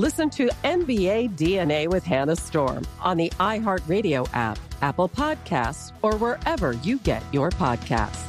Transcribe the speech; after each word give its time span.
Listen 0.00 0.30
to 0.30 0.48
NBA 0.64 1.36
DNA 1.36 1.86
with 1.86 2.02
Hannah 2.04 2.34
Storm 2.34 2.86
on 3.02 3.18
the 3.18 3.28
iHeartRadio 3.38 4.26
app, 4.32 4.58
Apple 4.80 5.10
Podcasts, 5.10 5.92
or 6.00 6.16
wherever 6.16 6.72
you 6.72 6.96
get 7.00 7.22
your 7.34 7.50
podcasts. 7.50 8.24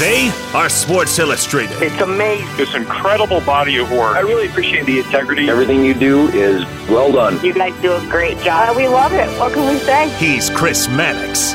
They 0.00 0.32
are 0.52 0.68
Sports 0.68 1.16
Illustrated. 1.20 1.80
It's 1.80 2.02
amazing. 2.02 2.56
This 2.56 2.74
incredible 2.74 3.40
body 3.42 3.76
of 3.76 3.88
work. 3.92 4.16
I 4.16 4.20
really 4.22 4.48
appreciate 4.48 4.84
the 4.84 4.98
integrity. 4.98 5.48
Everything 5.48 5.84
you 5.84 5.94
do 5.94 6.26
is 6.30 6.64
well 6.88 7.12
done. 7.12 7.40
You 7.44 7.54
guys 7.54 7.80
do 7.80 7.92
a 7.92 8.00
great 8.10 8.38
job. 8.38 8.76
We 8.76 8.88
love 8.88 9.12
it. 9.12 9.28
What 9.38 9.52
can 9.52 9.72
we 9.72 9.78
say? 9.78 10.08
He's 10.18 10.50
Chris 10.50 10.88
Mannix. 10.88 11.52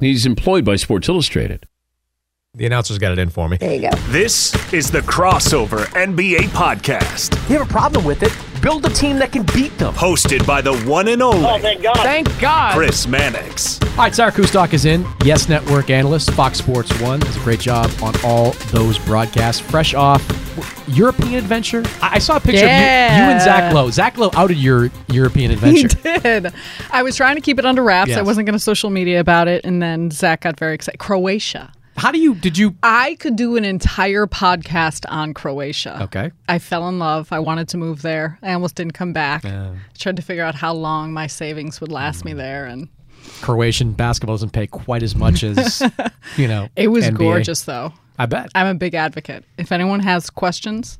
He's 0.00 0.24
employed 0.24 0.64
by 0.64 0.76
Sports 0.76 1.10
Illustrated. 1.10 1.66
The 2.54 2.66
announcer's 2.66 2.98
got 2.98 3.12
it 3.12 3.18
in 3.18 3.30
for 3.30 3.48
me. 3.48 3.56
There 3.56 3.72
you 3.74 3.80
go. 3.90 3.96
This 4.08 4.52
is 4.74 4.90
the 4.90 4.98
Crossover 5.00 5.86
NBA 5.94 6.48
Podcast. 6.50 7.32
You 7.48 7.56
have 7.58 7.66
a 7.66 7.72
problem 7.72 8.04
with 8.04 8.22
it? 8.22 8.30
Build 8.60 8.84
a 8.84 8.90
team 8.90 9.18
that 9.20 9.32
can 9.32 9.46
beat 9.54 9.76
them. 9.78 9.94
Hosted 9.94 10.46
by 10.46 10.60
the 10.60 10.76
one 10.80 11.08
and 11.08 11.22
only. 11.22 11.46
Oh, 11.48 11.58
thank 11.58 11.82
God. 11.82 11.96
Thank 11.96 12.40
God. 12.42 12.74
Chris 12.74 13.06
Mannix. 13.06 13.80
All 13.92 13.96
right, 13.96 14.14
Sarah 14.14 14.30
Kustok 14.30 14.74
is 14.74 14.84
in. 14.84 15.06
Yes 15.24 15.48
Network 15.48 15.88
analyst, 15.88 16.30
Fox 16.32 16.58
Sports 16.58 16.92
One. 17.00 17.20
Does 17.20 17.34
a 17.38 17.40
great 17.40 17.58
job 17.58 17.90
on 18.02 18.12
all 18.22 18.50
those 18.70 18.98
broadcasts. 18.98 19.62
Fresh 19.62 19.94
off 19.94 20.22
European 20.88 21.36
adventure. 21.36 21.82
I, 22.02 22.16
I 22.16 22.18
saw 22.18 22.36
a 22.36 22.40
picture 22.40 22.66
Yeah. 22.66 23.12
of 23.14 23.16
you, 23.16 23.24
you 23.24 23.30
and 23.30 23.40
Zach 23.40 23.72
Lowe. 23.72 23.88
Zach 23.88 24.18
Lowe 24.18 24.30
outed 24.34 24.58
your 24.58 24.90
European 25.08 25.52
adventure. 25.52 25.88
He 26.02 26.18
did. 26.20 26.52
I 26.90 27.02
was 27.02 27.16
trying 27.16 27.36
to 27.36 27.40
keep 27.40 27.58
it 27.58 27.64
under 27.64 27.82
wraps. 27.82 28.10
I 28.10 28.16
Yes. 28.16 28.26
wasn't 28.26 28.44
going 28.44 28.52
to 28.52 28.58
social 28.62 28.90
media 28.90 29.20
about 29.20 29.48
it, 29.48 29.64
and 29.64 29.80
then 29.82 30.10
Zach 30.10 30.42
got 30.42 30.58
very 30.58 30.74
excited. 30.74 30.98
Croatia. 30.98 31.72
How 31.96 32.10
do 32.10 32.18
you? 32.18 32.34
Did 32.34 32.56
you? 32.58 32.74
I 32.82 33.16
could 33.16 33.36
do 33.36 33.56
an 33.56 33.64
entire 33.64 34.26
podcast 34.26 35.04
on 35.08 35.34
Croatia. 35.34 36.02
Okay. 36.04 36.30
I 36.48 36.58
fell 36.58 36.88
in 36.88 36.98
love. 36.98 37.32
I 37.32 37.38
wanted 37.38 37.68
to 37.70 37.76
move 37.76 38.02
there. 38.02 38.38
I 38.42 38.52
almost 38.54 38.74
didn't 38.76 38.94
come 38.94 39.12
back. 39.12 39.42
Tried 39.98 40.16
to 40.16 40.22
figure 40.22 40.42
out 40.42 40.54
how 40.54 40.72
long 40.72 41.12
my 41.12 41.26
savings 41.26 41.80
would 41.80 41.92
last 41.92 42.22
Mm. 42.22 42.24
me 42.26 42.32
there, 42.34 42.64
and 42.66 42.88
Croatian 43.42 43.92
basketball 43.92 44.34
doesn't 44.34 44.50
pay 44.52 44.66
quite 44.66 45.02
as 45.02 45.14
much 45.14 45.44
as 45.44 45.82
you 46.36 46.48
know. 46.48 46.68
it 46.76 46.88
was 46.88 47.04
NBA. 47.04 47.18
gorgeous, 47.18 47.62
though. 47.62 47.92
I 48.18 48.26
bet. 48.26 48.50
I'm 48.54 48.66
a 48.66 48.74
big 48.74 48.94
advocate. 48.94 49.44
If 49.58 49.70
anyone 49.72 50.00
has 50.00 50.28
questions, 50.30 50.98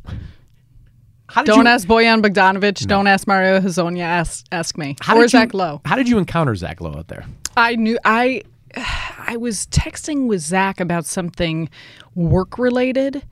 don't 1.44 1.64
you, 1.64 1.66
ask 1.66 1.86
Bojan 1.88 2.22
Bogdanovic. 2.22 2.86
Don't 2.86 3.06
ask 3.06 3.26
Mario 3.26 3.60
Hezonja. 3.60 4.00
Ask 4.03 4.44
ask 4.53 4.76
me. 4.76 4.97
How 5.00 5.16
or 5.16 5.22
you- 5.22 5.28
Zach 5.28 5.54
Lowe. 5.54 5.80
How 5.84 5.97
did 5.97 6.09
you 6.09 6.19
encounter 6.19 6.54
Zach 6.54 6.80
Lowe 6.80 6.94
out 6.94 7.09
there? 7.09 7.24
I 7.56 7.76
knew 7.76 7.98
I 8.04 8.42
I 8.77 9.37
was 9.38 9.66
texting 9.69 10.27
with 10.27 10.41
Zach 10.41 10.81
about 10.81 11.06
something 11.06 11.69
work 12.15 12.59
related. 12.59 13.22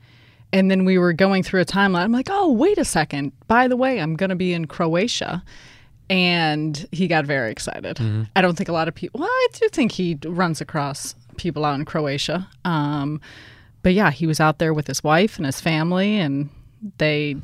And 0.52 0.70
then 0.70 0.84
we 0.84 0.98
were 0.98 1.12
going 1.12 1.42
through 1.42 1.60
a 1.60 1.64
timeline. 1.64 2.02
I'm 2.02 2.12
like, 2.12 2.28
oh, 2.30 2.50
wait 2.52 2.78
a 2.78 2.84
second. 2.84 3.32
By 3.46 3.68
the 3.68 3.76
way, 3.76 4.00
I'm 4.00 4.16
going 4.16 4.30
to 4.30 4.36
be 4.36 4.52
in 4.52 4.66
Croatia. 4.66 5.44
And 6.08 6.88
he 6.90 7.06
got 7.06 7.24
very 7.24 7.52
excited. 7.52 7.96
Mm-hmm. 7.96 8.22
I 8.34 8.42
don't 8.42 8.56
think 8.56 8.68
a 8.68 8.72
lot 8.72 8.88
of 8.88 8.94
people, 8.94 9.20
well, 9.20 9.30
I 9.30 9.48
do 9.52 9.68
think 9.68 9.92
he 9.92 10.18
runs 10.24 10.60
across 10.60 11.14
people 11.36 11.64
out 11.64 11.78
in 11.78 11.84
Croatia. 11.84 12.48
Um, 12.64 13.20
but 13.82 13.94
yeah, 13.94 14.10
he 14.10 14.26
was 14.26 14.40
out 14.40 14.58
there 14.58 14.74
with 14.74 14.88
his 14.88 15.04
wife 15.04 15.36
and 15.36 15.46
his 15.46 15.60
family, 15.60 16.18
and 16.18 16.50
they 16.98 17.36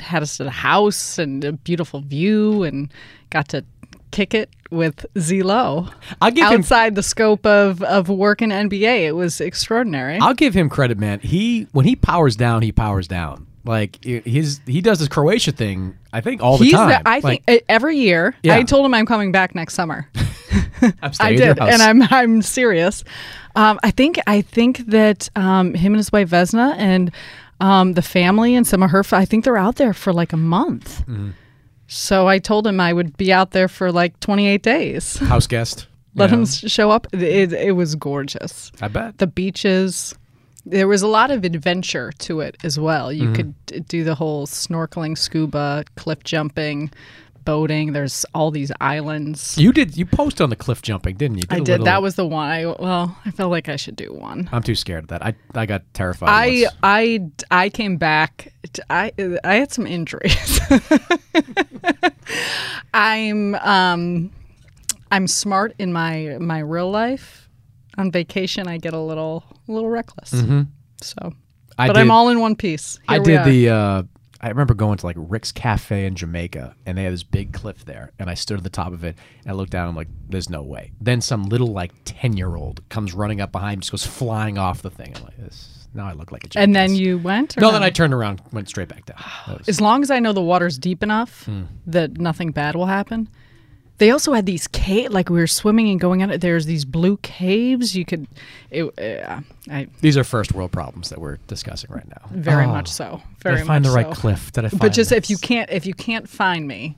had 0.00 0.22
us 0.22 0.40
at 0.40 0.46
a 0.46 0.50
house 0.50 1.18
and 1.18 1.44
a 1.44 1.52
beautiful 1.52 2.00
view 2.00 2.62
and 2.62 2.90
got 3.30 3.48
to 3.48 3.64
kick 4.14 4.32
it 4.34 4.48
with 4.70 5.04
Zelo 5.16 5.92
I'll 6.22 6.30
give 6.30 6.46
him. 6.50 6.60
outside 6.60 6.94
the 6.94 7.02
scope 7.02 7.44
of, 7.46 7.82
of 7.82 8.08
work 8.08 8.42
in 8.42 8.50
NBA. 8.50 9.02
It 9.06 9.12
was 9.12 9.40
extraordinary. 9.40 10.18
I'll 10.20 10.34
give 10.34 10.54
him 10.54 10.68
credit, 10.68 10.98
man. 10.98 11.20
He 11.20 11.66
when 11.72 11.84
he 11.84 11.96
powers 11.96 12.36
down, 12.36 12.62
he 12.62 12.72
powers 12.72 13.08
down. 13.08 13.46
Like 13.64 14.02
his 14.04 14.60
he 14.66 14.80
does 14.80 14.98
his 14.98 15.08
Croatia 15.08 15.52
thing. 15.52 15.96
I 16.12 16.20
think 16.20 16.42
all 16.42 16.58
the 16.58 16.64
He's 16.64 16.74
time. 16.74 16.90
the- 16.90 17.08
I 17.08 17.18
Like, 17.20 17.44
think 17.44 17.64
every 17.68 17.96
year. 17.96 18.34
Yeah. 18.42 18.56
I 18.56 18.62
told 18.62 18.84
him 18.86 18.94
I'm 18.94 19.06
coming 19.06 19.32
back 19.32 19.54
next 19.54 19.74
summer. 19.74 20.08
I'm 20.82 20.92
I 21.02 21.10
staying 21.10 21.40
at 21.40 21.44
your 21.46 21.54
did, 21.54 21.62
and 21.62 21.82
I'm 21.82 22.02
I'm 22.10 22.42
serious. 22.42 23.04
Um, 23.56 23.78
I 23.82 23.90
think 23.90 24.18
I 24.26 24.42
think 24.42 24.78
that 24.86 25.28
um, 25.34 25.74
him 25.74 25.92
and 25.94 25.98
his 25.98 26.12
wife 26.12 26.28
Vesna 26.30 26.74
and 26.76 27.10
um, 27.60 27.94
the 27.94 28.02
family 28.02 28.54
and 28.54 28.66
some 28.66 28.82
of 28.82 28.90
her. 28.90 29.02
I 29.12 29.24
think 29.24 29.44
they're 29.44 29.56
out 29.56 29.76
there 29.76 29.94
for 29.94 30.12
like 30.12 30.32
a 30.32 30.36
month. 30.36 31.00
Mm-hmm. 31.06 31.30
So 31.86 32.26
I 32.28 32.38
told 32.38 32.66
him 32.66 32.80
I 32.80 32.92
would 32.92 33.16
be 33.16 33.32
out 33.32 33.50
there 33.52 33.68
for 33.68 33.92
like 33.92 34.18
28 34.20 34.62
days. 34.62 35.16
house 35.28 35.46
guest. 35.46 35.86
Let 36.14 36.30
him 36.30 36.46
show 36.46 36.90
up. 36.90 37.06
It, 37.12 37.52
it 37.52 37.72
was 37.72 37.94
gorgeous. 37.96 38.70
I 38.80 38.88
bet. 38.88 39.18
The 39.18 39.26
beaches. 39.26 40.14
There 40.66 40.88
was 40.88 41.02
a 41.02 41.08
lot 41.08 41.30
of 41.30 41.44
adventure 41.44 42.10
to 42.20 42.40
it 42.40 42.56
as 42.64 42.78
well. 42.78 43.12
You 43.12 43.24
Mm-hmm. 43.24 43.34
could 43.34 43.88
do 43.88 44.02
the 44.04 44.14
whole 44.14 44.46
snorkeling, 44.46 45.18
scuba, 45.18 45.84
cliff 45.96 46.22
jumping, 46.24 46.90
boating. 47.44 47.92
There's 47.92 48.24
all 48.34 48.50
these 48.50 48.72
islands. 48.80 49.56
You 49.58 49.72
did. 49.72 49.96
You 49.96 50.06
posted 50.06 50.42
on 50.42 50.50
the 50.50 50.56
cliff 50.56 50.82
jumping, 50.82 51.16
didn't 51.16 51.38
you? 51.38 51.44
I 51.50 51.56
a 51.56 51.58
did. 51.58 51.68
little- 51.68 51.84
That 51.86 52.02
was 52.02 52.14
the 52.16 52.26
one. 52.26 52.48
I 52.50 52.66
well, 52.66 53.16
I 53.24 53.30
felt 53.30 53.50
like 53.50 53.68
I 53.68 53.76
should 53.76 53.96
do 53.96 54.12
one. 54.12 54.48
I'm 54.52 54.62
too 54.62 54.74
scared 54.74 55.04
of 55.04 55.08
that. 55.08 55.24
I 55.24 55.34
I 55.54 55.66
got 55.66 55.82
terrified. 55.94 56.28
I 56.28 56.62
once. 56.62 56.74
I 56.82 57.20
I 57.50 57.68
came 57.68 57.96
back. 57.96 58.52
I 58.90 59.12
I 59.44 59.54
had 59.56 59.72
some 59.72 59.86
injuries. 59.86 60.60
I'm 62.94 63.54
um 63.56 64.30
I'm 65.10 65.26
smart 65.26 65.74
in 65.78 65.92
my 65.92 66.36
my 66.40 66.60
real 66.60 66.90
life. 66.90 67.48
On 67.96 68.10
vacation, 68.10 68.66
I 68.66 68.78
get 68.78 68.92
a 68.92 68.98
little 68.98 69.44
a 69.68 69.72
little 69.72 69.88
reckless. 69.90 70.30
So, 70.30 70.36
Mm-hmm. 70.36 71.28
I 71.78 71.86
but 71.88 71.94
did, 71.94 72.00
I'm 72.00 72.10
all 72.10 72.28
in 72.28 72.40
one 72.40 72.56
piece. 72.56 72.98
I 73.08 73.14
Here 73.14 73.22
we 73.22 73.26
did 73.32 73.44
the. 73.44 73.68
Uh, 73.70 74.02
I 74.44 74.48
remember 74.48 74.74
going 74.74 74.98
to 74.98 75.06
like 75.06 75.16
Rick's 75.18 75.52
Cafe 75.52 76.04
in 76.04 76.16
Jamaica, 76.16 76.76
and 76.84 76.98
they 76.98 77.04
had 77.04 77.12
this 77.14 77.22
big 77.22 77.54
cliff 77.54 77.84
there, 77.86 78.12
and 78.18 78.28
I 78.28 78.34
stood 78.34 78.58
at 78.58 78.62
the 78.64 78.68
top 78.70 78.92
of 78.92 79.02
it, 79.02 79.16
and 79.42 79.50
I 79.50 79.54
looked 79.54 79.70
down. 79.72 79.88
I'm 79.88 79.96
like, 79.96 80.08
"There's 80.28 80.50
no 80.50 80.62
way." 80.62 80.92
Then 81.00 81.22
some 81.22 81.44
little 81.44 81.68
like 81.68 81.92
ten 82.04 82.36
year 82.36 82.54
old 82.54 82.86
comes 82.90 83.14
running 83.14 83.40
up 83.40 83.52
behind, 83.52 83.78
me, 83.78 83.80
just 83.80 83.92
goes 83.92 84.04
flying 84.06 84.58
off 84.58 84.82
the 84.82 84.90
thing. 84.90 85.14
I'm 85.16 85.24
like, 85.24 85.36
"This, 85.38 85.88
now 85.94 86.06
I 86.06 86.12
look 86.12 86.30
like 86.30 86.44
a 86.44 86.48
jackass. 86.48 86.62
And 86.64 86.74
then 86.76 86.94
you 86.94 87.16
went? 87.18 87.56
or 87.56 87.60
no, 87.62 87.72
then 87.72 87.82
I 87.82 87.88
turned 87.88 88.12
around, 88.12 88.42
went 88.52 88.68
straight 88.68 88.88
back 88.88 89.06
down. 89.06 89.16
Was- 89.48 89.66
As 89.68 89.80
long 89.80 90.02
as 90.02 90.10
I 90.10 90.18
know 90.18 90.34
the 90.34 90.42
water's 90.42 90.76
deep 90.76 91.02
enough 91.02 91.44
Hmm. 91.46 91.62
that 91.86 92.18
nothing 92.18 92.50
bad 92.50 92.74
will 92.76 92.86
happen. 92.86 93.28
They 93.98 94.10
also 94.10 94.32
had 94.32 94.44
these 94.44 94.66
cave, 94.66 95.10
like 95.12 95.30
we 95.30 95.38
were 95.38 95.46
swimming 95.46 95.88
and 95.88 96.00
going 96.00 96.22
on 96.22 96.30
it. 96.30 96.40
There's 96.40 96.66
these 96.66 96.84
blue 96.84 97.16
caves. 97.18 97.94
You 97.94 98.04
could, 98.04 98.26
it, 98.70 98.86
uh, 98.98 99.40
I 99.70 99.86
These 100.00 100.16
are 100.16 100.24
first 100.24 100.52
world 100.52 100.72
problems 100.72 101.10
that 101.10 101.20
we're 101.20 101.36
discussing 101.46 101.90
right 101.92 102.06
now. 102.08 102.28
very 102.32 102.64
Oh. 102.64 102.68
much 102.72 102.88
so. 102.88 103.22
Did 103.40 103.48
I 103.48 103.54
Very 103.54 103.66
find 103.66 103.84
much 103.84 103.90
the 103.92 103.96
right 103.96 104.08
so. 104.14 104.20
cliff? 104.20 104.50
Did 104.52 104.64
I 104.64 104.68
But 104.70 104.78
find 104.78 104.94
just 104.94 105.12
if 105.12 105.30
you 105.30 105.36
can't, 105.36 105.70
if 105.70 105.86
you 105.86 105.94
can't 105.94 106.28
find 106.28 106.66
me, 106.66 106.96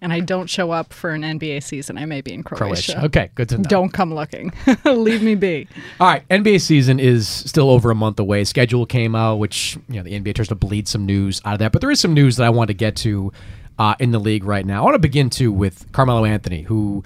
and 0.00 0.12
I 0.12 0.20
don't 0.20 0.48
show 0.48 0.70
up 0.70 0.92
for 0.92 1.10
an 1.10 1.22
NBA 1.22 1.60
season, 1.64 1.98
I 1.98 2.06
may 2.06 2.20
be 2.20 2.32
in 2.32 2.44
Croatia. 2.44 2.92
Croatia. 2.92 3.04
Okay, 3.06 3.30
good 3.34 3.48
to 3.50 3.58
know. 3.58 3.64
Don't 3.64 3.92
come 3.92 4.14
looking. 4.14 4.52
Leave 4.84 5.22
me 5.24 5.34
be. 5.34 5.66
All 5.98 6.06
right, 6.06 6.26
NBA 6.28 6.60
season 6.60 7.00
is 7.00 7.26
still 7.28 7.68
over 7.68 7.90
a 7.90 7.96
month 7.96 8.18
away. 8.20 8.44
Schedule 8.44 8.86
came 8.86 9.14
out, 9.16 9.36
which 9.40 9.76
you 9.88 9.96
know 9.96 10.02
the 10.04 10.12
NBA 10.18 10.36
tries 10.36 10.48
to 10.48 10.54
bleed 10.54 10.86
some 10.88 11.04
news 11.04 11.42
out 11.44 11.54
of 11.54 11.58
that, 11.58 11.72
but 11.72 11.80
there 11.80 11.90
is 11.90 11.98
some 12.00 12.14
news 12.14 12.36
that 12.36 12.44
I 12.44 12.50
want 12.50 12.68
to 12.68 12.74
get 12.74 12.94
to 12.98 13.32
uh, 13.78 13.94
in 13.98 14.10
the 14.10 14.18
league 14.18 14.44
right 14.44 14.66
now. 14.66 14.82
I 14.82 14.84
want 14.84 14.94
to 14.94 15.00
begin 15.00 15.30
too 15.30 15.52
with 15.52 15.90
Carmelo 15.92 16.24
Anthony, 16.24 16.62
who, 16.62 17.04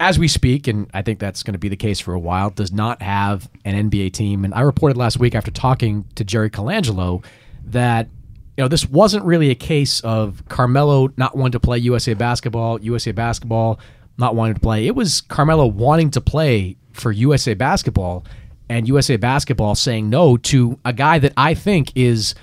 as 0.00 0.18
we 0.18 0.28
speak, 0.28 0.66
and 0.66 0.90
I 0.94 1.02
think 1.02 1.18
that's 1.18 1.42
going 1.42 1.52
to 1.52 1.58
be 1.58 1.68
the 1.68 1.76
case 1.76 2.00
for 2.00 2.14
a 2.14 2.18
while, 2.18 2.50
does 2.50 2.72
not 2.72 3.02
have 3.02 3.48
an 3.64 3.90
NBA 3.90 4.12
team. 4.12 4.44
And 4.44 4.54
I 4.54 4.60
reported 4.60 4.96
last 4.96 5.18
week 5.18 5.34
after 5.34 5.50
talking 5.50 6.04
to 6.14 6.24
Jerry 6.24 6.50
Colangelo 6.50 7.24
that 7.66 8.08
you 8.56 8.64
know 8.64 8.68
this 8.68 8.88
wasn't 8.88 9.24
really 9.24 9.50
a 9.50 9.54
case 9.54 10.00
of 10.00 10.42
Carmelo 10.48 11.12
not 11.16 11.36
wanting 11.36 11.52
to 11.52 11.60
play 11.60 11.78
USA 11.78 12.14
basketball, 12.14 12.80
USA 12.80 13.12
basketball 13.12 13.78
not 14.16 14.34
wanting 14.34 14.54
to 14.54 14.60
play. 14.60 14.86
It 14.86 14.96
was 14.96 15.20
Carmelo 15.20 15.66
wanting 15.66 16.10
to 16.10 16.20
play 16.20 16.76
for 16.92 17.12
USA 17.12 17.54
basketball 17.54 18.24
and 18.68 18.88
USA 18.88 19.16
basketball 19.16 19.74
saying 19.74 20.10
no 20.10 20.36
to 20.36 20.78
a 20.84 20.92
guy 20.92 21.20
that 21.20 21.32
I 21.36 21.54
think 21.54 21.92
is 21.94 22.34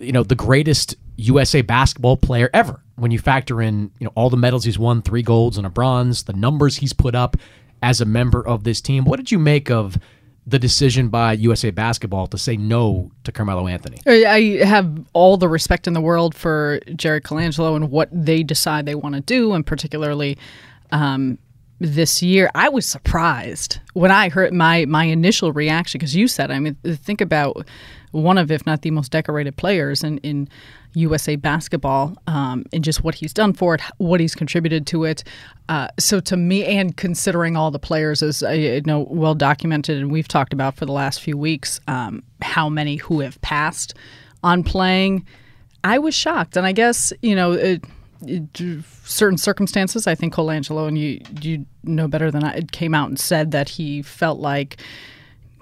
you 0.00 0.12
know 0.12 0.22
the 0.22 0.34
greatest 0.34 0.96
USA 1.16 1.62
basketball 1.62 2.16
player 2.16 2.50
ever. 2.52 2.83
When 2.96 3.10
you 3.10 3.18
factor 3.18 3.60
in 3.60 3.90
you 3.98 4.06
know 4.06 4.12
all 4.14 4.30
the 4.30 4.36
medals 4.36 4.64
he's 4.64 4.78
won, 4.78 5.02
three 5.02 5.22
golds 5.22 5.58
and 5.58 5.66
a 5.66 5.70
bronze, 5.70 6.24
the 6.24 6.32
numbers 6.32 6.76
he's 6.76 6.92
put 6.92 7.14
up 7.14 7.36
as 7.82 8.00
a 8.00 8.04
member 8.04 8.46
of 8.46 8.64
this 8.64 8.80
team. 8.80 9.04
What 9.04 9.16
did 9.16 9.30
you 9.30 9.38
make 9.38 9.70
of 9.70 9.98
the 10.46 10.58
decision 10.58 11.08
by 11.08 11.32
USA 11.34 11.70
basketball 11.70 12.26
to 12.28 12.38
say 12.38 12.56
no 12.56 13.10
to 13.24 13.32
Carmelo 13.32 13.66
Anthony? 13.66 13.98
I 14.06 14.64
have 14.64 15.06
all 15.12 15.36
the 15.36 15.48
respect 15.48 15.86
in 15.86 15.92
the 15.92 16.00
world 16.00 16.34
for 16.34 16.80
Jerry 16.96 17.20
Colangelo 17.20 17.76
and 17.76 17.90
what 17.90 18.08
they 18.12 18.42
decide 18.42 18.86
they 18.86 18.94
want 18.94 19.14
to 19.14 19.20
do, 19.20 19.52
and 19.52 19.66
particularly 19.66 20.36
um, 20.92 21.38
this 21.78 22.22
year. 22.22 22.50
I 22.54 22.68
was 22.68 22.86
surprised 22.86 23.80
when 23.94 24.10
I 24.10 24.28
heard 24.28 24.52
my 24.52 24.84
my 24.84 25.04
initial 25.04 25.52
reaction 25.52 25.98
because 25.98 26.14
you 26.14 26.28
said, 26.28 26.50
I 26.50 26.58
mean, 26.58 26.76
think 26.84 27.20
about 27.20 27.66
one 28.14 28.38
of, 28.38 28.50
if 28.50 28.64
not 28.64 28.82
the 28.82 28.90
most 28.90 29.10
decorated 29.10 29.56
players 29.56 30.04
in 30.04 30.18
in 30.18 30.48
USA 30.94 31.34
basketball, 31.34 32.16
um, 32.28 32.64
and 32.72 32.84
just 32.84 33.02
what 33.02 33.16
he's 33.16 33.32
done 33.32 33.52
for 33.52 33.74
it, 33.74 33.80
what 33.98 34.20
he's 34.20 34.34
contributed 34.34 34.86
to 34.86 35.04
it. 35.04 35.24
Uh, 35.68 35.88
so 35.98 36.20
to 36.20 36.36
me, 36.36 36.64
and 36.64 36.96
considering 36.96 37.56
all 37.56 37.72
the 37.72 37.80
players, 37.80 38.22
as 38.22 38.42
I 38.42 38.80
know, 38.86 39.06
well 39.10 39.34
documented, 39.34 39.98
and 39.98 40.12
we've 40.12 40.28
talked 40.28 40.52
about 40.52 40.76
for 40.76 40.86
the 40.86 40.92
last 40.92 41.20
few 41.20 41.36
weeks, 41.36 41.80
um, 41.88 42.22
how 42.40 42.68
many 42.68 42.96
who 42.96 43.20
have 43.20 43.40
passed 43.42 43.94
on 44.44 44.62
playing. 44.62 45.26
I 45.82 45.98
was 45.98 46.14
shocked, 46.14 46.56
and 46.56 46.66
I 46.66 46.72
guess 46.72 47.12
you 47.22 47.34
know. 47.34 47.52
It, 47.52 47.84
certain 49.04 49.36
circumstances, 49.36 50.06
I 50.06 50.14
think 50.14 50.32
Colangelo 50.32 50.88
and 50.88 50.96
you 50.96 51.20
you 51.42 51.66
know 51.82 52.08
better 52.08 52.30
than 52.30 52.42
I 52.42 52.62
came 52.72 52.94
out 52.94 53.10
and 53.10 53.20
said 53.20 53.50
that 53.50 53.68
he 53.68 54.00
felt 54.00 54.40
like 54.40 54.80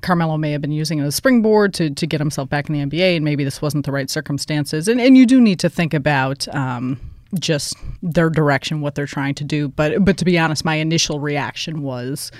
Carmelo 0.03 0.37
may 0.37 0.53
have 0.53 0.61
been 0.61 0.73
using 0.73 0.99
it 0.99 1.03
as 1.03 1.09
a 1.09 1.17
springboard 1.17 1.75
to 1.75 1.91
to 1.91 2.07
get 2.07 2.21
himself 2.21 2.49
back 2.49 2.69
in 2.69 2.75
the 2.75 2.85
NBA, 2.85 3.17
and 3.17 3.25
maybe 3.25 3.45
this 3.45 3.63
wasn't 3.63 3.87
the 3.87 3.93
right 3.93 4.11
circumstances. 4.11 4.89
And 4.89 5.01
and 5.01 5.17
you 5.17 5.27
do 5.27 5.41
need 5.41 5.61
to 5.61 5.69
think 5.69 5.95
about. 5.95 6.53
Um, 6.55 7.01
just 7.41 7.75
their 8.03 8.29
direction, 8.29 8.83
what 8.83 8.95
they're 8.95 9.07
trying 9.07 9.35
to 9.35 9.43
do, 9.43 9.67
but 9.69 10.05
but 10.05 10.19
to 10.19 10.25
be 10.27 10.39
honest, 10.39 10.67
my 10.67 10.75
initial 10.75 11.19
reaction 11.19 11.81
was, 11.81 12.31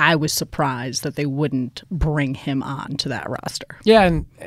I 0.00 0.16
was 0.16 0.32
surprised 0.32 1.02
that 1.04 1.14
they 1.14 1.26
wouldn't 1.26 1.84
bring 1.90 2.34
him 2.34 2.62
on 2.62 2.96
to 2.96 3.08
that 3.10 3.30
roster. 3.30 3.66
Yeah, 3.84 4.02
and 4.02 4.26
uh, 4.40 4.46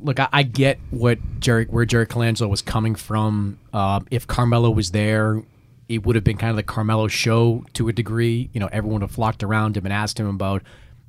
look, 0.00 0.20
I, 0.20 0.28
I 0.32 0.42
get 0.42 0.78
what 0.90 1.18
Jerry, 1.40 1.66
where 1.66 1.84
Jerry 1.84 2.06
Colangelo 2.06 2.48
was 2.48 2.62
coming 2.62 2.94
from. 2.94 3.58
Uh, 3.72 4.00
if 4.10 4.26
Carmelo 4.26 4.70
was 4.70 4.90
there, 4.90 5.42
it 5.88 6.04
would 6.04 6.16
have 6.16 6.24
been 6.24 6.36
kind 6.36 6.50
of 6.50 6.56
the 6.56 6.62
Carmelo 6.62 7.08
show 7.08 7.64
to 7.74 7.88
a 7.88 7.92
degree. 7.92 8.50
You 8.52 8.60
know, 8.60 8.68
everyone 8.72 9.00
would 9.00 9.08
have 9.08 9.14
flocked 9.14 9.42
around 9.42 9.76
him 9.76 9.86
and 9.86 9.92
asked 9.92 10.18
him 10.18 10.26
about, 10.26 10.62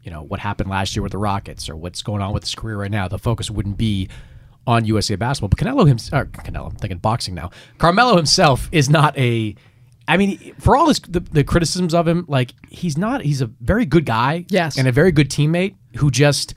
you 0.03 0.11
know, 0.11 0.21
what 0.23 0.39
happened 0.39 0.69
last 0.69 0.95
year 0.95 1.03
with 1.03 1.11
the 1.11 1.17
Rockets 1.17 1.69
or 1.69 1.75
what's 1.75 2.01
going 2.01 2.21
on 2.21 2.33
with 2.33 2.43
his 2.43 2.55
career 2.55 2.77
right 2.77 2.91
now. 2.91 3.07
The 3.07 3.19
focus 3.19 3.51
wouldn't 3.51 3.77
be 3.77 4.09
on 4.65 4.85
USA 4.85 5.15
basketball. 5.15 5.49
But 5.49 5.59
Canelo 5.59 5.87
himself, 5.87 6.27
Canelo, 6.29 6.67
I'm 6.67 6.75
thinking 6.75 6.99
boxing 6.99 7.33
now. 7.35 7.49
Carmelo 7.77 8.15
himself 8.15 8.69
is 8.71 8.89
not 8.89 9.17
a. 9.17 9.55
I 10.07 10.17
mean, 10.17 10.55
for 10.59 10.75
all 10.75 10.87
his 10.87 10.99
the, 10.99 11.19
the 11.19 11.43
criticisms 11.43 11.93
of 11.93 12.07
him, 12.07 12.25
like 12.27 12.53
he's 12.69 12.97
not. 12.97 13.21
He's 13.21 13.41
a 13.41 13.47
very 13.47 13.85
good 13.85 14.05
guy. 14.05 14.45
Yes. 14.49 14.77
and 14.77 14.87
a 14.87 14.91
very 14.91 15.11
good 15.11 15.29
teammate 15.29 15.75
who 15.97 16.09
just 16.11 16.53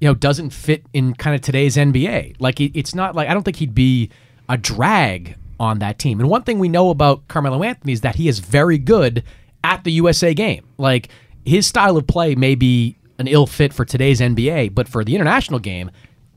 you 0.00 0.08
know 0.08 0.14
doesn't 0.14 0.50
fit 0.50 0.84
in 0.92 1.14
kind 1.14 1.34
of 1.34 1.40
today's 1.42 1.76
NBA. 1.76 2.36
Like 2.38 2.60
it, 2.60 2.76
it's 2.78 2.94
not 2.94 3.14
like 3.14 3.28
I 3.28 3.34
don't 3.34 3.42
think 3.44 3.56
he'd 3.56 3.74
be 3.74 4.10
a 4.48 4.56
drag 4.56 5.36
on 5.60 5.78
that 5.78 5.98
team. 5.98 6.20
And 6.20 6.28
one 6.28 6.42
thing 6.42 6.58
we 6.58 6.68
know 6.68 6.90
about 6.90 7.28
Carmelo 7.28 7.62
Anthony 7.62 7.92
is 7.92 8.00
that 8.00 8.16
he 8.16 8.28
is 8.28 8.40
very 8.40 8.78
good 8.78 9.22
at 9.62 9.84
the 9.84 9.92
USA 9.92 10.34
game. 10.34 10.66
Like 10.76 11.08
his 11.44 11.66
style 11.66 11.96
of 11.96 12.06
play 12.06 12.34
may 12.34 12.54
be 12.54 12.96
an 13.18 13.26
ill 13.26 13.46
fit 13.46 13.72
for 13.72 13.84
today's 13.84 14.20
NBA, 14.20 14.74
but 14.74 14.88
for 14.88 15.04
the 15.04 15.14
international 15.14 15.58
game, 15.58 15.90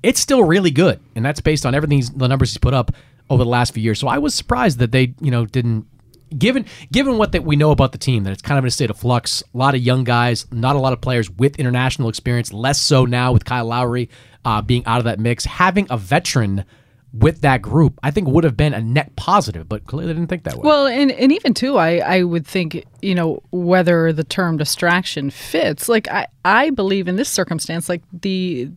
it's 0.03 0.19
still 0.19 0.43
really 0.43 0.71
good. 0.71 0.99
And 1.15 1.25
that's 1.25 1.41
based 1.41 1.65
on 1.65 1.73
everything 1.73 2.03
the 2.15 2.27
numbers 2.27 2.51
he's 2.51 2.57
put 2.57 2.73
up 2.73 2.91
over 3.29 3.43
the 3.43 3.49
last 3.49 3.73
few 3.73 3.81
years. 3.81 3.99
So 3.99 4.07
I 4.07 4.19
was 4.19 4.35
surprised 4.35 4.79
that 4.79 4.91
they, 4.91 5.15
you 5.19 5.31
know, 5.31 5.45
didn't 5.45 5.87
given 6.37 6.65
given 6.91 7.17
what 7.17 7.31
that 7.31 7.43
we 7.43 7.55
know 7.55 7.71
about 7.71 7.91
the 7.91 7.97
team 7.97 8.23
that 8.23 8.33
it's 8.33 8.41
kind 8.41 8.57
of 8.57 8.63
in 8.63 8.67
a 8.67 8.71
state 8.71 8.89
of 8.89 8.97
flux 8.97 9.43
a 9.53 9.57
lot 9.57 9.75
of 9.75 9.81
young 9.81 10.03
guys 10.03 10.47
not 10.51 10.75
a 10.75 10.79
lot 10.79 10.91
of 10.91 10.99
players 10.99 11.29
with 11.29 11.57
international 11.59 12.09
experience 12.09 12.51
less 12.51 12.81
so 12.81 13.05
now 13.05 13.31
with 13.31 13.45
kyle 13.45 13.67
lowry 13.67 14.09
uh, 14.43 14.59
being 14.61 14.83
out 14.87 14.97
of 14.97 15.03
that 15.03 15.19
mix 15.19 15.45
having 15.45 15.85
a 15.91 15.97
veteran 15.97 16.65
with 17.13 17.41
that 17.41 17.61
group 17.61 17.99
i 18.01 18.09
think 18.09 18.27
would 18.27 18.43
have 18.43 18.57
been 18.57 18.73
a 18.73 18.81
net 18.81 19.15
positive 19.15 19.69
but 19.69 19.85
clearly 19.85 20.07
they 20.07 20.13
didn't 20.13 20.27
think 20.27 20.43
that 20.43 20.55
way 20.55 20.61
Well, 20.63 20.87
and, 20.87 21.11
and 21.11 21.31
even 21.31 21.53
too, 21.53 21.77
I, 21.77 21.97
I 21.99 22.23
would 22.23 22.45
think, 22.45 22.83
you 23.05 23.13
know, 23.13 23.41
whether 23.51 24.11
the 24.11 24.23
term 24.23 24.57
distraction 24.57 25.29
fits. 25.29 25.87
Like 25.87 26.07
I, 26.07 26.25
I 26.43 26.71
believe 26.71 27.07
in 27.07 27.17
this 27.17 27.29
circumstance, 27.29 27.87
like 27.87 28.01
the 28.11 28.69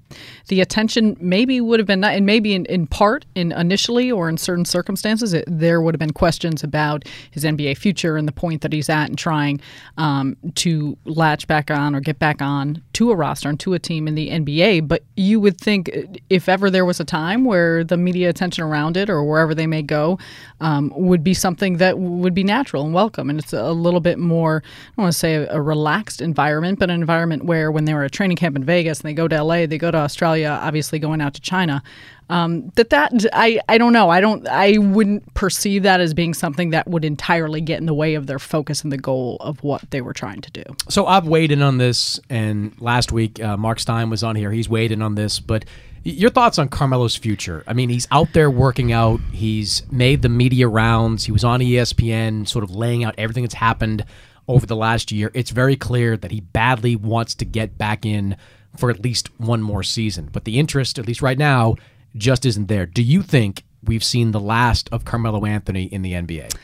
the 0.49 0.61
attention 0.61 1.17
maybe 1.19 1.61
would 1.61 1.81
have 1.81 1.87
been 1.87 2.01
not, 2.01 2.13
and 2.13 2.27
maybe 2.27 2.55
in, 2.55 2.67
in 2.67 2.87
part 2.87 3.25
in 3.35 3.53
initially 3.53 4.13
or 4.13 4.29
in 4.29 4.37
certain 4.37 4.67
circumstances, 4.67 5.33
it, 5.33 5.45
there 5.47 5.81
would 5.81 5.95
have 5.95 5.99
been 5.99 6.13
questions 6.13 6.63
about 6.63 7.07
his 7.31 7.45
NBA 7.45 7.79
future 7.79 8.17
and 8.17 8.29
the 8.29 8.33
point 8.33 8.61
that 8.61 8.73
he's 8.73 8.91
at 8.91 9.09
and 9.09 9.17
trying 9.17 9.61
um, 9.97 10.37
to 10.57 10.97
latch 11.07 11.47
back 11.47 11.71
on 11.71 11.95
or 11.95 12.01
get 12.01 12.19
back 12.19 12.43
on 12.43 12.83
to 12.93 13.11
a 13.11 13.17
roster 13.17 13.49
and 13.49 13.61
to 13.61 13.73
a 13.73 13.79
team 13.79 14.07
in 14.07 14.15
the 14.15 14.29
NBA. 14.29 14.87
But 14.87 15.05
you 15.17 15.41
would 15.41 15.59
think 15.59 15.91
if 16.29 16.49
ever 16.49 16.71
there 16.71 16.85
was 16.85 17.01
a 17.01 17.05
time 17.05 17.45
where 17.45 17.83
the 17.83 17.97
media 17.97 18.29
attention 18.29 18.65
around 18.65 18.97
it 18.97 19.09
or 19.09 19.25
wherever 19.25 19.55
they 19.55 19.67
may 19.67 19.83
go 19.83 20.19
um, 20.61 20.93
would 20.97 21.25
be 21.25 21.35
something 21.35 21.79
that 21.79 21.99
would 21.99 22.35
be 22.35 22.45
natural 22.45 22.85
and 22.85 22.93
welcome. 22.93 23.31
And 23.31 23.39
it's 23.39 23.53
a 23.55 23.73
little 23.73 24.01
bit 24.01 24.18
more, 24.19 24.63
I 24.65 24.91
don't 24.97 25.03
want 25.05 25.13
to 25.13 25.19
say 25.19 25.35
a, 25.35 25.55
a 25.55 25.61
relaxed 25.61 26.21
environment, 26.21 26.79
but 26.79 26.91
an 26.91 27.01
environment 27.01 27.45
where 27.45 27.71
when 27.71 27.85
they 27.85 27.95
were 27.95 28.05
at 28.05 28.13
training 28.13 28.37
camp 28.37 28.57
in 28.57 28.65
Vegas 28.65 29.01
and 29.01 29.09
they 29.09 29.15
go 29.15 29.29
to 29.29 29.43
LA, 29.43 29.67
they 29.67 29.79
go 29.79 29.91
to 29.91 29.99
Australia, 29.99 30.59
obviously 30.61 30.99
going 30.99 31.21
out 31.21 31.35
to 31.35 31.41
China. 31.41 31.83
Um, 32.31 32.71
that 32.75 32.91
that 32.91 33.13
I, 33.33 33.59
I 33.71 33.79
don't 33.79 33.95
know 33.95 34.11
I 34.11 34.21
don't 34.21 34.47
I 34.49 34.77
wouldn't 34.77 35.33
perceive 35.33 35.85
that 35.85 36.01
as 36.01 36.13
being 36.13 36.35
something 36.35 36.71
that 36.71 36.87
would 36.87 37.03
entirely 37.03 37.63
get 37.63 37.81
in 37.81 37.87
the 37.87 37.95
way 37.95 38.15
of 38.15 38.27
their 38.27 38.39
focus 38.39 38.83
and 38.83 38.93
the 38.93 38.99
goal 38.99 39.39
of 39.41 39.63
what 39.63 39.91
they 39.93 40.03
were 40.03 40.13
trying 40.13 40.43
to 40.43 40.51
do. 40.51 40.63
So 40.91 41.07
I've 41.07 41.27
weighed 41.27 41.51
in 41.53 41.63
on 41.63 41.79
this, 41.79 42.21
and 42.29 42.79
last 42.81 43.13
week 43.13 43.43
uh, 43.43 43.57
Mark 43.57 43.81
Stein 43.81 44.11
was 44.11 44.23
on 44.23 44.37
here. 44.37 44.51
He's 44.51 44.69
weighed 44.69 44.93
in 44.93 45.01
on 45.01 45.15
this, 45.15 45.41
but 45.41 45.65
your 46.05 46.31
thoughts 46.31 46.59
on 46.59 46.69
Carmelo's 46.69 47.17
future? 47.17 47.65
I 47.67 47.73
mean, 47.73 47.89
he's 47.89 48.07
out 48.11 48.33
there 48.33 48.51
working 48.51 48.93
out. 48.93 49.21
He's 49.33 49.83
made 49.91 50.23
the 50.23 50.29
media 50.29 50.69
rounds. 50.69 51.25
He 51.25 51.33
was 51.33 51.45
on 51.45 51.61
ESPN, 51.61 52.49
sort 52.49 52.65
of 52.65 52.71
laying 52.71 53.05
out 53.05 53.15
everything 53.19 53.45
that's 53.45 53.55
happened 53.55 54.05
over 54.47 54.67
the 54.67 54.77
last 54.77 55.13
year. 55.13 55.31
It's 55.35 55.51
very 55.51 55.77
clear 55.77 56.17
that 56.17 56.31
he 56.31 56.41
badly 56.41 56.97
wants 56.97 57.35
to 57.37 57.45
get 57.45 57.77
back 57.77 58.07
in 58.07 58.37
for 58.77 58.91
at 58.91 59.01
least 59.01 59.29
one 59.39 59.63
more 59.63 59.83
season. 59.83 60.31
But 60.33 60.45
the 60.45 60.59
interest, 60.59 60.99
at 60.99 61.07
least 61.07 61.23
right 61.23 61.39
now, 61.39 61.77
just 62.17 62.47
isn't 62.47 62.67
there. 62.67 62.87
Do 62.87 63.03
you 63.03 63.23
think 63.23 63.65
we've 63.85 64.05
seen 64.05 64.33
the 64.33 64.41
last 64.41 64.89
of 64.91 65.05
Carmelo 65.05 65.45
Anthony 65.45 65.85
in 65.85 66.03
the 66.03 66.13
NBA? 66.13 66.55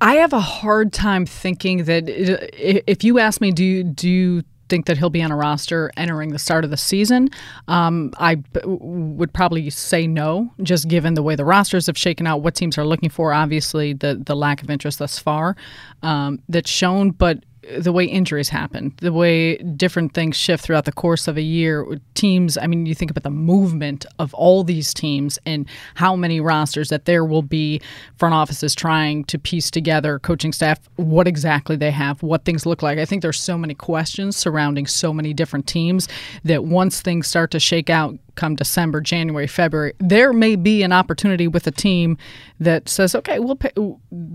I 0.00 0.16
have 0.16 0.32
a 0.32 0.40
hard 0.40 0.92
time 0.92 1.26
thinking 1.26 1.84
that 1.84 2.04
uh, 2.04 2.46
if 2.52 3.04
you 3.04 3.18
ask 3.18 3.40
me, 3.40 3.52
do 3.52 3.64
you, 3.64 3.84
do 3.84 4.08
you 4.08 4.42
think 4.68 4.86
that 4.86 4.98
he'll 4.98 5.10
be 5.10 5.22
on 5.22 5.30
a 5.30 5.36
roster 5.36 5.90
entering 5.96 6.30
the 6.30 6.38
start 6.38 6.64
of 6.64 6.70
the 6.70 6.76
season? 6.76 7.28
Um, 7.68 8.12
I 8.18 8.36
b- 8.36 8.60
would 8.64 9.32
probably 9.32 9.68
say 9.70 10.06
no, 10.06 10.52
just 10.62 10.88
given 10.88 11.14
the 11.14 11.22
way 11.22 11.36
the 11.36 11.44
rosters 11.44 11.86
have 11.86 11.98
shaken 11.98 12.26
out, 12.26 12.42
what 12.42 12.54
teams 12.54 12.78
are 12.78 12.84
looking 12.84 13.10
for. 13.10 13.32
Obviously, 13.32 13.92
the 13.92 14.20
the 14.24 14.36
lack 14.36 14.62
of 14.62 14.70
interest 14.70 14.98
thus 14.98 15.18
far 15.18 15.56
um, 16.02 16.40
that's 16.48 16.70
shown, 16.70 17.10
but 17.10 17.44
the 17.78 17.92
way 17.92 18.04
injuries 18.04 18.48
happen, 18.48 18.94
the 19.00 19.12
way 19.12 19.56
different 19.56 20.14
things 20.14 20.36
shift 20.36 20.64
throughout 20.64 20.84
the 20.84 20.92
course 20.92 21.28
of 21.28 21.36
a 21.36 21.42
year. 21.42 21.86
Teams, 22.14 22.56
I 22.58 22.66
mean, 22.66 22.86
you 22.86 22.94
think 22.94 23.10
about 23.10 23.24
the 23.24 23.30
movement 23.30 24.06
of 24.18 24.32
all 24.34 24.64
these 24.64 24.92
teams 24.94 25.38
and 25.46 25.66
how 25.94 26.16
many 26.16 26.40
rosters 26.40 26.88
that 26.88 27.04
there 27.04 27.24
will 27.24 27.42
be 27.42 27.80
front 28.16 28.34
offices 28.34 28.74
trying 28.74 29.24
to 29.24 29.38
piece 29.38 29.70
together, 29.70 30.18
coaching 30.18 30.52
staff, 30.52 30.78
what 30.96 31.26
exactly 31.26 31.76
they 31.76 31.90
have, 31.90 32.22
what 32.22 32.44
things 32.44 32.66
look 32.66 32.82
like. 32.82 32.98
I 32.98 33.04
think 33.04 33.22
there's 33.22 33.40
so 33.40 33.58
many 33.58 33.74
questions 33.74 34.36
surrounding 34.36 34.86
so 34.86 35.12
many 35.12 35.32
different 35.32 35.66
teams 35.66 36.08
that 36.44 36.64
once 36.64 37.00
things 37.00 37.26
start 37.26 37.50
to 37.52 37.60
shake 37.60 37.90
out, 37.90 38.18
come 38.34 38.54
December, 38.56 39.00
January, 39.00 39.46
February, 39.46 39.94
there 39.98 40.32
may 40.32 40.56
be 40.56 40.82
an 40.82 40.92
opportunity 40.92 41.48
with 41.48 41.66
a 41.66 41.70
team 41.70 42.16
that 42.60 42.88
says, 42.88 43.14
okay, 43.14 43.38
we'll 43.38 43.56
pay, 43.56 43.72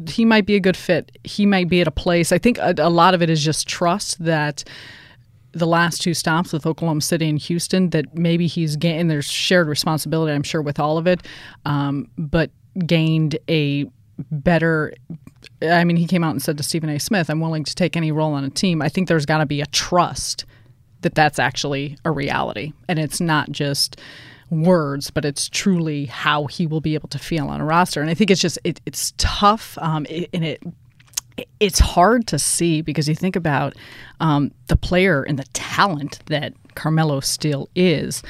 he 0.08 0.26
might 0.26 0.46
be 0.46 0.56
a 0.56 0.60
good 0.60 0.78
fit. 0.78 1.18
He 1.24 1.46
might 1.46 1.70
be 1.70 1.82
at 1.82 1.88
a 1.88 1.92
place. 1.92 2.32
I 2.32 2.38
think 2.38 2.58
a, 2.58 2.74
a 2.78 2.90
lot 2.90 3.14
of 3.14 3.22
it 3.22 3.30
is 3.30 3.44
just 3.44 3.68
trust 3.68 4.24
that 4.24 4.64
the 5.52 5.68
last 5.68 6.02
two 6.02 6.14
stops 6.14 6.54
with 6.54 6.66
Oklahoma 6.66 7.02
City 7.02 7.28
and 7.28 7.40
Houston 7.40 7.90
that 7.90 8.18
maybe 8.18 8.48
he's 8.48 8.76
gained. 8.76 9.10
There's 9.10 9.30
shared 9.30 9.68
responsibility, 9.68 10.34
I'm 10.34 10.44
sure, 10.44 10.62
with 10.62 10.80
all 10.80 10.98
of 10.98 11.08
it, 11.08 11.26
um, 11.66 12.10
but 12.18 12.52
gained 12.86 13.38
a 13.50 13.86
better. 14.32 14.94
I 15.62 15.84
mean, 15.84 15.98
he 15.98 16.06
came 16.06 16.24
out 16.24 16.32
and 16.32 16.42
said 16.42 16.58
to 16.58 16.64
Stephen 16.64 16.90
A. 16.90 17.00
Smith, 17.00 17.30
"I'm 17.30 17.40
willing 17.40 17.64
to 17.64 17.74
take 17.74 17.98
any 17.98 18.12
role 18.12 18.34
on 18.34 18.44
a 18.44 18.50
team." 18.50 18.82
I 18.82 18.90
think 18.90 19.08
there's 19.08 19.26
got 19.26 19.40
to 19.40 19.46
be 19.46 19.62
a 19.62 19.66
trust 19.68 20.46
that 21.02 21.16
that's 21.16 21.40
actually 21.40 21.98
a 22.06 22.12
reality, 22.12 22.74
and 22.88 23.00
it's 23.00 23.22
not 23.22 23.52
just 23.52 24.00
words, 24.50 25.12
but 25.12 25.26
it's 25.26 25.48
truly 25.48 26.06
how 26.06 26.46
he 26.46 26.66
will 26.66 26.82
be 26.82 26.96
able 26.96 27.10
to 27.10 27.20
feel 27.20 27.48
on 27.48 27.62
a 27.62 27.66
roster. 27.66 28.02
And 28.02 28.10
I 28.10 28.14
think 28.14 28.32
it's 28.32 28.42
just 28.42 28.58
it, 28.64 28.82
it's 28.86 29.14
tough, 29.18 29.78
um, 29.80 30.06
and 30.34 30.44
it 30.44 30.62
it's 31.60 31.80
hard 31.80 32.28
to 32.28 32.40
see 32.40 32.82
because 32.82 33.08
you 33.08 33.16
think 33.16 33.36
about 33.36 33.76
um, 34.20 34.52
the 34.68 34.76
player 34.76 35.24
and 35.24 35.40
the 35.40 35.46
talent 35.54 36.20
that 36.26 36.54
Carmelo 36.76 37.20
still 37.20 37.70
is. 37.76 38.24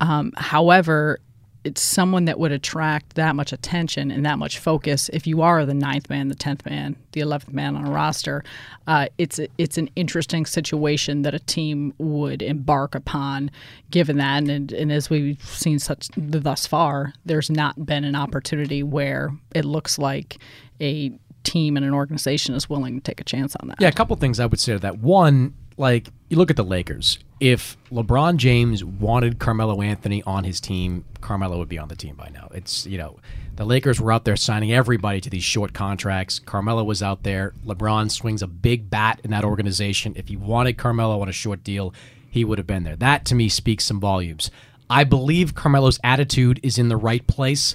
Um, 0.00 0.32
however, 0.36 1.18
it's 1.64 1.80
someone 1.80 2.26
that 2.26 2.38
would 2.38 2.52
attract 2.52 3.14
that 3.14 3.34
much 3.34 3.52
attention 3.52 4.10
and 4.10 4.24
that 4.24 4.38
much 4.38 4.58
focus. 4.58 5.08
If 5.12 5.26
you 5.26 5.42
are 5.42 5.64
the 5.64 5.74
ninth 5.74 6.10
man, 6.10 6.28
the 6.28 6.34
tenth 6.34 6.64
man, 6.66 6.96
the 7.12 7.20
eleventh 7.20 7.54
man 7.54 7.74
on 7.74 7.86
a 7.86 7.90
roster, 7.90 8.44
uh, 8.86 9.06
it's 9.18 9.40
it's 9.58 9.78
an 9.78 9.88
interesting 9.96 10.46
situation 10.46 11.22
that 11.22 11.34
a 11.34 11.38
team 11.38 11.94
would 11.98 12.42
embark 12.42 12.94
upon. 12.94 13.50
Given 13.90 14.18
that, 14.18 14.44
and, 14.44 14.72
and 14.72 14.92
as 14.92 15.08
we've 15.08 15.42
seen 15.42 15.78
such 15.78 16.08
thus 16.16 16.66
far, 16.66 17.12
there's 17.24 17.50
not 17.50 17.86
been 17.86 18.04
an 18.04 18.14
opportunity 18.14 18.82
where 18.82 19.32
it 19.54 19.64
looks 19.64 19.98
like 19.98 20.38
a 20.80 21.12
team 21.44 21.76
and 21.76 21.84
an 21.84 21.94
organization 21.94 22.54
is 22.54 22.68
willing 22.68 22.96
to 22.96 23.00
take 23.00 23.20
a 23.20 23.24
chance 23.24 23.54
on 23.56 23.68
that. 23.68 23.80
Yeah, 23.80 23.88
a 23.88 23.92
couple 23.92 24.16
things 24.16 24.40
I 24.40 24.46
would 24.46 24.58
say 24.58 24.72
to 24.72 24.78
that. 24.80 24.98
One, 24.98 25.54
like 25.76 26.08
you 26.28 26.36
look 26.36 26.50
at 26.50 26.56
the 26.56 26.64
Lakers. 26.64 27.18
If 27.40 27.76
LeBron 27.90 28.36
James 28.36 28.84
wanted 28.84 29.38
Carmelo 29.38 29.82
Anthony 29.82 30.22
on 30.22 30.44
his 30.44 30.60
team, 30.60 31.04
Carmelo 31.20 31.58
would 31.58 31.68
be 31.68 31.78
on 31.78 31.88
the 31.88 31.96
team 31.96 32.14
by 32.14 32.28
now. 32.28 32.48
It's 32.52 32.86
you 32.86 32.98
know, 32.98 33.18
the 33.56 33.64
Lakers 33.64 34.00
were 34.00 34.12
out 34.12 34.24
there 34.24 34.36
signing 34.36 34.72
everybody 34.72 35.20
to 35.20 35.30
these 35.30 35.44
short 35.44 35.72
contracts. 35.72 36.38
Carmelo 36.38 36.84
was 36.84 37.02
out 37.02 37.22
there. 37.22 37.52
LeBron 37.66 38.10
swings 38.10 38.42
a 38.42 38.46
big 38.46 38.88
bat 38.90 39.20
in 39.24 39.30
that 39.32 39.44
organization. 39.44 40.14
If 40.16 40.28
he 40.28 40.36
wanted 40.36 40.78
Carmelo 40.78 41.20
on 41.20 41.28
a 41.28 41.32
short 41.32 41.62
deal, 41.64 41.92
he 42.30 42.44
would 42.44 42.58
have 42.58 42.66
been 42.66 42.84
there. 42.84 42.96
That 42.96 43.24
to 43.26 43.34
me 43.34 43.48
speaks 43.48 43.84
some 43.84 44.00
volumes. 44.00 44.50
I 44.88 45.04
believe 45.04 45.54
Carmelo's 45.54 45.98
attitude 46.04 46.60
is 46.62 46.78
in 46.78 46.88
the 46.88 46.96
right 46.96 47.26
place. 47.26 47.74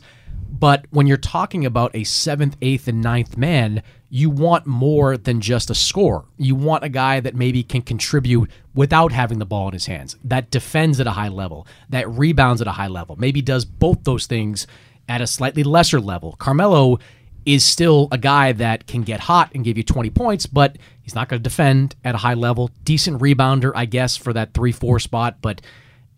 But 0.51 0.86
when 0.89 1.08
you're 1.08 1.18
talking 1.18 1.65
about 1.65 1.96
a 1.96 2.03
seventh, 2.03 2.58
eighth, 2.62 2.88
and 2.88 3.01
ninth 3.01 3.38
man, 3.38 3.84
you 4.10 4.30
want 4.30 4.66
more 4.66 5.18
than 5.18 5.39
just 5.39 5.70
a 5.70 5.75
score. 5.75 6.25
You 6.38 6.56
want 6.56 6.84
a 6.84 6.89
guy 6.89 7.20
that 7.20 7.36
maybe 7.36 7.62
can 7.63 7.82
contribute 7.82 8.50
without 8.74 9.12
having 9.12 9.39
the 9.39 9.46
ball 9.46 9.68
in 9.68 9.74
his 9.74 9.86
hands, 9.86 10.16
that 10.24 10.50
defends 10.50 11.00
at 11.00 11.08
a 11.08 11.12
high 11.12 11.28
level, 11.28 11.68
that 11.89 12.10
rebounds 12.10 12.62
at 12.62 12.68
a 12.68 12.72
high 12.72 12.88
level, 12.88 13.16
maybe 13.18 13.42
does 13.42 13.66
both 13.66 14.04
those 14.04 14.25
things 14.25 14.66
at 15.08 15.22
a 15.22 15.28
slightly 15.28 15.63
lesser 15.63 16.00
level. 16.00 16.36
Carmelo 16.39 17.00
is 17.46 17.63
still 17.63 18.08
a 18.12 18.18
guy 18.18 18.51
that 18.51 18.88
can 18.88 19.01
get 19.01 19.20
hot 19.20 19.51
and 19.54 19.63
give 19.63 19.78
you 19.78 19.84
20 19.84 20.10
points, 20.10 20.46
but 20.46 20.78
he's 21.01 21.16
not 21.16 21.30
going 21.30 21.39
to 21.39 21.44
defend 21.44 21.96
at 22.04 22.16
a 22.16 22.20
high 22.20 22.34
level. 22.34 22.70
Decent 22.84 23.20
rebounder, 23.22 23.72
I 23.75 23.86
guess, 23.86 24.18
for 24.18 24.34
that 24.34 24.54
3 24.54 24.72
4 24.72 25.00
spot, 25.00 25.38
but 25.42 25.62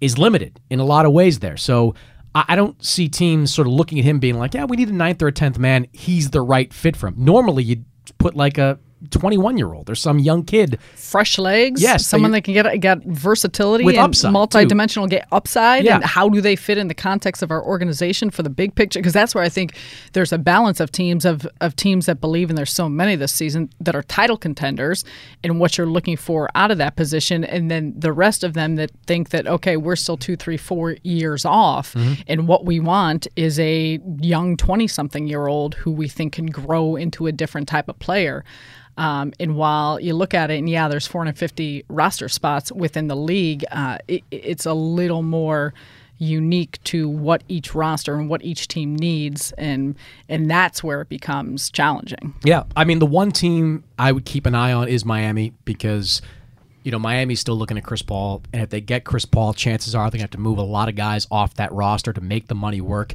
is 0.01 0.17
limited 0.17 0.59
in 0.69 0.79
a 0.79 0.85
lot 0.85 1.05
of 1.05 1.13
ways 1.13 1.39
there. 1.39 1.57
So 1.57 1.93
I 2.33 2.55
don't 2.55 2.83
see 2.83 3.09
teams 3.09 3.53
sort 3.53 3.67
of 3.67 3.73
looking 3.73 3.99
at 3.99 4.05
him 4.05 4.19
being 4.19 4.37
like, 4.37 4.53
yeah, 4.53 4.63
we 4.63 4.77
need 4.77 4.89
a 4.89 4.93
ninth 4.93 5.21
or 5.21 5.27
a 5.27 5.33
tenth 5.33 5.59
man. 5.59 5.87
He's 5.91 6.29
the 6.29 6.41
right 6.41 6.73
fit 6.73 6.95
for 6.95 7.07
him. 7.07 7.15
Normally, 7.17 7.63
you'd 7.63 7.85
put 8.19 8.35
like 8.35 8.57
a 8.57 8.79
21 9.09 9.57
year 9.57 9.73
old 9.73 9.89
or 9.89 9.95
some 9.95 10.19
young 10.19 10.43
kid. 10.43 10.79
Fresh 10.95 11.37
legs? 11.39 11.81
Yes. 11.81 12.05
Someone 12.05 12.31
that 12.31 12.43
can 12.43 12.53
get 12.53 12.79
get 12.79 13.03
versatility 13.05 13.83
with 13.83 13.95
and 13.95 14.03
upside, 14.03 14.31
multi-dimensional 14.31 15.07
get 15.07 15.27
upside. 15.31 15.83
Yeah. 15.83 15.95
And 15.95 16.03
how 16.03 16.29
do 16.29 16.41
they 16.41 16.55
fit 16.55 16.77
in 16.77 16.87
the 16.87 16.93
context 16.93 17.41
of 17.41 17.51
our 17.51 17.63
organization 17.63 18.29
for 18.29 18.43
the 18.43 18.49
big 18.49 18.75
picture? 18.75 18.99
Because 18.99 19.13
that's 19.13 19.33
where 19.33 19.43
I 19.43 19.49
think 19.49 19.75
there's 20.13 20.31
a 20.31 20.37
balance 20.37 20.79
of 20.79 20.91
teams 20.91 21.25
of, 21.25 21.47
of 21.61 21.75
teams 21.75 22.05
that 22.05 22.21
believe, 22.21 22.49
and 22.49 22.57
there's 22.57 22.73
so 22.73 22.87
many 22.87 23.15
this 23.15 23.33
season, 23.33 23.69
that 23.79 23.95
are 23.95 24.03
title 24.03 24.37
contenders 24.37 25.03
and 25.43 25.59
what 25.59 25.77
you're 25.77 25.87
looking 25.87 26.17
for 26.17 26.49
out 26.55 26.71
of 26.71 26.77
that 26.77 26.95
position. 26.95 27.43
And 27.43 27.71
then 27.71 27.93
the 27.97 28.13
rest 28.13 28.43
of 28.43 28.53
them 28.53 28.75
that 28.75 28.91
think 29.07 29.29
that, 29.29 29.47
okay, 29.47 29.77
we're 29.77 29.95
still 29.95 30.17
two, 30.17 30.35
three, 30.35 30.57
four 30.57 30.97
years 31.03 31.45
off. 31.45 31.93
Mm-hmm. 31.93 32.21
And 32.27 32.47
what 32.47 32.65
we 32.65 32.79
want 32.79 33.27
is 33.35 33.59
a 33.59 33.99
young 34.19 34.57
20 34.57 34.87
something 34.87 35.27
year 35.27 35.47
old 35.47 35.75
who 35.75 35.91
we 35.91 36.07
think 36.07 36.33
can 36.33 36.47
grow 36.47 36.95
into 36.95 37.27
a 37.27 37.31
different 37.31 37.67
type 37.67 37.89
of 37.89 37.97
player. 37.99 38.43
Um, 38.97 39.33
and 39.39 39.55
while 39.55 39.99
you 39.99 40.13
look 40.13 40.33
at 40.33 40.51
it, 40.51 40.57
and 40.57 40.69
yeah, 40.69 40.87
there's 40.87 41.07
450 41.07 41.85
roster 41.89 42.29
spots 42.29 42.71
within 42.71 43.07
the 43.07 43.15
league, 43.15 43.63
uh, 43.71 43.97
it, 44.07 44.23
it's 44.31 44.65
a 44.65 44.73
little 44.73 45.23
more 45.23 45.73
unique 46.21 46.81
to 46.83 47.09
what 47.09 47.43
each 47.47 47.73
roster 47.73 48.13
and 48.15 48.29
what 48.29 48.43
each 48.43 48.67
team 48.67 48.95
needs, 48.95 49.51
and 49.53 49.95
and 50.29 50.49
that's 50.49 50.83
where 50.83 51.01
it 51.01 51.09
becomes 51.09 51.71
challenging. 51.71 52.35
Yeah, 52.43 52.63
I 52.75 52.83
mean, 52.83 52.99
the 52.99 53.07
one 53.07 53.31
team 53.31 53.83
I 53.97 54.11
would 54.11 54.25
keep 54.25 54.45
an 54.45 54.53
eye 54.55 54.71
on 54.71 54.87
is 54.87 55.03
Miami 55.03 55.53
because. 55.65 56.21
You 56.83 56.91
know, 56.91 56.97
Miami's 56.97 57.39
still 57.39 57.55
looking 57.55 57.77
at 57.77 57.83
Chris 57.83 58.01
Paul, 58.01 58.41
and 58.51 58.63
if 58.63 58.71
they 58.71 58.81
get 58.81 59.03
Chris 59.03 59.23
Paul, 59.23 59.53
chances 59.53 59.93
are 59.93 60.05
they're 60.05 60.17
going 60.17 60.21
to 60.21 60.23
have 60.23 60.31
to 60.31 60.39
move 60.39 60.57
a 60.57 60.63
lot 60.63 60.89
of 60.89 60.95
guys 60.95 61.27
off 61.29 61.53
that 61.57 61.71
roster 61.71 62.11
to 62.11 62.21
make 62.21 62.47
the 62.47 62.55
money 62.55 62.81
work. 62.81 63.13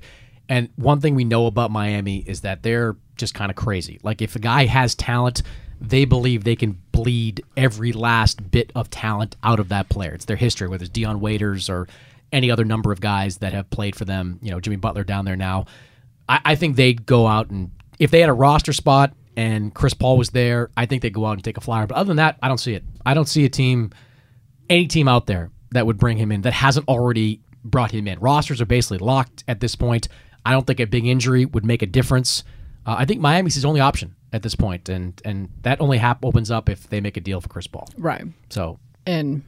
And 0.48 0.68
one 0.76 1.00
thing 1.00 1.16
we 1.16 1.24
know 1.24 1.46
about 1.46 1.72
Miami 1.72 2.18
is 2.18 2.42
that 2.42 2.62
they're 2.62 2.94
just 3.16 3.34
kind 3.34 3.50
of 3.50 3.56
crazy. 3.56 3.98
Like, 4.04 4.22
if 4.22 4.36
a 4.36 4.38
guy 4.38 4.66
has 4.66 4.94
talent, 4.94 5.42
they 5.80 6.04
believe 6.04 6.44
they 6.44 6.56
can 6.56 6.80
bleed 6.92 7.44
every 7.56 7.92
last 7.92 8.50
bit 8.50 8.72
of 8.74 8.90
talent 8.90 9.36
out 9.42 9.60
of 9.60 9.68
that 9.68 9.88
player. 9.88 10.12
It's 10.12 10.24
their 10.24 10.36
history, 10.36 10.68
whether 10.68 10.84
it's 10.84 10.92
Dion 10.92 11.20
Waiters 11.20 11.68
or 11.68 11.88
any 12.32 12.50
other 12.50 12.64
number 12.64 12.92
of 12.92 13.00
guys 13.00 13.38
that 13.38 13.52
have 13.52 13.68
played 13.70 13.94
for 13.94 14.04
them. 14.04 14.38
You 14.42 14.50
know, 14.50 14.60
Jimmy 14.60 14.76
Butler 14.76 15.04
down 15.04 15.24
there 15.24 15.36
now. 15.36 15.66
I, 16.28 16.40
I 16.44 16.54
think 16.54 16.76
they'd 16.76 17.06
go 17.06 17.26
out 17.26 17.50
and 17.50 17.70
if 17.98 18.10
they 18.10 18.20
had 18.20 18.28
a 18.28 18.34
roster 18.34 18.72
spot 18.72 19.12
and 19.36 19.74
Chris 19.74 19.94
Paul 19.94 20.18
was 20.18 20.30
there, 20.30 20.70
I 20.76 20.86
think 20.86 21.02
they'd 21.02 21.12
go 21.12 21.26
out 21.26 21.32
and 21.32 21.44
take 21.44 21.56
a 21.56 21.60
flyer. 21.60 21.86
But 21.86 21.96
other 21.96 22.08
than 22.08 22.16
that, 22.16 22.38
I 22.42 22.48
don't 22.48 22.58
see 22.58 22.74
it. 22.74 22.84
I 23.04 23.14
don't 23.14 23.28
see 23.28 23.44
a 23.44 23.48
team, 23.48 23.90
any 24.68 24.86
team 24.86 25.08
out 25.08 25.26
there 25.26 25.50
that 25.72 25.86
would 25.86 25.98
bring 25.98 26.16
him 26.16 26.32
in 26.32 26.42
that 26.42 26.52
hasn't 26.52 26.88
already 26.88 27.40
brought 27.64 27.90
him 27.90 28.08
in. 28.08 28.18
Rosters 28.18 28.60
are 28.60 28.66
basically 28.66 28.98
locked 28.98 29.44
at 29.48 29.60
this 29.60 29.76
point. 29.76 30.08
I 30.44 30.52
don't 30.52 30.66
think 30.66 30.80
a 30.80 30.86
big 30.86 31.06
injury 31.06 31.44
would 31.44 31.64
make 31.64 31.82
a 31.82 31.86
difference. 31.86 32.44
Uh, 32.86 32.94
I 32.98 33.04
think 33.04 33.20
Miami's 33.20 33.54
his 33.56 33.64
only 33.64 33.80
option 33.80 34.14
at 34.32 34.42
this 34.42 34.54
point, 34.54 34.88
and 34.88 35.20
and 35.24 35.48
that 35.62 35.80
only 35.80 35.98
hap- 35.98 36.24
opens 36.24 36.50
up 36.50 36.68
if 36.68 36.88
they 36.88 37.00
make 37.00 37.16
a 37.16 37.20
deal 37.20 37.40
for 37.40 37.48
Chris 37.48 37.66
Paul. 37.66 37.88
Right. 37.98 38.24
So 38.48 38.78
and 39.06 39.42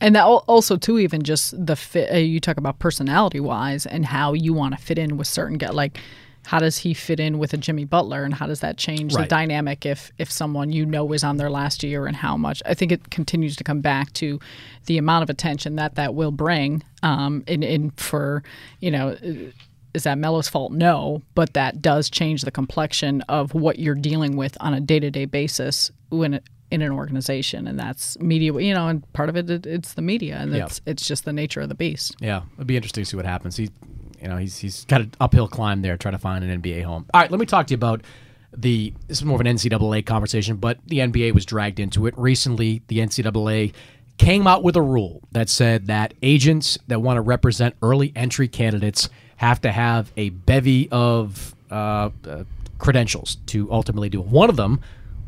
and 0.00 0.14
that 0.14 0.24
also 0.24 0.76
too 0.76 0.98
even 0.98 1.22
just 1.22 1.54
the 1.66 1.74
fit. 1.76 2.12
Uh, 2.12 2.18
you 2.18 2.40
talk 2.40 2.58
about 2.58 2.78
personality 2.78 3.40
wise 3.40 3.86
and 3.86 4.04
how 4.06 4.34
you 4.34 4.52
want 4.52 4.76
to 4.76 4.82
fit 4.82 4.98
in 4.98 5.16
with 5.16 5.26
certain 5.26 5.56
guys. 5.58 5.72
Like 5.72 5.98
how 6.44 6.58
does 6.58 6.78
he 6.78 6.94
fit 6.94 7.20
in 7.20 7.38
with 7.38 7.52
a 7.52 7.56
Jimmy 7.58 7.84
Butler, 7.84 8.24
and 8.24 8.32
how 8.34 8.46
does 8.46 8.60
that 8.60 8.76
change 8.78 9.14
Right. 9.14 9.22
the 9.22 9.28
dynamic 9.28 9.84
if 9.86 10.12
if 10.18 10.30
someone 10.30 10.72
you 10.72 10.84
know 10.86 11.12
is 11.12 11.24
on 11.24 11.36
their 11.38 11.50
last 11.50 11.82
year 11.82 12.06
and 12.06 12.16
how 12.16 12.36
much? 12.36 12.62
I 12.66 12.74
think 12.74 12.92
it 12.92 13.10
continues 13.10 13.56
to 13.56 13.64
come 13.64 13.80
back 13.80 14.12
to 14.14 14.38
the 14.86 14.98
amount 14.98 15.22
of 15.24 15.30
attention 15.30 15.76
that 15.76 15.94
that 15.94 16.14
will 16.14 16.32
bring. 16.32 16.82
Um, 17.02 17.44
in 17.46 17.62
in 17.62 17.90
for 17.92 18.42
you 18.80 18.90
know. 18.90 19.16
Is 19.98 20.04
that 20.04 20.16
Melo's 20.16 20.46
fault? 20.48 20.70
No, 20.72 21.22
but 21.34 21.54
that 21.54 21.82
does 21.82 22.08
change 22.08 22.42
the 22.42 22.52
complexion 22.52 23.20
of 23.22 23.52
what 23.52 23.80
you're 23.80 23.96
dealing 23.96 24.36
with 24.36 24.56
on 24.60 24.72
a 24.72 24.80
day 24.80 25.00
to 25.00 25.10
day 25.10 25.24
basis 25.24 25.90
when 26.10 26.40
in 26.70 26.82
an 26.82 26.92
organization, 26.92 27.66
and 27.66 27.76
that's 27.80 28.16
media. 28.20 28.52
You 28.60 28.74
know, 28.74 28.86
and 28.86 29.12
part 29.12 29.28
of 29.28 29.36
it, 29.36 29.50
it 29.50 29.66
it's 29.66 29.94
the 29.94 30.02
media, 30.02 30.36
and 30.36 30.54
Yeah. 30.54 30.66
it's 30.66 30.80
it's 30.86 31.04
just 31.04 31.24
the 31.24 31.32
nature 31.32 31.60
of 31.60 31.68
the 31.68 31.74
beast. 31.74 32.14
Yeah, 32.20 32.42
it'd 32.54 32.68
be 32.68 32.76
interesting 32.76 33.02
to 33.02 33.10
see 33.10 33.16
what 33.16 33.26
happens. 33.26 33.56
He, 33.56 33.70
you 34.22 34.28
know, 34.28 34.36
he's 34.36 34.56
he's 34.58 34.84
got 34.84 35.00
an 35.00 35.10
uphill 35.20 35.48
climb 35.48 35.82
there, 35.82 35.96
trying 35.96 36.12
to 36.14 36.18
find 36.18 36.44
an 36.44 36.62
NBA 36.62 36.84
home. 36.84 37.06
All 37.12 37.20
right, 37.20 37.30
let 37.30 37.40
me 37.40 37.46
talk 37.46 37.66
to 37.66 37.72
you 37.72 37.76
about 37.76 38.02
the. 38.56 38.94
This 39.08 39.18
is 39.18 39.24
more 39.24 39.34
of 39.34 39.40
an 39.40 39.48
NCAA 39.48 40.06
conversation, 40.06 40.58
but 40.58 40.78
the 40.86 40.98
NBA 40.98 41.34
was 41.34 41.44
dragged 41.44 41.80
into 41.80 42.06
it 42.06 42.14
recently. 42.16 42.82
The 42.86 42.98
NCAA 42.98 43.72
came 44.18 44.46
out 44.46 44.62
with 44.62 44.76
a 44.76 44.82
rule 44.82 45.22
that 45.32 45.48
said 45.48 45.86
that 45.86 46.12
agents 46.22 46.76
that 46.88 47.00
want 47.00 47.16
to 47.16 47.20
represent 47.22 47.74
early 47.82 48.12
entry 48.16 48.46
candidates 48.48 49.08
have 49.38 49.60
to 49.62 49.72
have 49.72 50.12
a 50.16 50.30
bevy 50.30 50.88
of 50.90 51.54
uh, 51.70 52.10
uh, 52.28 52.44
credentials 52.78 53.36
to 53.46 53.70
ultimately 53.72 54.08
do. 54.08 54.20
it. 54.20 54.26
One 54.26 54.50
of 54.50 54.56
them 54.56 54.80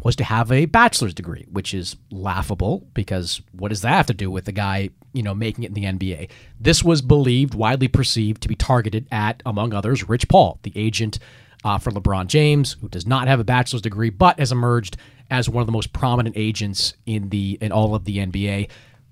was 0.03 0.17
to 0.17 0.25
have 0.25 0.51
a 0.51 0.67
bachelor's 0.67 1.15
degree, 1.15 1.47
which 1.51 1.75
is 1.75 1.97
laughable 2.11 2.87
because 2.95 3.41
what 3.53 3.69
does 3.69 3.83
that 3.83 3.91
have 3.91 4.07
to 4.07 4.15
do 4.15 4.31
with 4.31 4.47
the 4.47 4.53
guy, 4.53 4.91
you 5.13 5.23
know, 5.23 5.35
making 5.35 5.65
it 5.65 5.69
in 5.69 5.75
the 5.75 5.85
NBA? 5.85 6.31
This 6.59 6.83
was 6.83 7.03
believed, 7.03 7.55
widely 7.55 7.89
perceived 7.89 8.43
to 8.43 8.49
be 8.49 8.55
targeted 8.55 9.07
at, 9.13 9.43
among 9.45 9.75
others, 9.75 10.09
Rich 10.09 10.29
Paul, 10.29 10.59
the 10.63 10.73
agent 10.75 11.19
uh, 11.65 11.79
for 11.79 11.91
LeBron 11.91 12.27
James, 12.29 12.77
who 12.81 12.89
does 12.89 13.07
not 13.07 13.29
have 13.29 13.41
a 13.41 13.45
bachelor's 13.45 13.83
degree, 13.83 14.11
but 14.11 14.39
has 14.39 14.51
emerged 14.51 14.97
as 15.31 15.49
one 15.49 15.61
of 15.61 15.67
the 15.67 15.73
most 15.73 15.93
prominent 15.93 16.37
agents 16.37 16.95
in 17.07 17.29
the 17.29 17.59
in 17.61 17.71
all 17.71 17.95
of 17.95 18.05
the 18.05 18.19
NBA. 18.19 18.69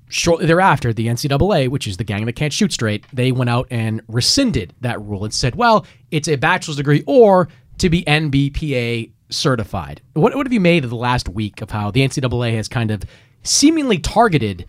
Shortly 0.08 0.46
thereafter, 0.46 0.92
the 0.92 1.06
NCAA, 1.06 1.68
which 1.68 1.86
is 1.86 1.96
the 1.96 2.04
gang 2.04 2.26
that 2.26 2.32
can't 2.34 2.52
shoot 2.52 2.72
straight, 2.72 3.04
they 3.12 3.32
went 3.32 3.50
out 3.50 3.66
and 3.70 4.00
rescinded 4.08 4.74
that 4.80 5.00
rule 5.00 5.24
and 5.24 5.34
said, 5.34 5.54
well, 5.54 5.86
it's 6.10 6.28
a 6.28 6.36
bachelor's 6.36 6.76
degree 6.76 7.04
or 7.06 7.48
to 7.78 7.90
be 7.90 8.04
NBPA 8.04 9.10
certified. 9.30 10.00
What, 10.14 10.34
what 10.34 10.46
have 10.46 10.52
you 10.52 10.60
made 10.60 10.84
of 10.84 10.90
the 10.90 10.96
last 10.96 11.28
week 11.28 11.60
of 11.60 11.70
how 11.70 11.90
the 11.90 12.00
NCAA 12.00 12.54
has 12.54 12.68
kind 12.68 12.90
of 12.90 13.02
seemingly 13.42 13.98
targeted 13.98 14.66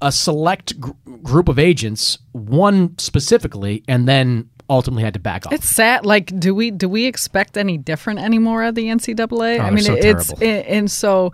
a 0.00 0.10
select 0.10 0.80
gr- 0.80 0.90
group 1.22 1.48
of 1.48 1.58
agents, 1.58 2.18
one 2.32 2.98
specifically, 2.98 3.84
and 3.86 4.08
then 4.08 4.50
ultimately 4.68 5.04
had 5.04 5.14
to 5.14 5.20
back 5.20 5.46
off? 5.46 5.52
It's 5.52 5.68
sad. 5.68 6.04
Like, 6.04 6.38
do 6.38 6.54
we 6.54 6.70
do 6.70 6.88
we 6.88 7.06
expect 7.06 7.56
any 7.56 7.78
different 7.78 8.18
anymore 8.18 8.64
at 8.64 8.74
the 8.74 8.86
NCAA? 8.86 9.60
Oh, 9.60 9.62
I 9.62 9.70
mean, 9.70 9.84
so 9.84 9.94
it's 9.94 10.32
and 10.42 10.90
so. 10.90 11.32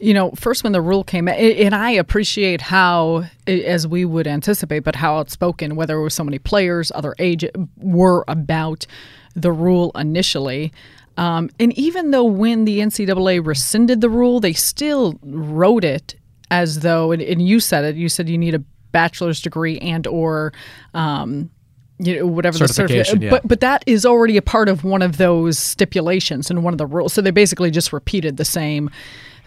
You 0.00 0.14
know, 0.14 0.30
first 0.32 0.62
when 0.62 0.72
the 0.72 0.80
rule 0.80 1.02
came 1.02 1.26
and 1.26 1.74
I 1.74 1.90
appreciate 1.90 2.60
how, 2.60 3.24
as 3.46 3.86
we 3.86 4.04
would 4.04 4.28
anticipate, 4.28 4.80
but 4.80 4.94
how 4.94 5.16
outspoken, 5.16 5.74
whether 5.74 5.96
it 5.96 6.02
was 6.02 6.14
so 6.14 6.22
many 6.22 6.38
players, 6.38 6.92
other 6.94 7.16
agent, 7.18 7.56
were 7.78 8.24
about 8.28 8.86
the 9.34 9.50
rule 9.50 9.90
initially. 9.96 10.72
Um, 11.16 11.50
and 11.58 11.76
even 11.76 12.12
though 12.12 12.24
when 12.24 12.64
the 12.64 12.78
NCAA 12.78 13.44
rescinded 13.44 14.00
the 14.00 14.08
rule, 14.08 14.38
they 14.38 14.52
still 14.52 15.18
wrote 15.22 15.82
it 15.84 16.14
as 16.50 16.80
though, 16.80 17.10
and, 17.10 17.20
and 17.20 17.42
you 17.42 17.58
said 17.58 17.84
it, 17.84 17.96
you 17.96 18.08
said 18.08 18.28
you 18.28 18.38
need 18.38 18.54
a 18.54 18.62
bachelor's 18.92 19.40
degree 19.42 19.78
and 19.80 20.06
or 20.06 20.52
um, 20.94 21.50
you 21.98 22.16
know, 22.16 22.26
whatever 22.26 22.58
the 22.58 22.68
Certification, 22.68 23.04
certificate. 23.04 23.22
yeah. 23.24 23.30
But 23.30 23.48
but 23.48 23.60
that 23.60 23.82
is 23.86 24.06
already 24.06 24.36
a 24.36 24.42
part 24.42 24.68
of 24.68 24.84
one 24.84 25.02
of 25.02 25.16
those 25.16 25.58
stipulations 25.58 26.50
and 26.50 26.62
one 26.62 26.72
of 26.72 26.78
the 26.78 26.86
rules. 26.86 27.12
So 27.12 27.20
they 27.20 27.32
basically 27.32 27.72
just 27.72 27.92
repeated 27.92 28.36
the 28.36 28.44
same 28.44 28.88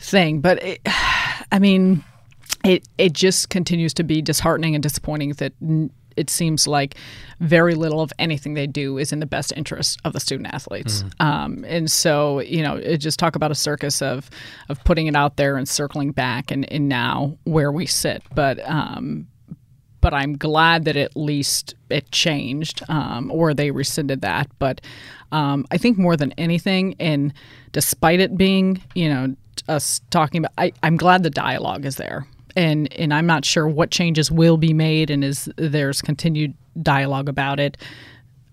thing. 0.01 0.41
But 0.41 0.61
it, 0.63 0.81
I 1.51 1.59
mean, 1.59 2.03
it 2.63 2.87
it 2.97 3.13
just 3.13 3.49
continues 3.49 3.93
to 3.95 4.03
be 4.03 4.21
disheartening 4.21 4.75
and 4.75 4.83
disappointing 4.83 5.31
that 5.33 5.53
it 6.17 6.29
seems 6.29 6.67
like 6.67 6.95
very 7.39 7.73
little 7.73 8.01
of 8.01 8.11
anything 8.19 8.53
they 8.53 8.67
do 8.67 8.97
is 8.97 9.13
in 9.13 9.19
the 9.19 9.25
best 9.25 9.53
interest 9.55 9.99
of 10.03 10.13
the 10.13 10.19
student 10.19 10.53
athletes. 10.53 11.03
Um, 11.19 11.63
and 11.67 11.89
so, 11.89 12.41
you 12.41 12.61
know, 12.61 12.75
it 12.75 12.97
just 12.97 13.17
talk 13.17 13.35
about 13.35 13.51
a 13.51 13.55
circus 13.55 14.01
of 14.01 14.29
of 14.69 14.83
putting 14.83 15.07
it 15.07 15.15
out 15.15 15.37
there 15.37 15.57
and 15.57 15.67
circling 15.67 16.11
back 16.11 16.51
and, 16.51 16.71
and 16.71 16.89
now 16.89 17.37
where 17.45 17.71
we 17.71 17.85
sit. 17.85 18.23
But 18.35 18.59
um, 18.69 19.27
but 20.01 20.13
I'm 20.13 20.35
glad 20.37 20.85
that 20.85 20.97
at 20.97 21.15
least 21.15 21.75
it 21.89 22.11
changed 22.11 22.81
um, 22.89 23.31
or 23.31 23.53
they 23.53 23.71
rescinded 23.71 24.21
that. 24.21 24.47
But 24.59 24.81
um, 25.31 25.65
I 25.71 25.77
think 25.77 25.97
more 25.97 26.17
than 26.17 26.33
anything, 26.33 26.95
and 26.99 27.33
despite 27.71 28.19
it 28.19 28.35
being, 28.35 28.81
you 28.95 29.07
know, 29.07 29.35
us 29.67 30.01
talking 30.09 30.39
about, 30.39 30.51
I, 30.57 30.71
I'm 30.83 30.97
glad 30.97 31.23
the 31.23 31.29
dialogue 31.29 31.85
is 31.85 31.95
there. 31.95 32.27
And, 32.55 32.91
and 32.93 33.13
I'm 33.13 33.25
not 33.25 33.45
sure 33.45 33.67
what 33.67 33.91
changes 33.91 34.29
will 34.29 34.57
be 34.57 34.73
made, 34.73 35.09
and 35.09 35.23
is 35.23 35.49
there's 35.55 36.01
continued 36.01 36.53
dialogue 36.81 37.29
about 37.29 37.59
it, 37.61 37.77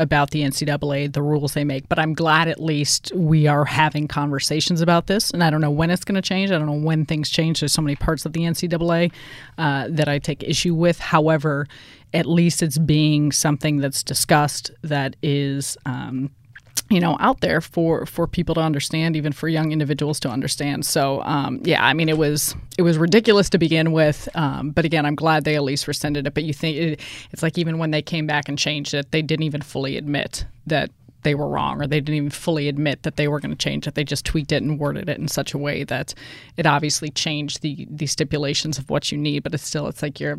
about 0.00 0.31
the 0.31 0.43
NCAA, 0.43 1.12
the 1.12 1.23
rules 1.23 1.55
they 1.55 1.65
make. 1.65 1.88
But 1.88 1.99
I'm 1.99 2.15
glad 2.15 2.49
at 2.49 2.62
least 2.62 3.11
we 3.15 3.47
are 3.47 3.65
having 3.65 4.07
conversations 4.07 4.81
about 4.81 5.09
this. 5.09 5.31
And 5.31 5.43
I 5.43 5.50
don't 5.50 5.61
know 5.61 5.71
when 5.71 5.91
it's 5.91 6.05
going 6.05 6.15
to 6.15 6.23
change. 6.23 6.50
I 6.50 6.59
don't 6.59 6.67
know 6.67 6.73
when 6.73 7.05
things 7.05 7.31
change. 7.31 7.61
There's 7.61 7.73
so 7.73 7.83
many 7.83 7.97
parts 7.97 8.25
of 8.25 8.33
the 8.33 8.43
NCAA 8.43 9.12
uh, 9.59 9.88
that 9.91 10.09
I 10.09 10.19
take 10.19 10.43
issue 10.45 10.75
with. 10.75 11.00
However, 11.00 11.67
at 12.15 12.27
least 12.27 12.62
it's 12.62 12.79
being 12.79 13.33
something 13.33 13.79
that's 13.79 14.03
discussed 14.03 14.71
that 14.83 15.17
is. 15.23 15.77
Um, 15.85 16.31
you 16.90 17.00
know, 17.00 17.16
out 17.21 17.40
there 17.40 17.61
for 17.61 18.07
for 18.07 18.26
people 18.26 18.54
to 18.54 18.61
understand, 18.61 19.16
even 19.16 19.33
for 19.33 19.49
young 19.49 19.73
individuals 19.73 20.18
to 20.21 20.28
understand. 20.28 20.86
So, 20.86 21.23
um, 21.23 21.60
yeah, 21.65 21.84
I 21.84 21.93
mean, 21.93 22.08
it 22.08 22.17
was 22.17 22.54
it 22.78 22.82
was 22.82 22.97
ridiculous 22.97 23.50
to 23.50 23.58
begin 23.58 23.93
with, 23.93 24.28
um, 24.34 24.71
but 24.71 24.84
again, 24.84 25.04
I'm 25.04 25.15
glad 25.15 25.45
they 25.45 25.56
at 25.56 25.63
least 25.63 25.86
rescinded 25.86 26.26
it. 26.26 26.34
But 26.34 26.45
you 26.45 26.54
think 26.54 26.76
it, 26.76 27.00
it's 27.30 27.43
like 27.43 27.58
even 27.58 27.78
when 27.78 27.91
they 27.91 28.02
came 28.02 28.26
back 28.26 28.49
and 28.49 28.58
changed 28.58 28.95
it, 28.95 29.10
they 29.10 29.23
didn't 29.23 29.45
even 29.45 29.60
fully 29.60 29.97
admit 29.97 30.47
that 30.67 30.91
they 31.28 31.34
were 31.34 31.47
wrong, 31.49 31.78
or 31.82 31.86
they 31.86 32.00
didn't 32.00 32.14
even 32.14 32.30
fully 32.30 32.69
admit 32.69 33.02
that 33.02 33.17
they 33.17 33.28
were 33.28 33.38
going 33.38 33.50
to 33.50 33.56
change 33.56 33.86
it. 33.86 33.95
They 33.95 34.02
just 34.04 34.25
tweaked 34.25 34.50
it 34.50 34.62
and 34.62 34.78
worded 34.78 35.10
it 35.10 35.19
in 35.19 35.28
such 35.28 35.52
a 35.52 35.58
way 35.58 35.84
that 35.84 36.14
it 36.56 36.64
obviously 36.64 37.10
changed 37.10 37.60
the 37.60 37.86
the 37.91 38.06
stipulations 38.06 38.78
of 38.78 38.88
what 38.88 39.12
you 39.12 39.19
need. 39.19 39.43
But 39.43 39.52
it's 39.52 39.67
still, 39.67 39.86
it's 39.88 40.00
like 40.02 40.19
you're 40.21 40.38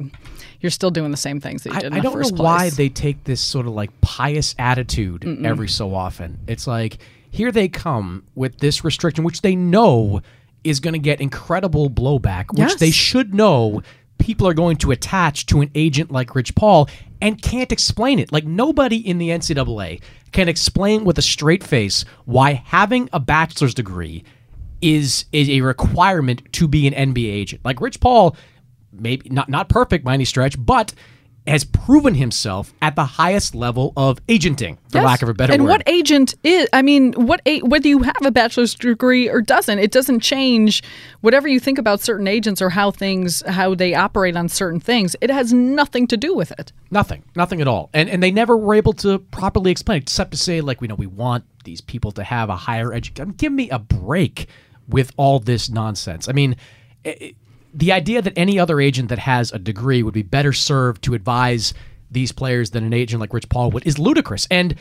you're 0.62 0.72
still 0.72 0.90
doing 0.90 1.12
the 1.12 1.18
same 1.18 1.40
things 1.40 1.62
that 1.64 1.70
you 1.74 1.76
I, 1.78 1.82
did. 1.82 1.88
In 1.88 1.94
I 1.94 1.96
the 1.98 2.02
don't 2.04 2.14
know 2.16 2.24
first 2.24 2.38
why 2.38 2.72
they 2.72 2.90
take 2.90 3.24
this 3.26 3.40
sort 3.40 3.68
of 3.68 3.74
like 3.74 3.92
pious 4.02 4.56
attitude 4.58 5.22
Mm-mm. 5.22 5.46
every 5.46 5.68
so 5.70 5.94
often. 5.94 6.40
It's 6.48 6.66
like 6.66 6.98
here 7.30 7.52
they 7.52 7.68
come 7.68 8.24
with 8.34 8.58
this 8.58 8.84
restriction, 8.84 9.24
which 9.24 9.42
they 9.42 9.56
know 9.56 10.22
is 10.64 10.80
going 10.80 10.94
to 10.94 11.00
get 11.00 11.22
incredible 11.22 11.90
blowback, 11.90 12.50
which 12.50 12.60
Yes. 12.72 12.76
they 12.80 12.92
should 12.92 13.34
know 13.34 13.82
people 14.18 14.46
are 14.48 14.54
going 14.54 14.76
to 14.78 14.92
attach 14.92 15.46
to 15.46 15.62
an 15.62 15.72
agent 15.76 16.12
like 16.12 16.36
Rich 16.36 16.54
Paul 16.56 16.90
and 17.22 17.42
can't 17.42 17.72
explain 17.72 18.20
it. 18.20 18.32
Like 18.32 18.46
nobody 18.46 18.98
in 18.98 19.18
the 19.18 19.30
NCAA 19.30 20.02
can 20.32 20.50
explain 20.50 21.06
with 21.06 21.18
a 21.18 21.22
straight 21.22 21.64
face 21.64 22.06
why 22.26 22.54
having 22.54 23.10
a 23.14 23.20
bachelor's 23.20 23.74
degree 23.74 24.24
is 24.82 25.26
is 25.32 25.50
a 25.50 25.62
requirement 25.62 26.42
to 26.54 26.68
be 26.68 26.88
an 26.88 27.14
NBA 27.14 27.32
agent. 27.32 27.62
Like 27.66 27.82
Rich 27.82 28.00
Paul, 28.00 28.36
maybe 28.92 29.30
not 29.30 29.50
not 29.50 29.70
perfect 29.70 30.06
by 30.06 30.14
any 30.14 30.26
stretch, 30.26 30.56
but 30.64 30.94
has 31.50 31.64
proven 31.64 32.16
himself 32.16 32.74
at 32.82 32.96
the 32.96 33.04
highest 33.06 33.54
level 33.56 33.92
of 33.98 34.20
agenting, 34.30 34.76
for 34.90 35.00
Yes. 35.00 35.06
lack 35.06 35.22
of 35.22 35.30
a 35.30 35.34
better 35.34 35.52
and 35.54 35.64
word. 35.64 35.70
what 35.70 35.84
agent 35.88 36.36
is? 36.44 36.68
I 36.74 36.82
mean, 36.82 37.14
what 37.14 37.42
a, 37.46 37.60
whether 37.62 37.88
you 37.88 38.00
have 38.04 38.16
a 38.26 38.32
bachelor's 38.32 38.76
degree 38.76 39.28
or 39.30 39.42
doesn't, 39.42 39.80
it 39.80 39.92
doesn't 39.92 40.20
change 40.22 40.82
whatever 41.22 41.48
you 41.48 41.60
think 41.60 41.78
about 41.78 42.02
certain 42.02 42.28
agents 42.28 42.62
or 42.62 42.70
how 42.70 42.92
things 42.92 43.42
how 43.48 43.76
they 43.76 43.94
operate 43.94 44.36
on 44.36 44.48
certain 44.50 44.80
things. 44.80 45.16
It 45.22 45.30
has 45.30 45.52
nothing 45.54 46.08
to 46.08 46.18
do 46.18 46.34
with 46.36 46.52
it. 46.60 46.72
Nothing, 46.92 47.24
nothing 47.36 47.62
at 47.62 47.68
all. 47.68 47.90
And 47.94 48.10
and 48.10 48.22
they 48.24 48.32
never 48.32 48.56
were 48.58 48.76
able 48.76 48.94
to 48.94 49.20
properly 49.20 49.72
explain 49.72 49.98
it, 49.98 50.04
except 50.04 50.32
to 50.32 50.38
say 50.38 50.62
like, 50.62 50.82
we 50.82 50.88
know 50.88 50.96
we 50.96 51.08
want 51.08 51.44
these 51.66 51.82
people 51.82 52.12
to 52.14 52.24
have 52.24 52.50
a 52.50 52.56
higher 52.56 52.94
education. 52.94 53.32
Give 53.34 53.52
me 53.52 53.70
a 53.70 53.80
break 53.80 54.48
with 54.88 55.12
all 55.18 55.40
this 55.40 55.70
nonsense. 55.70 56.28
I 56.28 56.32
mean, 56.32 56.56
i 57.06 57.10
i- 57.22 57.34
the 57.74 57.92
idea 57.92 58.22
that 58.22 58.34
any 58.36 58.60
other 58.60 58.80
agent 58.82 59.10
that 59.10 59.20
has 59.20 59.52
a 59.52 59.60
degree 59.60 60.04
would 60.04 60.14
be 60.14 60.24
better 60.24 60.54
served 60.54 61.04
to 61.04 61.14
advise 61.14 61.74
these 62.12 62.32
players 62.32 62.72
than 62.72 62.84
an 62.84 62.94
agent 62.94 63.20
like 63.20 63.34
Rich 63.34 63.50
Paul 63.50 63.72
would 63.72 63.86
is 63.86 64.00
ludicrous. 64.00 64.48
And 64.50 64.74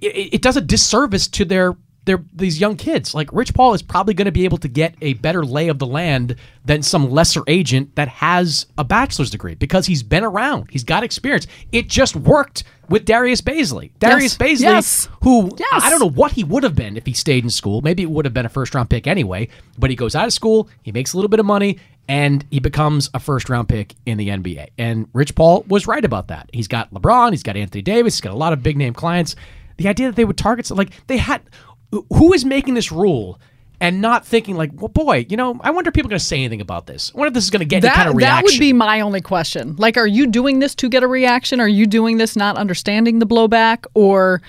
it, 0.00 0.34
it 0.34 0.42
does 0.42 0.56
a 0.56 0.60
disservice 0.60 1.26
to 1.28 1.44
their 1.44 1.74
their 2.04 2.22
these 2.32 2.60
young 2.60 2.76
kids. 2.76 3.16
Like 3.16 3.32
Rich 3.32 3.52
Paul 3.52 3.74
is 3.74 3.82
probably 3.82 4.14
going 4.14 4.26
to 4.26 4.32
be 4.32 4.44
able 4.44 4.58
to 4.58 4.68
get 4.68 4.94
a 5.00 5.14
better 5.14 5.44
lay 5.44 5.66
of 5.66 5.80
the 5.80 5.86
land 5.88 6.36
than 6.64 6.80
some 6.82 7.10
lesser 7.10 7.42
agent 7.48 7.96
that 7.96 8.06
has 8.06 8.66
a 8.78 8.84
bachelor's 8.84 9.28
degree 9.30 9.56
because 9.56 9.86
he's 9.86 10.04
been 10.04 10.22
around. 10.22 10.68
He's 10.70 10.84
got 10.84 11.02
experience. 11.02 11.48
It 11.72 11.88
just 11.88 12.14
worked 12.14 12.62
with 12.88 13.06
Darius 13.06 13.40
Bazley. 13.40 13.90
Darius 13.98 14.36
Yes. 14.38 14.60
Bazley, 14.60 14.60
Yes. 14.60 15.08
who 15.24 15.50
Yes. 15.58 15.82
I 15.82 15.90
don't 15.90 15.98
know 15.98 16.08
what 16.08 16.30
he 16.30 16.44
would 16.44 16.62
have 16.62 16.76
been 16.76 16.96
if 16.96 17.04
he 17.06 17.12
stayed 17.12 17.42
in 17.42 17.50
school. 17.50 17.80
Maybe 17.80 18.04
it 18.04 18.10
would 18.10 18.24
have 18.24 18.32
been 18.34 18.46
a 18.46 18.50
first 18.50 18.72
round 18.76 18.88
pick 18.88 19.08
anyway. 19.08 19.48
But 19.76 19.90
he 19.90 19.96
goes 19.96 20.14
out 20.14 20.26
of 20.28 20.32
school, 20.32 20.68
he 20.82 20.92
makes 20.92 21.12
a 21.12 21.16
little 21.16 21.28
bit 21.28 21.40
of 21.40 21.46
money, 21.46 21.78
and 22.08 22.44
he 22.50 22.60
becomes 22.60 23.10
a 23.14 23.20
first 23.20 23.48
round 23.48 23.68
pick 23.68 23.94
in 24.04 24.18
the 24.18 24.28
NBA. 24.28 24.68
And 24.78 25.08
Rich 25.12 25.34
Paul 25.34 25.64
was 25.68 25.86
right 25.86 26.04
about 26.04 26.28
that. 26.28 26.48
He's 26.52 26.68
got 26.68 26.92
LeBron, 26.92 27.32
he's 27.32 27.42
got 27.42 27.56
Anthony 27.56 27.82
Davis, 27.82 28.16
he's 28.16 28.20
got 28.20 28.32
a 28.32 28.36
lot 28.36 28.52
of 28.52 28.62
big 28.62 28.76
name 28.76 28.94
clients. 28.94 29.36
The 29.76 29.88
idea 29.88 30.08
that 30.08 30.16
they 30.16 30.24
would 30.24 30.38
target 30.38 30.70
like 30.70 31.06
they 31.06 31.18
had 31.18 31.42
who 31.90 32.32
is 32.32 32.44
making 32.44 32.74
this 32.74 32.90
rule 32.90 33.40
and 33.80 34.00
not 34.00 34.26
thinking 34.26 34.56
like, 34.56 34.70
well, 34.74 34.88
boy, 34.88 35.26
you 35.28 35.36
know, 35.36 35.60
I 35.60 35.70
wonder 35.70 35.88
if 35.88 35.94
people 35.94 36.08
are 36.08 36.10
going 36.10 36.18
to 36.18 36.24
say 36.24 36.38
anything 36.38 36.60
about 36.60 36.86
this. 36.86 37.12
I 37.14 37.18
wonder 37.18 37.28
if 37.28 37.34
this 37.34 37.44
is 37.44 37.50
going 37.50 37.60
to 37.60 37.66
get 37.66 37.84
any 37.84 37.88
That 37.88 37.94
kind 37.94 38.08
of 38.08 38.18
that 38.20 38.42
would 38.44 38.58
be 38.58 38.72
my 38.72 39.00
only 39.00 39.20
question. 39.20 39.76
Like, 39.76 39.96
are 39.96 40.06
you 40.06 40.26
doing 40.26 40.60
this 40.60 40.74
to 40.76 40.88
get 40.88 41.02
a 41.02 41.06
reaction? 41.06 41.60
Are 41.60 41.68
you 41.68 41.86
doing 41.86 42.16
this 42.16 42.36
not 42.36 42.56
understanding 42.56 43.18
the 43.18 43.26
blowback, 43.26 43.84
or 43.94 44.40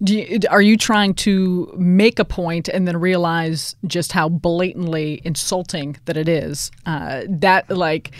you, 0.00 0.40
are 0.50 0.62
you 0.62 0.76
trying 0.76 1.14
to 1.14 1.72
make 1.76 2.18
a 2.18 2.24
point 2.24 2.68
and 2.68 2.86
then 2.86 2.96
realize 2.96 3.76
just 3.86 4.12
how 4.12 4.28
blatantly 4.28 5.20
insulting 5.24 5.96
that 6.04 6.16
it 6.16 6.28
is? 6.28 6.70
Uh, 6.84 7.22
that 7.28 7.70
like 7.70 8.12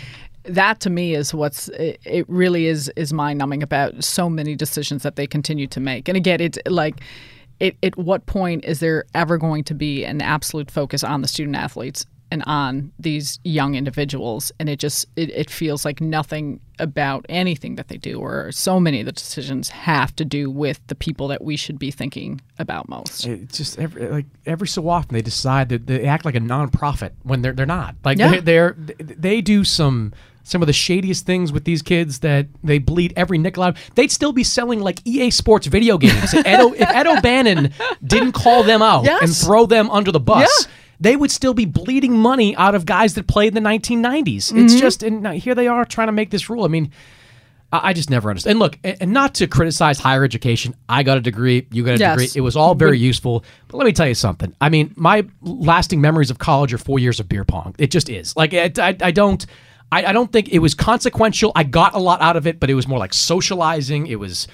that 0.43 0.79
to 0.79 0.89
me 0.89 1.13
is 1.13 1.33
what's 1.33 1.67
it, 1.69 2.27
really 2.27 2.67
is 2.67 2.91
is 2.95 3.13
mind 3.13 3.37
numbing 3.37 3.61
about 3.61 4.03
so 4.03 4.29
many 4.29 4.55
decisions 4.55 5.03
that 5.03 5.15
they 5.15 5.27
continue 5.27 5.67
to 5.67 5.79
make. 5.79 6.07
And 6.07 6.17
again, 6.17 6.41
it's 6.41 6.59
like. 6.65 7.01
It, 7.59 7.75
at 7.81 7.97
what 7.97 8.23
point 8.27 8.65
is 8.65 8.81
there 8.81 9.05
ever 9.15 9.39
going 9.39 9.63
to 9.63 9.73
be 9.73 10.05
an 10.05 10.21
absolute 10.21 10.69
focus 10.69 11.03
on 11.03 11.23
the 11.23 11.27
student 11.27 11.55
athletes 11.55 12.05
and 12.31 12.43
on 12.45 12.91
these 12.99 13.39
young 13.43 13.75
individuals 13.75 14.51
and 14.59 14.67
it 14.69 14.79
just 14.79 15.05
it, 15.15 15.29
it 15.29 15.49
feels 15.49 15.85
like 15.85 16.01
nothing 16.01 16.59
about 16.79 17.25
anything 17.29 17.75
that 17.75 17.87
they 17.87 17.97
do 17.97 18.19
or 18.19 18.51
so 18.51 18.79
many 18.79 18.99
of 18.99 19.05
the 19.05 19.11
decisions 19.11 19.69
have 19.69 20.15
to 20.15 20.25
do 20.25 20.49
with 20.51 20.79
the 20.87 20.95
people 20.95 21.27
that 21.29 21.43
we 21.43 21.55
should 21.55 21.79
be 21.79 21.89
thinking 21.89 22.39
about 22.59 22.87
most 22.89 23.25
it's 23.25 23.57
just 23.57 23.79
every, 23.79 24.07
like 24.09 24.25
every 24.45 24.67
so 24.67 24.87
often 24.89 25.13
they 25.13 25.21
decide 25.21 25.69
that 25.69 25.87
they 25.87 26.05
act 26.05 26.25
like 26.25 26.35
a 26.35 26.39
nonprofit 26.39 27.11
when 27.23 27.41
they're 27.41 27.53
they're 27.53 27.65
not 27.65 27.95
like 28.03 28.17
Yeah. 28.17 28.39
they're, 28.41 28.75
they're 28.77 28.95
they 28.99 29.41
do 29.41 29.63
some 29.63 30.13
some 30.43 30.61
of 30.61 30.67
the 30.67 30.73
shadiest 30.73 31.25
things 31.25 31.51
with 31.51 31.65
these 31.65 31.81
kids 31.81 32.19
that 32.19 32.47
they 32.63 32.77
bleed 32.79 33.11
every 33.17 33.37
nickel 33.37 33.63
out. 33.63 33.75
They'd 33.95 34.13
still 34.13 34.31
be 34.31 34.45
selling 34.45 34.79
like 34.79 35.01
EA 35.05 35.29
Sports 35.29 35.67
video 35.67 35.97
games. 35.97 36.33
if, 36.33 36.45
Ed 36.47 36.61
o, 36.61 36.71
if 36.71 36.87
Ed 36.89 37.05
O'Bannon 37.05 37.73
didn't 38.01 38.31
call 38.31 38.63
them 38.63 38.81
out 38.81 39.03
Yes. 39.03 39.21
and 39.23 39.35
throw 39.35 39.65
them 39.65 39.89
under 39.89 40.09
the 40.09 40.21
bus, 40.21 40.49
Yeah. 40.65 40.71
They 40.99 41.15
would 41.15 41.31
still 41.31 41.53
be 41.53 41.65
bleeding 41.65 42.17
money 42.17 42.55
out 42.55 42.73
of 42.75 42.85
guys 42.85 43.13
that 43.15 43.27
played 43.27 43.55
in 43.55 43.63
the 43.63 43.69
1990s. 43.69 44.27
It's 44.37 44.51
Mm-hmm. 44.51 44.77
just, 44.77 45.03
and 45.03 45.21
now 45.21 45.31
here 45.31 45.53
they 45.55 45.67
are 45.67 45.85
trying 45.85 46.07
to 46.07 46.11
make 46.11 46.31
this 46.31 46.49
rule. 46.49 46.63
I 46.65 46.67
mean, 46.69 46.91
I 47.71 47.89
I 47.89 47.93
just 47.93 48.09
never 48.09 48.29
understand. 48.29 48.51
And 48.51 48.59
look, 48.59 48.79
and 48.83 49.11
not 49.11 49.35
to 49.35 49.47
criticize 49.47 49.99
higher 49.99 50.23
education, 50.23 50.73
I 50.87 51.03
got 51.03 51.17
a 51.17 51.21
degree, 51.21 51.67
you 51.71 51.83
got 51.83 51.95
a 51.95 51.99
Yes. 51.99 52.17
degree. 52.17 52.31
It 52.39 52.41
was 52.41 52.55
all 52.55 52.75
very 52.75 52.97
useful. 52.97 53.43
But 53.67 53.77
let 53.77 53.85
me 53.85 53.91
tell 53.91 54.07
you 54.07 54.15
something. 54.15 54.55
I 54.61 54.69
mean, 54.69 54.93
my 54.95 55.25
lasting 55.41 55.99
memories 56.01 56.31
of 56.31 56.39
college 56.39 56.73
are 56.73 56.77
four 56.77 56.97
years 56.97 57.19
of 57.19 57.27
beer 57.29 57.43
pong. 57.43 57.75
It 57.77 57.91
just 57.91 58.09
is. 58.09 58.35
Like, 58.37 58.53
it, 58.53 58.79
I, 58.79 58.95
I 59.01 59.11
don't. 59.11 59.45
I, 59.91 60.05
I 60.05 60.11
don't 60.13 60.31
think 60.31 60.49
it 60.49 60.59
was 60.59 60.73
consequential. 60.73 61.51
I 61.55 61.63
got 61.63 61.93
a 61.93 61.99
lot 61.99 62.21
out 62.21 62.35
of 62.35 62.45
it, 62.47 62.59
but 62.59 62.69
it 62.69 62.73
was 62.73 62.87
more 62.87 62.99
like 62.99 63.13
socializing. 63.13 64.07
It 64.07 64.19
was. 64.19 64.47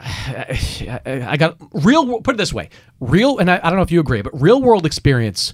I, 0.00 1.00
I 1.28 1.36
got 1.36 1.56
real. 1.72 2.20
Put 2.22 2.34
it 2.34 2.38
this 2.38 2.52
way: 2.52 2.70
real, 3.00 3.38
and 3.38 3.50
I, 3.50 3.60
I 3.62 3.70
don't 3.70 3.76
know 3.76 3.82
if 3.82 3.92
you 3.92 4.00
agree, 4.00 4.22
but 4.22 4.40
real 4.40 4.60
world 4.62 4.86
experience 4.86 5.52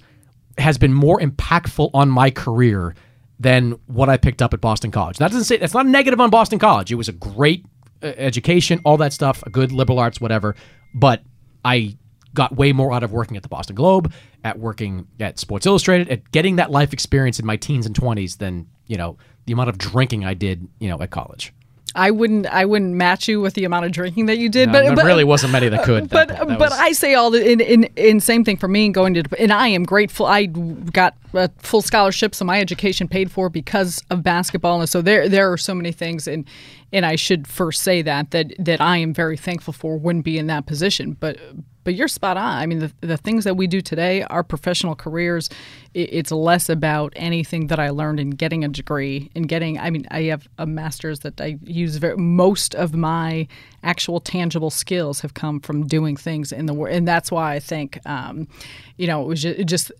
has 0.58 0.78
been 0.78 0.92
more 0.92 1.20
impactful 1.20 1.90
on 1.92 2.08
my 2.08 2.30
career 2.30 2.94
than 3.38 3.72
what 3.86 4.08
I 4.08 4.16
picked 4.16 4.40
up 4.40 4.54
at 4.54 4.60
Boston 4.60 4.90
College. 4.90 5.18
That 5.18 5.30
doesn't 5.30 5.44
say 5.44 5.58
that's 5.58 5.74
not 5.74 5.86
negative 5.86 6.20
on 6.20 6.30
Boston 6.30 6.58
College. 6.58 6.90
It 6.90 6.94
was 6.94 7.08
a 7.08 7.12
great 7.12 7.66
uh, 8.02 8.06
education, 8.16 8.80
all 8.84 8.96
that 8.98 9.12
stuff, 9.12 9.42
a 9.44 9.50
good 9.50 9.72
liberal 9.72 9.98
arts, 9.98 10.20
whatever. 10.20 10.56
But 10.94 11.22
I 11.64 11.96
got 12.32 12.56
way 12.56 12.72
more 12.72 12.92
out 12.92 13.02
of 13.02 13.12
working 13.12 13.36
at 13.36 13.42
the 13.42 13.48
Boston 13.48 13.76
Globe, 13.76 14.12
at 14.44 14.58
working 14.58 15.06
at 15.20 15.38
Sports 15.38 15.66
Illustrated, 15.66 16.08
at 16.08 16.30
getting 16.30 16.56
that 16.56 16.70
life 16.70 16.92
experience 16.92 17.38
in 17.38 17.46
my 17.46 17.56
teens 17.56 17.86
and 17.86 17.94
twenties 17.94 18.36
than 18.36 18.66
you 18.86 18.96
know 18.96 19.18
the 19.46 19.52
amount 19.52 19.68
of 19.68 19.78
drinking 19.78 20.24
I 20.24 20.34
did, 20.34 20.66
you 20.80 20.88
know, 20.88 21.00
at 21.00 21.10
college. 21.10 21.52
I 21.96 22.10
wouldn't 22.10 22.46
I 22.46 22.64
wouldn't 22.64 22.94
match 22.94 23.26
you 23.28 23.40
with 23.40 23.54
the 23.54 23.64
amount 23.64 23.86
of 23.86 23.92
drinking 23.92 24.26
that 24.26 24.38
you 24.38 24.48
did, 24.48 24.68
No, 24.68 24.72
but, 24.74 24.82
there 24.84 24.96
but 24.96 25.04
really 25.04 25.24
wasn't 25.24 25.52
many 25.52 25.68
that 25.68 25.82
could. 25.84 26.08
But 26.10 26.28
That- 26.28 26.38
that 26.48 26.58
but 26.58 26.70
was- 26.70 26.72
I 26.78 26.92
say 26.92 27.14
all 27.14 27.30
the 27.30 27.50
in, 27.50 27.60
in 27.60 27.84
in 27.96 28.20
same 28.20 28.44
thing 28.44 28.56
for 28.56 28.68
me 28.68 28.88
going 28.90 29.14
to 29.14 29.24
and 29.38 29.52
I 29.52 29.68
am 29.68 29.84
grateful. 29.84 30.26
I 30.26 30.46
got 30.46 31.14
a 31.34 31.50
full 31.58 31.82
scholarship, 31.82 32.34
so 32.34 32.44
my 32.44 32.60
education 32.60 33.08
paid 33.08 33.30
for 33.30 33.48
because 33.48 34.02
of 34.10 34.22
basketball, 34.22 34.80
and 34.80 34.88
so 34.88 35.02
there 35.02 35.28
there 35.28 35.50
are 35.52 35.56
so 35.58 35.74
many 35.74 35.92
things, 35.92 36.28
and 36.28 36.44
and 36.92 37.04
I 37.06 37.16
should 37.16 37.46
first 37.46 37.82
say 37.82 38.02
that 38.02 38.30
that 38.30 38.52
that 38.58 38.80
I 38.80 38.98
am 38.98 39.12
very 39.14 39.36
thankful 39.36 39.72
for. 39.72 39.96
Wouldn't 39.98 40.24
be 40.24 40.38
in 40.38 40.46
that 40.48 40.66
position, 40.66 41.16
but 41.18 41.38
but 41.86 41.94
you're 41.94 42.08
spot 42.08 42.36
on. 42.36 42.58
I 42.58 42.66
mean, 42.66 42.80
the, 42.80 42.92
the 43.00 43.16
things 43.16 43.44
that 43.44 43.56
we 43.56 43.68
do 43.68 43.80
today, 43.80 44.24
our 44.24 44.42
professional 44.42 44.96
careers, 44.96 45.48
it, 45.94 46.12
it's 46.12 46.32
less 46.32 46.68
about 46.68 47.12
anything 47.14 47.68
that 47.68 47.78
I 47.78 47.90
learned 47.90 48.18
in 48.18 48.30
getting 48.30 48.64
a 48.64 48.68
degree 48.68 49.30
and 49.36 49.48
getting. 49.48 49.78
I 49.78 49.90
mean, 49.90 50.04
I 50.10 50.22
have 50.24 50.48
a 50.58 50.66
master's 50.66 51.20
that 51.20 51.40
I 51.40 51.58
use. 51.62 51.96
Very, 51.98 52.16
most 52.16 52.74
of 52.74 52.96
my 52.96 53.46
actual 53.84 54.18
tangible 54.18 54.68
skills 54.68 55.20
have 55.20 55.34
come 55.34 55.60
from 55.60 55.86
doing 55.86 56.16
things 56.16 56.50
in 56.50 56.66
the 56.66 56.74
world, 56.74 56.92
and 56.92 57.06
that's 57.06 57.30
why 57.30 57.54
I 57.54 57.60
think, 57.60 58.00
um, 58.04 58.48
you 58.96 59.06
know, 59.06 59.22
it 59.22 59.28
was 59.28 59.42
just, 59.42 59.66
just 59.66 59.92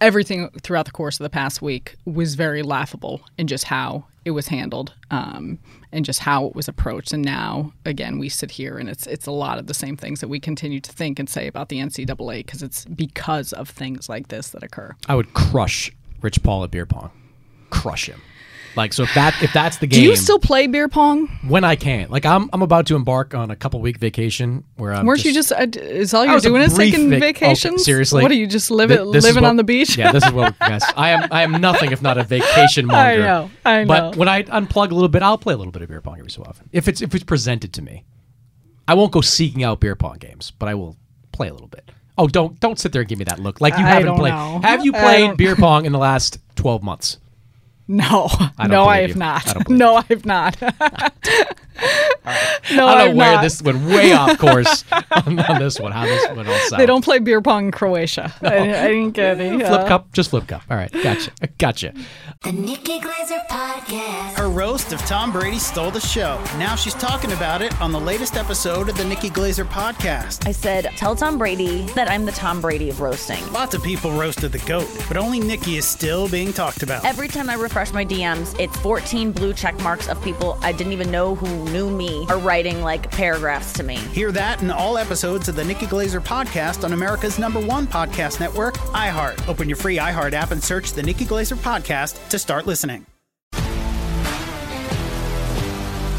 everything 0.00 0.48
throughout 0.62 0.86
the 0.86 0.92
course 0.92 1.20
of 1.20 1.24
the 1.24 1.30
past 1.30 1.60
week 1.60 1.96
was 2.06 2.36
very 2.36 2.62
laughable 2.62 3.20
in 3.36 3.48
just 3.48 3.64
how 3.64 4.04
it 4.24 4.30
was 4.30 4.48
handled 4.48 4.94
um, 5.10 5.58
and 5.92 6.04
just 6.04 6.20
how 6.20 6.46
it 6.46 6.54
was 6.54 6.68
approached. 6.68 7.12
And 7.12 7.24
now, 7.24 7.72
again, 7.84 8.18
we 8.18 8.28
sit 8.28 8.52
here 8.52 8.78
and 8.78 8.88
it's 8.88 9.06
it's 9.06 9.26
a 9.26 9.30
lot 9.30 9.58
of 9.58 9.66
the 9.66 9.74
same 9.74 9.96
things 9.96 10.20
that 10.20 10.28
we 10.28 10.40
continue 10.40 10.80
to 10.80 10.92
think 10.92 11.18
and 11.18 11.28
say 11.28 11.46
about 11.46 11.68
the 11.68 11.78
NCAA 11.78 12.38
because 12.38 12.62
it's 12.62 12.84
because 12.84 13.52
of 13.52 13.68
things 13.68 14.08
like 14.08 14.28
this 14.28 14.48
that 14.50 14.62
occur. 14.62 14.94
I 15.08 15.14
would 15.14 15.34
crush 15.34 15.92
Rich 16.22 16.42
Paul 16.42 16.64
at 16.64 16.70
beer 16.70 16.86
pong, 16.86 17.10
crush 17.70 18.08
him. 18.08 18.20
Like 18.76 18.92
so, 18.92 19.04
if 19.04 19.14
that 19.14 19.40
if 19.42 19.52
that's 19.52 19.76
the 19.78 19.86
game, 19.86 20.00
Do 20.00 20.04
you 20.06 20.16
still 20.16 20.38
play 20.38 20.66
beer 20.66 20.88
pong? 20.88 21.28
when 21.46 21.62
I 21.64 21.76
can't, 21.76 22.10
Like 22.10 22.26
I'm 22.26 22.50
I'm 22.52 22.62
about 22.62 22.86
to 22.86 22.96
embark 22.96 23.34
on 23.34 23.50
a 23.50 23.56
couple 23.56 23.80
week 23.80 23.98
vacation 23.98 24.64
where 24.76 24.92
I'm. 24.92 25.06
Weren't 25.06 25.24
you 25.24 25.32
just? 25.32 25.52
Uh, 25.52 25.66
is 25.74 26.12
all 26.12 26.24
you're 26.26 26.40
doing 26.40 26.62
is 26.62 26.74
taking 26.76 27.08
vac- 27.10 27.20
vacations? 27.20 27.74
Okay, 27.74 27.82
seriously, 27.82 28.22
what 28.22 28.30
are 28.30 28.34
you 28.34 28.46
just 28.46 28.70
living 28.70 28.98
is 29.14 29.22
living 29.24 29.42
what- 29.42 29.48
on 29.50 29.56
the 29.56 29.64
beach? 29.64 29.96
yeah, 29.96 30.10
this 30.12 30.24
is 30.24 30.32
what. 30.32 30.54
Yes, 30.60 30.84
I 30.96 31.10
am. 31.10 31.28
I 31.30 31.42
am 31.42 31.52
nothing 31.60 31.92
if 31.92 32.02
not 32.02 32.18
a 32.18 32.24
vacation 32.24 32.86
monger. 32.88 33.22
I 33.22 33.26
know, 33.26 33.50
I 33.64 33.84
know. 33.84 33.88
But 33.88 34.16
when 34.16 34.28
I 34.28 34.42
unplug 34.42 34.90
a 34.90 34.94
little 34.94 35.08
bit, 35.08 35.22
I'll 35.22 35.38
play 35.38 35.54
a 35.54 35.56
little 35.56 35.72
bit 35.72 35.82
of 35.82 35.88
beer 35.88 36.00
pong 36.00 36.18
every 36.18 36.30
so 36.30 36.42
often. 36.42 36.68
If 36.72 36.88
it's 36.88 37.00
if 37.00 37.14
it's 37.14 37.24
presented 37.24 37.72
to 37.74 37.82
me, 37.82 38.04
I 38.88 38.94
won't 38.94 39.12
go 39.12 39.20
seeking 39.20 39.62
out 39.62 39.80
beer 39.80 39.94
pong 39.94 40.16
games, 40.18 40.50
but 40.58 40.68
I 40.68 40.74
will 40.74 40.96
play 41.32 41.48
a 41.48 41.52
little 41.52 41.68
bit. 41.68 41.90
Oh, 42.18 42.26
don't 42.28 42.58
don't 42.60 42.78
sit 42.78 42.92
there 42.92 43.02
and 43.02 43.08
give 43.08 43.18
me 43.18 43.24
that 43.26 43.38
look 43.38 43.60
like 43.60 43.74
you 43.78 43.84
I 43.84 43.88
haven't 43.88 44.16
played. 44.16 44.32
know. 44.34 44.60
Have 44.62 44.84
you 44.84 44.92
played 44.92 45.36
beer 45.36 45.54
pong 45.64 45.84
in 45.84 45.92
the 45.92 45.98
last 45.98 46.38
twelve 46.56 46.82
months? 46.82 47.18
No, 47.86 48.28
I 48.58 48.66
no, 48.68 48.84
I 48.86 49.00
have 49.02 49.10
you. 49.10 49.16
not. 49.16 49.46
I 49.48 49.52
don't 49.52 49.64
believe 49.68 49.78
no, 49.78 49.94
I 49.96 50.02
have 50.08 50.24
not. 50.26 50.60
no, 50.62 50.68
I 50.68 52.24
I've 52.24 52.68
don't 52.68 52.78
know 53.10 53.14
where 53.16 53.32
not. 53.34 53.42
this 53.42 53.60
went 53.62 53.84
way 53.84 54.12
off 54.12 54.38
course 54.38 54.84
on, 55.10 55.38
on 55.38 55.58
this 55.58 55.78
one. 55.78 55.92
How 55.92 56.04
this 56.06 56.26
went 56.34 56.48
all 56.48 56.58
south. 56.68 56.78
They 56.78 56.86
don't 56.86 57.04
play 57.04 57.18
beer 57.18 57.42
pong 57.42 57.66
in 57.66 57.70
Croatia. 57.72 58.32
I, 58.42 58.56
I 58.56 58.88
didn't 58.88 59.10
get 59.10 59.40
it. 59.40 59.58
flip 59.58 59.80
uh, 59.80 59.86
cup, 59.88 60.12
just 60.12 60.30
flip 60.30 60.46
cup. 60.46 60.62
All 60.70 60.76
right, 60.76 60.90
gotcha, 60.92 61.30
gotcha. 61.58 61.92
The 62.44 62.52
Nikki 62.52 63.00
Glazer 63.00 63.44
Podcast. 63.48 64.34
Her 64.38 64.48
roast 64.48 64.92
of 64.92 65.00
Tom 65.00 65.32
Brady 65.32 65.58
stole 65.58 65.90
the 65.90 66.00
show. 66.00 66.42
Now 66.58 66.76
she's 66.76 66.94
talking 66.94 67.32
about 67.32 67.60
it 67.60 67.78
on 67.80 67.90
the 67.92 68.00
latest 68.00 68.36
episode 68.36 68.88
of 68.88 68.96
the 68.96 69.04
Nikki 69.04 69.28
Glazer 69.30 69.64
Podcast. 69.66 70.46
I 70.46 70.52
said, 70.52 70.84
tell 70.96 71.16
Tom 71.16 71.38
Brady 71.38 71.82
that 71.94 72.08
I'm 72.10 72.24
the 72.24 72.32
Tom 72.32 72.60
Brady 72.60 72.88
of 72.88 73.00
roasting. 73.00 73.42
Lots 73.52 73.74
of 73.74 73.82
people 73.82 74.12
roasted 74.12 74.52
the 74.52 74.58
GOAT, 74.60 74.88
but 75.08 75.16
only 75.16 75.40
Nikki 75.40 75.76
is 75.76 75.86
still 75.86 76.28
being 76.28 76.52
talked 76.52 76.82
about. 76.82 77.04
Every 77.04 77.28
time 77.28 77.50
I 77.50 77.56
refresh 77.74 77.92
my 77.92 78.04
DMs, 78.04 78.56
it's 78.60 78.76
14 78.76 79.32
blue 79.32 79.52
check 79.52 79.76
marks 79.80 80.08
of 80.08 80.22
people 80.22 80.56
I 80.62 80.70
didn't 80.70 80.92
even 80.92 81.10
know 81.10 81.34
who 81.34 81.48
knew 81.72 81.90
me 81.90 82.24
are 82.28 82.38
writing 82.38 82.82
like 82.82 83.10
paragraphs 83.10 83.72
to 83.72 83.82
me. 83.82 83.96
Hear 83.96 84.30
that 84.30 84.62
in 84.62 84.70
all 84.70 84.96
episodes 84.96 85.48
of 85.48 85.56
the 85.56 85.64
Nikki 85.64 85.86
Glazer 85.86 86.20
Podcast 86.20 86.84
on 86.84 86.92
America's 86.92 87.36
number 87.36 87.58
one 87.58 87.88
podcast 87.88 88.38
network, 88.38 88.76
iHeart. 88.94 89.48
Open 89.48 89.68
your 89.68 89.74
free 89.74 89.96
iHeart 89.96 90.34
app 90.34 90.52
and 90.52 90.62
search 90.62 90.92
the 90.92 91.02
Nikki 91.02 91.24
Glazer 91.24 91.56
Podcast 91.56 92.28
to 92.28 92.38
start 92.38 92.64
listening. 92.64 93.06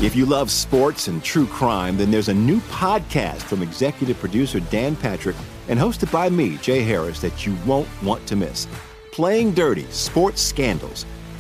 If 0.02 0.14
you 0.14 0.26
love 0.26 0.52
sports 0.52 1.08
and 1.08 1.24
true 1.24 1.48
crime, 1.48 1.96
then 1.96 2.12
there's 2.12 2.28
a 2.28 2.34
new 2.34 2.60
podcast 2.64 3.44
from 3.44 3.62
executive 3.62 4.20
producer 4.20 4.60
Dan 4.60 4.98
Patrick 4.98 5.38
and 5.70 5.80
hosted 5.80 6.12
by 6.12 6.30
me, 6.30 6.58
Jay 6.58 6.84
Harris, 6.84 7.22
that 7.22 7.46
you 7.46 7.56
won't 7.66 7.88
want 8.04 8.28
to 8.28 8.36
miss. 8.36 8.68
Playing 9.14 9.54
Dirty 9.54 9.86
Sports 9.92 10.42
Scandals. 10.42 11.06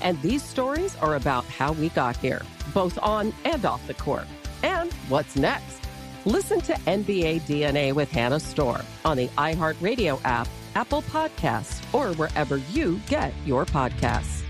And 0.00 0.20
these 0.22 0.42
stories 0.42 0.96
are 0.96 1.16
about 1.16 1.44
how 1.46 1.72
we 1.72 1.88
got 1.90 2.16
here, 2.16 2.42
both 2.74 2.98
on 3.02 3.32
and 3.44 3.64
off 3.64 3.86
the 3.86 3.94
court. 3.94 4.26
And 4.62 4.92
what's 5.08 5.36
next? 5.36 5.80
Listen 6.24 6.60
to 6.62 6.74
NBA 6.74 7.42
DNA 7.42 7.92
with 7.92 8.10
Hannah 8.10 8.40
Storm 8.40 8.82
on 9.04 9.16
the 9.16 9.28
iHeartRadio 9.28 10.20
app, 10.24 10.48
Apple 10.74 11.02
Podcasts, 11.02 11.82
or 11.94 12.14
wherever 12.16 12.58
you 12.72 13.00
get 13.08 13.32
your 13.46 13.64
podcasts. 13.64 14.42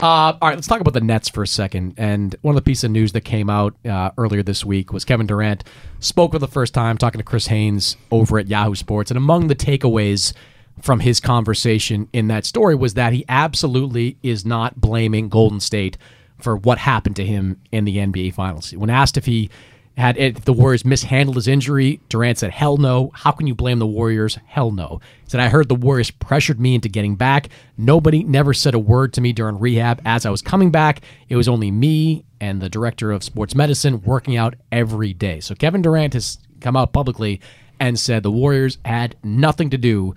Uh, 0.00 0.38
all 0.40 0.48
right, 0.48 0.54
let's 0.54 0.68
talk 0.68 0.80
about 0.80 0.94
the 0.94 1.00
Nets 1.00 1.28
for 1.28 1.42
a 1.42 1.46
second. 1.46 1.94
And 1.96 2.36
one 2.42 2.54
of 2.54 2.62
the 2.62 2.64
pieces 2.64 2.84
of 2.84 2.92
news 2.92 3.10
that 3.12 3.22
came 3.22 3.50
out 3.50 3.74
uh, 3.84 4.12
earlier 4.16 4.44
this 4.44 4.64
week 4.64 4.92
was 4.92 5.04
Kevin 5.04 5.26
Durant 5.26 5.64
spoke 5.98 6.30
for 6.30 6.38
the 6.38 6.46
first 6.46 6.72
time 6.72 6.96
talking 6.96 7.18
to 7.18 7.24
Chris 7.24 7.48
Haynes 7.48 7.96
over 8.12 8.38
at 8.38 8.46
Yahoo 8.46 8.76
Sports. 8.76 9.10
And 9.10 9.18
among 9.18 9.48
the 9.48 9.56
takeaways 9.56 10.34
from 10.82 11.00
his 11.00 11.20
conversation 11.20 12.08
in 12.12 12.28
that 12.28 12.44
story 12.44 12.74
was 12.74 12.94
that 12.94 13.12
he 13.12 13.24
absolutely 13.28 14.16
is 14.22 14.44
not 14.44 14.80
blaming 14.80 15.28
Golden 15.28 15.60
State 15.60 15.96
for 16.38 16.56
what 16.56 16.78
happened 16.78 17.16
to 17.16 17.24
him 17.24 17.60
in 17.72 17.84
the 17.84 17.96
NBA 17.96 18.34
Finals. 18.34 18.72
When 18.72 18.90
asked 18.90 19.16
if 19.16 19.26
he 19.26 19.50
had 19.96 20.16
if 20.16 20.44
the 20.44 20.52
Warriors 20.52 20.84
mishandled 20.84 21.34
his 21.34 21.48
injury, 21.48 22.00
Durant 22.08 22.38
said, 22.38 22.52
"Hell 22.52 22.76
no! 22.76 23.10
How 23.14 23.32
can 23.32 23.48
you 23.48 23.54
blame 23.54 23.80
the 23.80 23.86
Warriors? 23.86 24.38
Hell 24.46 24.70
no!" 24.70 25.00
He 25.24 25.30
said, 25.30 25.40
"I 25.40 25.48
heard 25.48 25.68
the 25.68 25.74
Warriors 25.74 26.12
pressured 26.12 26.60
me 26.60 26.76
into 26.76 26.88
getting 26.88 27.16
back. 27.16 27.48
Nobody 27.76 28.22
never 28.22 28.54
said 28.54 28.74
a 28.74 28.78
word 28.78 29.12
to 29.14 29.20
me 29.20 29.32
during 29.32 29.58
rehab 29.58 30.00
as 30.04 30.24
I 30.24 30.30
was 30.30 30.40
coming 30.40 30.70
back. 30.70 31.00
It 31.28 31.34
was 31.34 31.48
only 31.48 31.72
me 31.72 32.24
and 32.40 32.62
the 32.62 32.68
director 32.68 33.10
of 33.10 33.24
sports 33.24 33.56
medicine 33.56 34.00
working 34.02 34.36
out 34.36 34.54
every 34.70 35.12
day." 35.12 35.40
So 35.40 35.56
Kevin 35.56 35.82
Durant 35.82 36.14
has 36.14 36.38
come 36.60 36.76
out 36.76 36.92
publicly 36.92 37.40
and 37.80 37.98
said 37.98 38.22
the 38.22 38.30
Warriors 38.30 38.78
had 38.84 39.16
nothing 39.24 39.70
to 39.70 39.78
do 39.78 40.14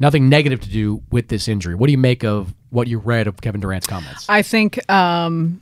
nothing 0.00 0.28
negative 0.28 0.60
to 0.60 0.68
do 0.68 1.02
with 1.10 1.28
this 1.28 1.46
injury. 1.46 1.74
What 1.74 1.86
do 1.86 1.92
you 1.92 1.98
make 1.98 2.24
of 2.24 2.54
what 2.70 2.88
you 2.88 2.98
read 2.98 3.26
of 3.26 3.40
Kevin 3.40 3.60
Durant's 3.60 3.86
comments? 3.86 4.26
I 4.28 4.42
think 4.42 4.90
um, 4.90 5.60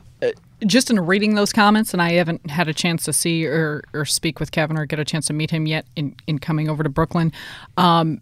just 0.67 0.91
in 0.91 0.99
reading 1.01 1.35
those 1.35 1.53
comments, 1.53 1.93
and 1.93 2.01
I 2.01 2.13
haven't 2.13 2.51
had 2.51 2.69
a 2.69 2.75
chance 2.75 3.05
to 3.05 3.13
see 3.13 3.47
or, 3.47 3.85
or 3.93 4.05
speak 4.05 4.41
with 4.41 4.53
Kevin 4.53 4.79
or 4.79 4.87
get 4.87 4.99
a 4.99 5.05
chance 5.05 5.27
to 5.27 5.33
meet 5.33 5.51
him 5.51 5.67
yet 5.67 5.87
in, 5.97 6.17
in 6.27 6.39
coming 6.39 6.69
over 6.69 6.83
to 6.83 6.89
Brooklyn. 6.89 7.33
Um, 7.77 8.21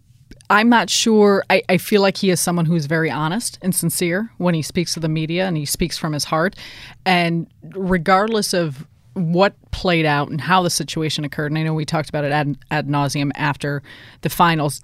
I'm 0.49 0.69
not 0.69 0.89
sure. 0.89 1.43
I, 1.49 1.61
I 1.67 1.77
feel 1.77 2.01
like 2.01 2.17
he 2.17 2.29
is 2.29 2.39
someone 2.39 2.65
who's 2.65 2.85
very 2.85 3.11
honest 3.11 3.59
and 3.61 3.75
sincere 3.75 4.31
when 4.37 4.53
he 4.53 4.61
speaks 4.61 4.93
to 4.93 4.99
the 4.99 5.09
media 5.09 5.45
and 5.45 5.57
he 5.57 5.65
speaks 5.65 5.97
from 5.97 6.13
his 6.13 6.25
heart. 6.25 6.55
And 7.05 7.47
regardless 7.73 8.53
of 8.53 8.87
what 9.13 9.55
played 9.71 10.05
out 10.05 10.29
and 10.29 10.39
how 10.39 10.61
the 10.61 10.69
situation 10.69 11.25
occurred, 11.25 11.51
and 11.51 11.57
I 11.57 11.63
know 11.63 11.73
we 11.73 11.85
talked 11.85 12.07
about 12.07 12.23
it 12.23 12.31
ad, 12.31 12.57
ad 12.71 12.87
nauseum 12.87 13.31
after 13.35 13.81
the 14.21 14.29
finals, 14.29 14.81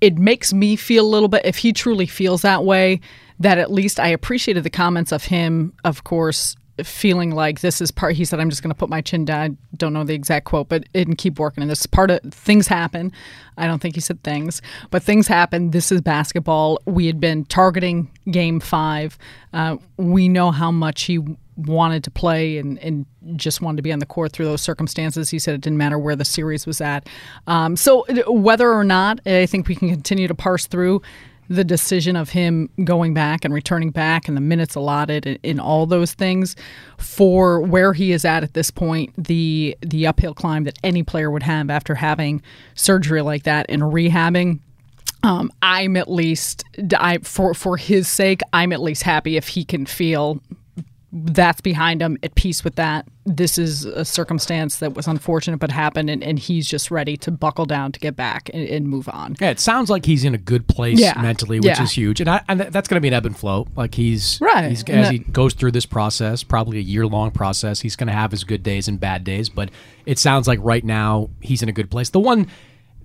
it, 0.00 0.18
makes 0.18 0.52
me 0.52 0.76
feel 0.76 1.04
a 1.04 1.08
little 1.08 1.28
bit, 1.28 1.42
if 1.44 1.58
he 1.58 1.72
truly 1.72 2.06
feels 2.06 2.42
that 2.42 2.64
way, 2.64 3.00
that 3.38 3.58
at 3.58 3.70
least 3.70 4.00
I 4.00 4.08
appreciated 4.08 4.64
the 4.64 4.70
comments 4.70 5.12
of 5.12 5.24
him, 5.24 5.72
of 5.84 6.04
course, 6.04 6.56
feeling 6.84 7.30
like 7.30 7.60
this 7.60 7.80
is 7.80 7.90
part 7.90 8.14
he 8.14 8.24
said 8.24 8.38
i'm 8.40 8.50
just 8.50 8.62
going 8.62 8.70
to 8.70 8.76
put 8.76 8.88
my 8.88 9.00
chin 9.00 9.24
down. 9.24 9.56
I 9.72 9.76
don't 9.76 9.92
know 9.92 10.04
the 10.04 10.14
exact 10.14 10.44
quote 10.44 10.68
but 10.68 10.84
it 10.92 11.06
and 11.06 11.16
keep 11.16 11.38
working. 11.38 11.62
And 11.62 11.70
this 11.70 11.80
is 11.80 11.86
part 11.86 12.10
of 12.10 12.20
things 12.32 12.66
happen. 12.66 13.12
I 13.56 13.66
don't 13.66 13.80
think 13.80 13.94
he 13.94 14.00
said 14.00 14.22
things 14.22 14.60
but 14.90 15.02
things 15.02 15.26
happen. 15.26 15.70
This 15.70 15.90
is 15.90 16.00
basketball. 16.00 16.80
We 16.84 17.06
had 17.06 17.20
been 17.20 17.44
targeting 17.46 18.10
game 18.30 18.60
five. 18.60 19.18
Uh, 19.52 19.76
we 19.96 20.28
know 20.28 20.50
how 20.50 20.70
much 20.70 21.02
he 21.02 21.20
wanted 21.56 22.04
to 22.04 22.10
play 22.10 22.58
and, 22.58 22.78
and 22.78 23.06
just 23.34 23.60
wanted 23.60 23.76
to 23.76 23.82
be 23.82 23.92
on 23.92 23.98
the 23.98 24.06
court 24.06 24.32
through 24.32 24.44
those 24.44 24.60
circumstances. 24.60 25.30
He 25.30 25.38
said 25.38 25.54
it 25.54 25.62
didn't 25.62 25.78
matter 25.78 25.98
where 25.98 26.16
the 26.16 26.24
series 26.24 26.66
was 26.66 26.80
at. 26.80 27.08
Um, 27.46 27.76
so, 27.76 28.04
whether 28.26 28.72
or 28.72 28.84
not, 28.84 29.26
I 29.26 29.46
think 29.46 29.68
we 29.68 29.74
can 29.74 29.88
continue 29.88 30.28
to 30.28 30.34
parse 30.34 30.66
through 30.66 31.02
the 31.48 31.64
decision 31.64 32.16
of 32.16 32.30
him 32.30 32.68
going 32.84 33.14
back 33.14 33.44
and 33.44 33.54
returning 33.54 33.90
back 33.90 34.28
and 34.28 34.36
the 34.36 34.40
minutes 34.40 34.74
allotted 34.74 35.26
in, 35.26 35.38
in 35.42 35.60
all 35.60 35.86
those 35.86 36.12
things 36.12 36.56
for 36.98 37.60
where 37.60 37.92
he 37.92 38.12
is 38.12 38.24
at 38.24 38.42
at 38.42 38.54
this 38.54 38.70
point 38.70 39.12
the 39.16 39.76
the 39.80 40.06
uphill 40.06 40.34
climb 40.34 40.64
that 40.64 40.78
any 40.82 41.02
player 41.02 41.30
would 41.30 41.42
have 41.42 41.70
after 41.70 41.94
having 41.94 42.42
surgery 42.74 43.22
like 43.22 43.44
that 43.44 43.66
and 43.68 43.82
rehabbing 43.82 44.60
um, 45.22 45.50
I'm 45.62 45.96
at 45.96 46.10
least 46.10 46.64
I, 46.96 47.18
for 47.18 47.54
for 47.54 47.76
his 47.76 48.08
sake 48.08 48.40
I'm 48.52 48.72
at 48.72 48.80
least 48.80 49.02
happy 49.02 49.36
if 49.36 49.48
he 49.48 49.64
can 49.64 49.86
feel 49.86 50.40
that's 51.12 51.60
behind 51.60 52.02
him 52.02 52.18
at 52.22 52.34
peace 52.34 52.62
with 52.62 52.76
that 52.76 53.06
this 53.28 53.58
is 53.58 53.84
a 53.84 54.04
circumstance 54.04 54.76
that 54.76 54.94
was 54.94 55.08
unfortunate 55.08 55.56
but 55.58 55.70
happened 55.72 56.08
and, 56.08 56.22
and 56.22 56.38
he's 56.38 56.66
just 56.68 56.90
ready 56.92 57.16
to 57.16 57.30
buckle 57.32 57.64
down 57.66 57.90
to 57.90 57.98
get 57.98 58.14
back 58.14 58.48
and, 58.54 58.68
and 58.68 58.88
move 58.88 59.08
on 59.08 59.34
yeah 59.40 59.50
it 59.50 59.58
sounds 59.58 59.90
like 59.90 60.06
he's 60.06 60.22
in 60.24 60.32
a 60.34 60.38
good 60.38 60.68
place 60.68 61.00
Yeah. 61.00 61.20
mentally 61.20 61.58
which 61.58 61.66
Yeah. 61.66 61.82
is 61.82 61.90
huge 61.90 62.20
and, 62.20 62.30
I, 62.30 62.40
and 62.48 62.60
that's 62.60 62.86
going 62.88 62.96
to 62.96 63.00
be 63.00 63.08
an 63.08 63.14
ebb 63.14 63.26
and 63.26 63.36
flow 63.36 63.66
like 63.74 63.94
he's 63.94 64.38
Right. 64.40 64.70
he's, 64.70 64.80
as 64.84 65.06
that- 65.06 65.12
he 65.12 65.18
goes 65.18 65.54
through 65.54 65.72
this 65.72 65.86
process 65.86 66.44
probably 66.44 66.78
a 66.78 66.82
year 66.82 67.04
long 67.06 67.32
process 67.32 67.80
he's 67.80 67.96
going 67.96 68.06
to 68.06 68.12
have 68.12 68.30
his 68.30 68.44
good 68.44 68.62
days 68.62 68.86
and 68.86 69.00
bad 69.00 69.24
days 69.24 69.48
but 69.48 69.70
it 70.06 70.18
sounds 70.20 70.46
like 70.46 70.60
right 70.62 70.84
now 70.84 71.28
he's 71.40 71.62
in 71.62 71.68
a 71.68 71.72
good 71.72 71.90
place 71.90 72.10
the 72.10 72.20
one 72.20 72.46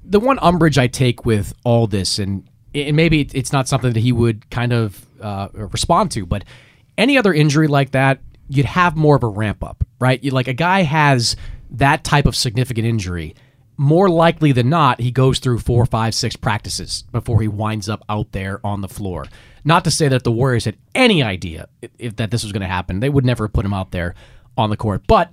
the 0.03 0.19
one 0.19 0.38
umbrage 0.39 0.77
i 0.77 0.86
take 0.88 1.25
with 1.25 1.53
all 1.63 1.88
this 1.88 2.19
and 2.19 2.47
and 2.75 2.95
maybe 2.95 3.27
it's 3.34 3.51
not 3.51 3.67
something 3.67 3.91
that 3.93 3.99
he 3.99 4.12
would 4.12 4.49
kind 4.51 4.71
of 4.71 5.05
uh, 5.19 5.47
respond 5.53 6.12
to 6.12 6.25
but 6.27 6.43
any 6.97 7.17
other 7.17 7.34
injury 7.34 7.67
like 7.67 7.91
that 7.91 8.19
you'd 8.49 8.65
have 8.65 8.95
more 8.95 9.15
of 9.15 9.23
a 9.23 9.27
ramp 9.27 9.63
up 9.63 9.84
right 10.01 10.21
you 10.23 10.31
like 10.31 10.49
a 10.49 10.53
guy 10.53 10.81
has 10.81 11.37
that 11.69 12.03
type 12.03 12.25
of 12.25 12.35
significant 12.35 12.85
injury 12.85 13.33
more 13.81 14.09
likely 14.09 14.51
than 14.51 14.69
not, 14.69 14.99
he 14.99 15.09
goes 15.09 15.39
through 15.39 15.57
four, 15.57 15.87
five, 15.87 16.13
six 16.13 16.35
practices 16.35 17.03
before 17.11 17.41
he 17.41 17.47
winds 17.47 17.89
up 17.89 18.05
out 18.07 18.31
there 18.31 18.63
on 18.63 18.81
the 18.81 18.87
floor. 18.87 19.25
Not 19.65 19.83
to 19.85 19.91
say 19.91 20.07
that 20.07 20.23
the 20.23 20.31
Warriors 20.31 20.65
had 20.65 20.77
any 20.93 21.23
idea 21.23 21.67
if, 21.81 21.89
if 21.97 22.15
that 22.17 22.29
this 22.29 22.43
was 22.43 22.51
going 22.51 22.61
to 22.61 22.67
happen. 22.67 22.99
They 22.99 23.09
would 23.09 23.25
never 23.25 23.47
put 23.47 23.65
him 23.65 23.73
out 23.73 23.89
there 23.89 24.13
on 24.55 24.69
the 24.69 24.77
court. 24.77 25.01
But 25.07 25.31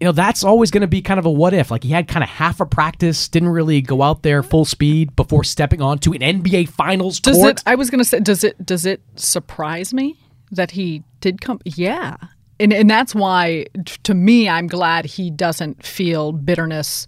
you 0.00 0.06
know 0.06 0.12
that's 0.12 0.44
always 0.44 0.70
going 0.70 0.80
to 0.80 0.86
be 0.86 1.02
kind 1.02 1.20
of 1.20 1.26
a 1.26 1.30
what 1.30 1.52
if. 1.52 1.70
Like 1.70 1.82
he 1.82 1.90
had 1.90 2.08
kind 2.08 2.24
of 2.24 2.30
half 2.30 2.58
a 2.60 2.66
practice, 2.66 3.28
didn't 3.28 3.50
really 3.50 3.82
go 3.82 4.00
out 4.00 4.22
there 4.22 4.42
full 4.42 4.64
speed 4.64 5.14
before 5.14 5.44
stepping 5.44 5.82
onto 5.82 6.12
an 6.14 6.20
NBA 6.20 6.70
Finals 6.70 7.20
does 7.20 7.36
court. 7.36 7.60
it 7.60 7.62
i 7.66 7.74
was 7.74 7.90
going 7.90 7.98
to 7.98 8.04
say 8.04 8.18
does 8.18 8.44
it 8.44 8.64
does 8.64 8.86
it 8.86 9.02
surprise 9.16 9.92
me 9.92 10.18
that 10.50 10.72
he 10.72 11.02
did 11.20 11.40
come 11.40 11.60
yeah 11.64 12.16
and 12.60 12.72
and 12.72 12.88
that's 12.88 13.14
why 13.14 13.66
to 14.02 14.14
me 14.14 14.48
i'm 14.48 14.66
glad 14.66 15.04
he 15.04 15.30
doesn't 15.30 15.84
feel 15.84 16.32
bitterness 16.32 17.06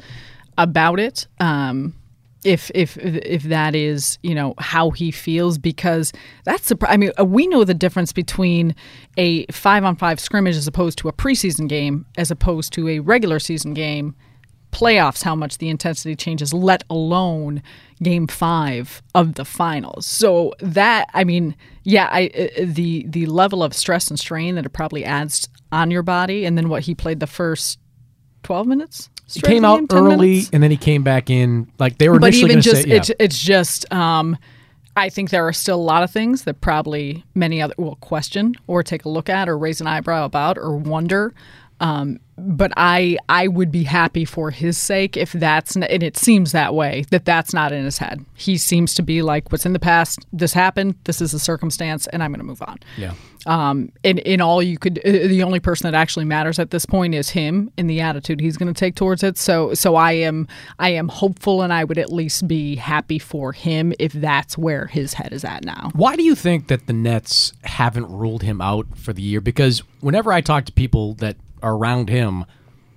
about 0.58 0.98
it 0.98 1.26
um 1.40 1.94
if 2.46 2.70
if 2.74 2.96
if 2.98 3.42
that 3.44 3.74
is 3.74 4.18
you 4.22 4.34
know 4.34 4.54
how 4.58 4.90
he 4.90 5.10
feels 5.10 5.58
because 5.58 6.12
that's 6.44 6.72
I 6.86 6.96
mean 6.96 7.10
uh, 7.18 7.24
we 7.24 7.48
know 7.48 7.64
the 7.64 7.74
difference 7.74 8.12
between 8.12 8.74
a 9.16 9.46
5 9.46 9.84
on 9.84 9.96
5 9.96 10.20
scrimmage 10.20 10.54
as 10.54 10.68
opposed 10.68 10.96
to 10.98 11.08
a 11.08 11.12
preseason 11.12 11.68
game 11.68 12.06
as 12.16 12.30
opposed 12.30 12.72
to 12.74 12.88
a 12.88 13.00
regular 13.00 13.40
season 13.40 13.74
game 13.74 14.14
playoffs 14.76 15.22
how 15.22 15.34
much 15.34 15.56
the 15.56 15.70
intensity 15.70 16.14
changes 16.14 16.52
let 16.52 16.84
alone 16.90 17.62
game 18.02 18.26
5 18.26 19.02
of 19.14 19.34
the 19.34 19.44
finals 19.44 20.04
so 20.04 20.52
that 20.60 21.08
i 21.14 21.24
mean 21.24 21.56
yeah 21.82 22.08
i 22.12 22.26
uh, 22.26 22.64
the 22.64 23.06
the 23.08 23.24
level 23.24 23.62
of 23.62 23.72
stress 23.72 24.08
and 24.08 24.18
strain 24.18 24.54
that 24.56 24.66
it 24.66 24.70
probably 24.70 25.02
adds 25.02 25.48
on 25.72 25.90
your 25.90 26.02
body 26.02 26.44
and 26.44 26.58
then 26.58 26.68
what 26.68 26.82
he 26.82 26.94
played 26.94 27.20
the 27.20 27.26
first 27.26 27.78
12 28.42 28.66
minutes 28.66 29.08
he 29.28 29.40
came 29.40 29.64
out 29.64 29.88
game, 29.88 29.98
early 29.98 30.28
minutes? 30.28 30.50
and 30.52 30.62
then 30.62 30.70
he 30.70 30.76
came 30.76 31.02
back 31.02 31.30
in. 31.30 31.68
Like 31.80 31.98
they 31.98 32.08
were 32.08 32.20
but 32.20 32.28
initially 32.28 32.52
even 32.52 32.62
just 32.62 32.82
say, 32.82 32.88
yeah. 32.88 32.96
it's, 32.96 33.10
it's 33.18 33.38
just 33.38 33.92
um 33.92 34.36
I 34.96 35.10
think 35.10 35.28
there 35.30 35.46
are 35.46 35.52
still 35.52 35.76
a 35.76 35.82
lot 35.82 36.02
of 36.02 36.10
things 36.10 36.44
that 36.44 36.60
probably 36.62 37.24
many 37.34 37.60
other 37.60 37.74
will 37.76 37.96
question 37.96 38.54
or 38.66 38.82
take 38.82 39.04
a 39.04 39.10
look 39.10 39.28
at 39.28 39.48
or 39.48 39.58
raise 39.58 39.80
an 39.82 39.86
eyebrow 39.86 40.24
about 40.24 40.56
or 40.56 40.74
wonder. 40.74 41.34
Um, 41.80 42.18
but 42.38 42.72
I 42.76 43.18
I 43.28 43.48
would 43.48 43.70
be 43.70 43.84
happy 43.84 44.24
for 44.24 44.50
his 44.50 44.76
sake 44.76 45.16
if 45.16 45.32
that's 45.32 45.76
n- 45.76 45.84
and 45.84 46.02
it 46.02 46.16
seems 46.16 46.52
that 46.52 46.74
way 46.74 47.04
that 47.10 47.24
that's 47.24 47.54
not 47.54 47.72
in 47.72 47.84
his 47.84 47.98
head. 47.98 48.24
He 48.34 48.58
seems 48.58 48.94
to 48.94 49.02
be 49.02 49.22
like 49.22 49.50
what's 49.52 49.66
in 49.66 49.72
the 49.72 49.78
past. 49.78 50.26
This 50.32 50.52
happened. 50.52 50.96
This 51.04 51.20
is 51.20 51.32
a 51.34 51.38
circumstance, 51.38 52.06
and 52.08 52.22
I'm 52.22 52.30
going 52.30 52.40
to 52.40 52.44
move 52.44 52.62
on. 52.62 52.78
Yeah. 52.96 53.14
Um, 53.46 53.92
and 54.02 54.18
in 54.18 54.40
all 54.40 54.60
you 54.60 54.76
could, 54.76 54.98
uh, 54.98 55.10
the 55.28 55.44
only 55.44 55.60
person 55.60 55.90
that 55.90 55.96
actually 55.96 56.24
matters 56.24 56.58
at 56.58 56.72
this 56.72 56.84
point 56.84 57.14
is 57.14 57.30
him 57.30 57.70
and 57.78 57.88
the 57.88 58.00
attitude 58.00 58.40
he's 58.40 58.56
going 58.56 58.72
to 58.72 58.78
take 58.78 58.96
towards 58.96 59.22
it. 59.22 59.38
So, 59.38 59.72
so 59.72 59.94
I 59.94 60.12
am, 60.12 60.48
I 60.80 60.90
am 60.90 61.06
hopeful, 61.06 61.62
and 61.62 61.72
I 61.72 61.84
would 61.84 61.96
at 61.96 62.12
least 62.12 62.48
be 62.48 62.74
happy 62.74 63.20
for 63.20 63.52
him 63.52 63.92
if 64.00 64.12
that's 64.12 64.58
where 64.58 64.86
his 64.86 65.14
head 65.14 65.32
is 65.32 65.44
at 65.44 65.64
now. 65.64 65.90
Why 65.94 66.16
do 66.16 66.24
you 66.24 66.34
think 66.34 66.66
that 66.66 66.88
the 66.88 66.92
Nets 66.92 67.52
haven't 67.62 68.10
ruled 68.10 68.42
him 68.42 68.60
out 68.60 68.86
for 68.98 69.12
the 69.12 69.22
year? 69.22 69.40
Because 69.40 69.80
whenever 70.00 70.32
I 70.32 70.40
talk 70.40 70.64
to 70.64 70.72
people 70.72 71.14
that 71.14 71.36
around 71.66 72.08
him, 72.08 72.44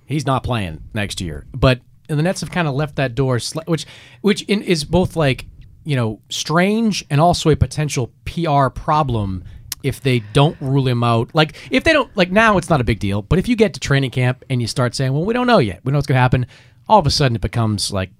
he's 0.06 0.26
not 0.26 0.42
playing 0.42 0.82
next 0.94 1.20
year. 1.20 1.46
But 1.54 1.80
the 2.08 2.22
Nets 2.22 2.40
have 2.40 2.50
kind 2.50 2.68
of 2.68 2.74
left 2.74 2.96
that 2.96 3.14
door, 3.14 3.36
sli- 3.36 3.66
which 3.66 3.86
which 4.20 4.42
in, 4.42 4.62
is 4.62 4.84
both 4.84 5.16
like 5.16 5.46
you 5.84 5.96
know 5.96 6.20
strange 6.28 7.04
and 7.10 7.20
also 7.20 7.50
a 7.50 7.56
potential 7.56 8.12
PR 8.24 8.68
problem 8.68 9.44
if 9.82 10.00
they 10.00 10.20
don't 10.32 10.56
rule 10.60 10.86
him 10.86 11.02
out. 11.02 11.34
Like 11.34 11.56
if 11.70 11.84
they 11.84 11.92
don't 11.92 12.14
like 12.16 12.30
now, 12.30 12.58
it's 12.58 12.70
not 12.70 12.80
a 12.80 12.84
big 12.84 12.98
deal. 12.98 13.22
But 13.22 13.38
if 13.38 13.48
you 13.48 13.56
get 13.56 13.74
to 13.74 13.80
training 13.80 14.10
camp 14.10 14.44
and 14.50 14.60
you 14.60 14.66
start 14.66 14.94
saying, 14.94 15.12
"Well, 15.12 15.24
we 15.24 15.34
don't 15.34 15.46
know 15.46 15.58
yet. 15.58 15.80
We 15.84 15.92
know 15.92 15.98
what's 15.98 16.06
going 16.06 16.16
to 16.16 16.20
happen," 16.22 16.46
all 16.88 16.98
of 16.98 17.06
a 17.06 17.10
sudden 17.10 17.36
it 17.36 17.42
becomes 17.42 17.92
like 17.92 18.10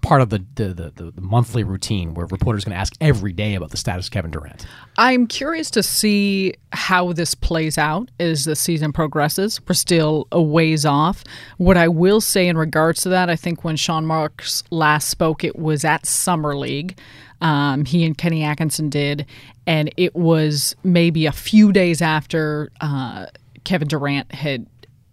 part 0.00 0.20
of 0.20 0.30
the 0.30 0.44
the, 0.54 0.92
the, 0.94 1.10
the, 1.10 1.20
monthly 1.20 1.64
routine 1.64 2.14
where 2.14 2.26
reporters 2.26 2.64
going 2.64 2.74
to 2.74 2.80
ask 2.80 2.94
every 3.00 3.32
day 3.32 3.54
about 3.54 3.70
the 3.70 3.76
status 3.76 4.06
of 4.06 4.12
Kevin 4.12 4.30
Durant. 4.30 4.66
I'm 4.98 5.26
curious 5.26 5.70
to 5.72 5.82
see 5.82 6.54
how 6.72 7.12
this 7.12 7.34
plays 7.34 7.78
out 7.78 8.10
as 8.20 8.44
the 8.44 8.56
season 8.56 8.92
progresses. 8.92 9.60
We're 9.66 9.74
still 9.74 10.28
a 10.32 10.42
ways 10.42 10.84
off. 10.84 11.24
What 11.56 11.76
I 11.76 11.88
will 11.88 12.20
say 12.20 12.48
in 12.48 12.56
regards 12.56 13.02
to 13.02 13.08
that, 13.10 13.30
I 13.30 13.36
think 13.36 13.64
when 13.64 13.76
Sean 13.76 14.06
Marks 14.06 14.62
last 14.70 15.08
spoke, 15.08 15.44
it 15.44 15.58
was 15.58 15.84
at 15.84 16.06
Summer 16.06 16.56
League. 16.56 16.98
Um, 17.40 17.84
he 17.84 18.04
and 18.04 18.16
Kenny 18.16 18.44
Atkinson 18.44 18.88
did, 18.88 19.26
and 19.66 19.92
it 19.96 20.14
was 20.14 20.76
maybe 20.84 21.26
a 21.26 21.32
few 21.32 21.72
days 21.72 22.00
after 22.00 22.70
uh, 22.80 23.26
Kevin 23.64 23.88
Durant 23.88 24.32
had 24.32 24.66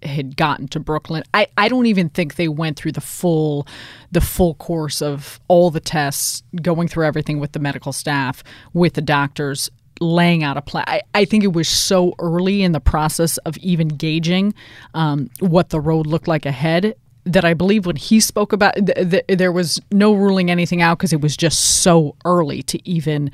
had 0.04 0.38
gotten 0.38 0.68
to 0.70 0.80
Brooklyn. 0.80 1.24
I, 1.34 1.48
I 1.58 1.68
don't 1.68 1.86
even 1.86 2.10
think 2.10 2.36
they 2.36 2.48
went 2.48 2.78
through 2.78 2.94
the 2.94 3.02
full 3.02 3.68
the 4.12 4.22
full 4.22 4.56
course 4.56 5.02
of 5.02 5.40
all 5.48 5.70
the 5.70 5.80
tests, 5.80 6.44
going 6.62 6.88
through 6.88 7.06
everything 7.06 7.40
with 7.40 7.52
the 7.52 7.60
medical 7.60 7.94
staff, 7.94 8.44
with 8.74 8.94
the 8.94 9.02
doctors, 9.02 9.70
laying 10.00 10.44
out 10.44 10.58
a 10.58 10.62
plan. 10.62 10.86
I, 10.88 11.02
I 11.14 11.26
think 11.26 11.44
it 11.44 11.54
was 11.54 11.68
so 11.68 12.16
early 12.20 12.64
in 12.64 12.72
the 12.72 12.80
process 12.80 13.38
of 13.40 13.58
even 13.58 13.88
gauging 13.90 14.54
um, 14.94 15.30
what 15.40 15.70
the 15.70 15.80
road 15.80 16.08
looked 16.08 16.28
like 16.28 16.46
ahead 16.46 16.96
that 17.26 17.46
I 17.46 17.54
believe 17.54 17.86
when 17.86 17.96
he 17.96 18.20
spoke 18.20 18.54
about 18.54 18.74
th- 18.76 19.12
th- 19.12 19.26
there 19.28 19.52
was 19.52 19.80
no 19.92 20.14
ruling 20.14 20.50
anything 20.50 20.82
out 20.82 20.98
because 20.98 21.14
it 21.14 21.22
was 21.22 21.38
just 21.38 21.82
so 21.82 22.16
early 22.26 22.64
to 22.64 22.90
even 22.90 23.32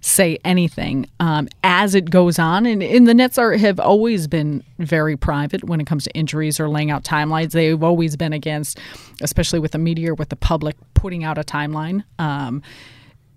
say 0.00 0.38
anything 0.44 1.06
um, 1.20 1.48
as 1.64 1.94
it 1.94 2.10
goes 2.10 2.38
on. 2.38 2.66
And, 2.66 2.82
and 2.82 3.06
the 3.06 3.14
Nets 3.14 3.38
are 3.38 3.52
have 3.54 3.80
always 3.80 4.26
been 4.26 4.62
very 4.78 5.16
private 5.16 5.64
when 5.64 5.80
it 5.80 5.86
comes 5.86 6.04
to 6.04 6.10
injuries 6.12 6.60
or 6.60 6.68
laying 6.68 6.90
out 6.90 7.04
timelines. 7.04 7.52
They've 7.52 7.82
always 7.82 8.16
been 8.16 8.32
against, 8.32 8.78
especially 9.20 9.58
with 9.58 9.72
the 9.72 9.78
media, 9.78 10.14
with 10.14 10.28
the 10.28 10.36
public, 10.36 10.76
putting 10.94 11.24
out 11.24 11.38
a 11.38 11.42
timeline. 11.42 12.04
Um, 12.18 12.62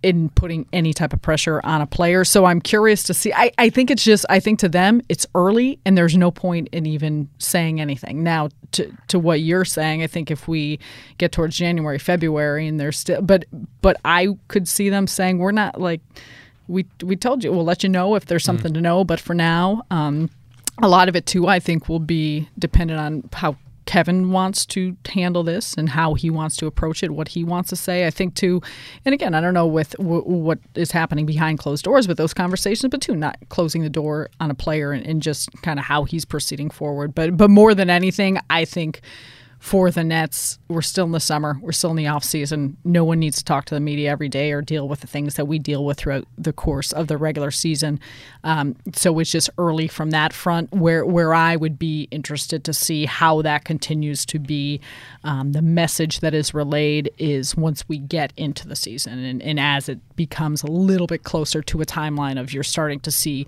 in 0.03 0.29
putting 0.29 0.65
any 0.73 0.93
type 0.93 1.13
of 1.13 1.21
pressure 1.21 1.61
on 1.63 1.81
a 1.81 1.85
player. 1.85 2.25
So 2.25 2.45
I'm 2.45 2.59
curious 2.59 3.03
to 3.03 3.13
see. 3.13 3.31
I, 3.33 3.51
I 3.57 3.69
think 3.69 3.91
it's 3.91 4.03
just, 4.03 4.25
I 4.29 4.39
think 4.39 4.57
to 4.59 4.69
them, 4.69 5.01
it's 5.09 5.27
early 5.35 5.79
and 5.85 5.95
there's 5.95 6.17
no 6.17 6.31
point 6.31 6.69
in 6.71 6.87
even 6.87 7.29
saying 7.37 7.79
anything. 7.79 8.23
Now, 8.23 8.49
to, 8.71 8.91
to 9.09 9.19
what 9.19 9.41
you're 9.41 9.65
saying, 9.65 10.01
I 10.01 10.07
think 10.07 10.31
if 10.31 10.47
we 10.47 10.79
get 11.19 11.31
towards 11.31 11.55
January, 11.55 11.99
February, 11.99 12.67
and 12.67 12.79
there's 12.79 12.97
still, 12.97 13.21
but, 13.21 13.45
but 13.81 13.97
I 14.03 14.29
could 14.47 14.67
see 14.67 14.89
them 14.89 15.05
saying, 15.05 15.37
we're 15.37 15.51
not 15.51 15.79
like, 15.79 16.01
we, 16.71 16.85
we 17.03 17.15
told 17.15 17.43
you, 17.43 17.51
we'll 17.51 17.65
let 17.65 17.83
you 17.83 17.89
know 17.89 18.15
if 18.15 18.25
there's 18.25 18.43
something 18.43 18.73
to 18.73 18.81
know. 18.81 19.03
But 19.03 19.19
for 19.19 19.33
now, 19.33 19.83
um, 19.91 20.29
a 20.81 20.87
lot 20.87 21.09
of 21.09 21.15
it 21.15 21.25
too, 21.25 21.47
I 21.47 21.59
think, 21.59 21.89
will 21.89 21.99
be 21.99 22.47
dependent 22.57 22.99
on 22.99 23.29
how 23.33 23.57
Kevin 23.85 24.31
wants 24.31 24.65
to 24.67 24.95
handle 25.05 25.43
this 25.43 25.73
and 25.73 25.89
how 25.89 26.13
he 26.13 26.29
wants 26.29 26.55
to 26.57 26.65
approach 26.65 27.03
it, 27.03 27.11
what 27.11 27.29
he 27.29 27.43
wants 27.43 27.69
to 27.71 27.75
say. 27.75 28.07
I 28.07 28.09
think 28.09 28.35
too, 28.35 28.61
and 29.03 29.13
again, 29.13 29.33
I 29.33 29.41
don't 29.41 29.53
know 29.53 29.67
with 29.67 29.91
w- 29.97 30.21
what 30.21 30.59
is 30.75 30.91
happening 30.91 31.25
behind 31.25 31.59
closed 31.59 31.83
doors 31.83 32.07
with 32.07 32.17
those 32.17 32.33
conversations, 32.33 32.89
but 32.89 33.01
too, 33.01 33.15
not 33.15 33.37
closing 33.49 33.81
the 33.81 33.89
door 33.89 34.29
on 34.39 34.49
a 34.49 34.53
player 34.53 34.93
and, 34.93 35.05
and 35.05 35.21
just 35.21 35.51
kind 35.61 35.77
of 35.77 35.85
how 35.85 36.05
he's 36.05 36.23
proceeding 36.25 36.69
forward. 36.69 37.13
But 37.13 37.35
but 37.35 37.49
more 37.49 37.75
than 37.75 37.89
anything, 37.89 38.37
I 38.49 38.65
think 38.65 39.01
for 39.61 39.91
the 39.91 40.03
Nets, 40.03 40.57
we're 40.69 40.81
still 40.81 41.05
in 41.05 41.11
the 41.11 41.19
summer. 41.19 41.59
We're 41.61 41.71
still 41.71 41.91
in 41.91 41.95
the 41.95 42.07
off 42.07 42.23
season. 42.23 42.77
No 42.83 43.03
one 43.03 43.19
needs 43.19 43.37
to 43.37 43.45
talk 43.45 43.65
to 43.65 43.75
the 43.75 43.79
media 43.79 44.09
every 44.09 44.27
day 44.27 44.51
or 44.51 44.59
deal 44.63 44.87
with 44.87 45.01
the 45.01 45.07
things 45.07 45.35
that 45.35 45.45
we 45.45 45.59
deal 45.59 45.85
with 45.85 45.99
throughout 45.99 46.27
the 46.35 46.51
course 46.51 46.91
of 46.91 47.07
the 47.07 47.15
regular 47.15 47.51
season. 47.51 47.99
Um, 48.43 48.75
so 48.91 49.19
it's 49.19 49.29
just 49.29 49.51
early 49.59 49.87
from 49.87 50.09
that 50.11 50.33
front. 50.33 50.71
Where 50.73 51.05
where 51.05 51.35
I 51.35 51.55
would 51.57 51.77
be 51.77 52.07
interested 52.09 52.63
to 52.63 52.73
see 52.73 53.05
how 53.05 53.43
that 53.43 53.63
continues 53.63 54.25
to 54.25 54.39
be. 54.39 54.81
Um, 55.23 55.51
the 55.51 55.61
message 55.61 56.21
that 56.21 56.33
is 56.33 56.55
relayed 56.55 57.11
is 57.19 57.55
once 57.55 57.87
we 57.87 57.99
get 57.99 58.33
into 58.35 58.67
the 58.67 58.75
season 58.75 59.23
and, 59.23 59.43
and 59.43 59.59
as 59.59 59.87
it 59.87 59.99
becomes 60.15 60.63
a 60.63 60.67
little 60.67 61.05
bit 61.05 61.21
closer 61.23 61.61
to 61.61 61.81
a 61.81 61.85
timeline 61.85 62.39
of 62.39 62.51
you're 62.51 62.63
starting 62.63 62.99
to 63.01 63.11
see 63.11 63.45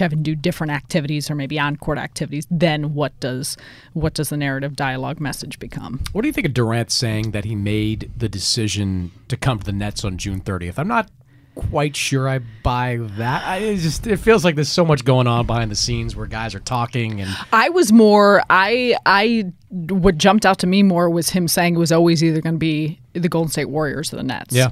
Kevin 0.00 0.22
do 0.22 0.34
different 0.34 0.72
activities 0.72 1.30
or 1.30 1.34
maybe 1.34 1.58
on 1.58 1.76
court 1.76 1.98
activities, 1.98 2.46
then 2.50 2.94
what 2.94 3.12
does 3.20 3.58
what 3.92 4.14
does 4.14 4.30
the 4.30 4.36
narrative 4.38 4.74
dialogue 4.74 5.20
message 5.20 5.58
become? 5.58 6.00
What 6.12 6.22
do 6.22 6.28
you 6.28 6.32
think 6.32 6.46
of 6.46 6.54
Durant 6.54 6.90
saying 6.90 7.32
that 7.32 7.44
he 7.44 7.54
made 7.54 8.10
the 8.16 8.26
decision 8.26 9.12
to 9.28 9.36
come 9.36 9.58
to 9.58 9.64
the 9.66 9.74
Nets 9.74 10.02
on 10.02 10.16
June 10.16 10.40
30th? 10.40 10.78
I'm 10.78 10.88
not 10.88 11.10
quite 11.54 11.94
sure 11.96 12.30
I 12.30 12.38
buy 12.62 12.96
that. 13.18 13.44
I 13.44 13.58
it 13.58 13.76
just 13.76 14.06
it 14.06 14.16
feels 14.16 14.42
like 14.42 14.54
there's 14.54 14.72
so 14.72 14.86
much 14.86 15.04
going 15.04 15.26
on 15.26 15.44
behind 15.44 15.70
the 15.70 15.76
scenes 15.76 16.16
where 16.16 16.24
guys 16.26 16.54
are 16.54 16.60
talking 16.60 17.20
and 17.20 17.28
I 17.52 17.68
was 17.68 17.92
more 17.92 18.42
I 18.48 18.96
I 19.04 19.52
what 19.68 20.16
jumped 20.16 20.46
out 20.46 20.60
to 20.60 20.66
me 20.66 20.82
more 20.82 21.10
was 21.10 21.28
him 21.28 21.46
saying 21.46 21.74
it 21.74 21.78
was 21.78 21.92
always 21.92 22.24
either 22.24 22.40
going 22.40 22.54
to 22.54 22.58
be 22.58 22.98
the 23.12 23.28
Golden 23.28 23.50
State 23.52 23.68
Warriors 23.68 24.14
or 24.14 24.16
the 24.16 24.22
Nets. 24.22 24.54
yeah. 24.54 24.70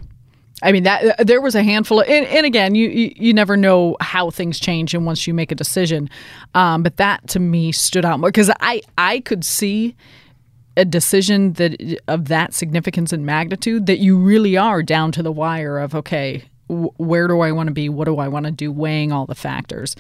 I 0.62 0.73
mean 0.73 0.83
that 0.83 1.27
there 1.27 1.40
was 1.40 1.55
a 1.55 1.62
handful 1.62 2.01
of, 2.01 2.09
and, 2.09 2.27
and 2.27 2.44
again, 2.44 2.75
you, 2.75 2.88
you 2.88 3.12
you 3.16 3.35
never 3.35 3.57
know 3.57 3.97
how 4.01 4.31
things 4.31 4.59
change, 4.59 4.94
and 4.94 5.07
once 5.07 5.27
you 5.27 5.35
make 5.35 5.53
a 5.53 5.55
decision, 5.55 6.11
um, 6.55 6.83
but 6.83 6.97
that 6.97 7.27
to 7.29 7.40
me 7.40 7.71
stood 7.73 8.05
out 8.05 8.21
more 8.21 8.31
because 8.31 8.51
I 8.61 8.83
I 8.97 9.21
could 9.21 9.44
see 9.44 9.94
a 10.77 10.85
decision 10.85 11.53
that 11.55 12.01
of 12.09 12.29
that 12.29 12.55
significance 12.55 13.12
and 13.12 13.25
magnitude 13.25 13.87
that 13.87 13.99
you 13.99 14.16
really 14.16 14.57
are 14.57 14.83
down 14.83 15.12
to 15.12 15.23
the 15.23 15.33
wire 15.33 15.79
of 15.79 15.94
okay, 15.94 16.44
where 16.68 17.29
do 17.29 17.40
I 17.40 17.53
want 17.53 17.68
to 17.68 17.73
be? 17.73 17.88
What 17.88 18.07
do 18.07 18.18
I 18.18 18.29
want 18.29 18.47
to 18.47 18.53
do? 18.53 18.73
Weighing 18.73 19.12
all 19.12 19.27
the 19.27 19.35
factors. 19.35 19.94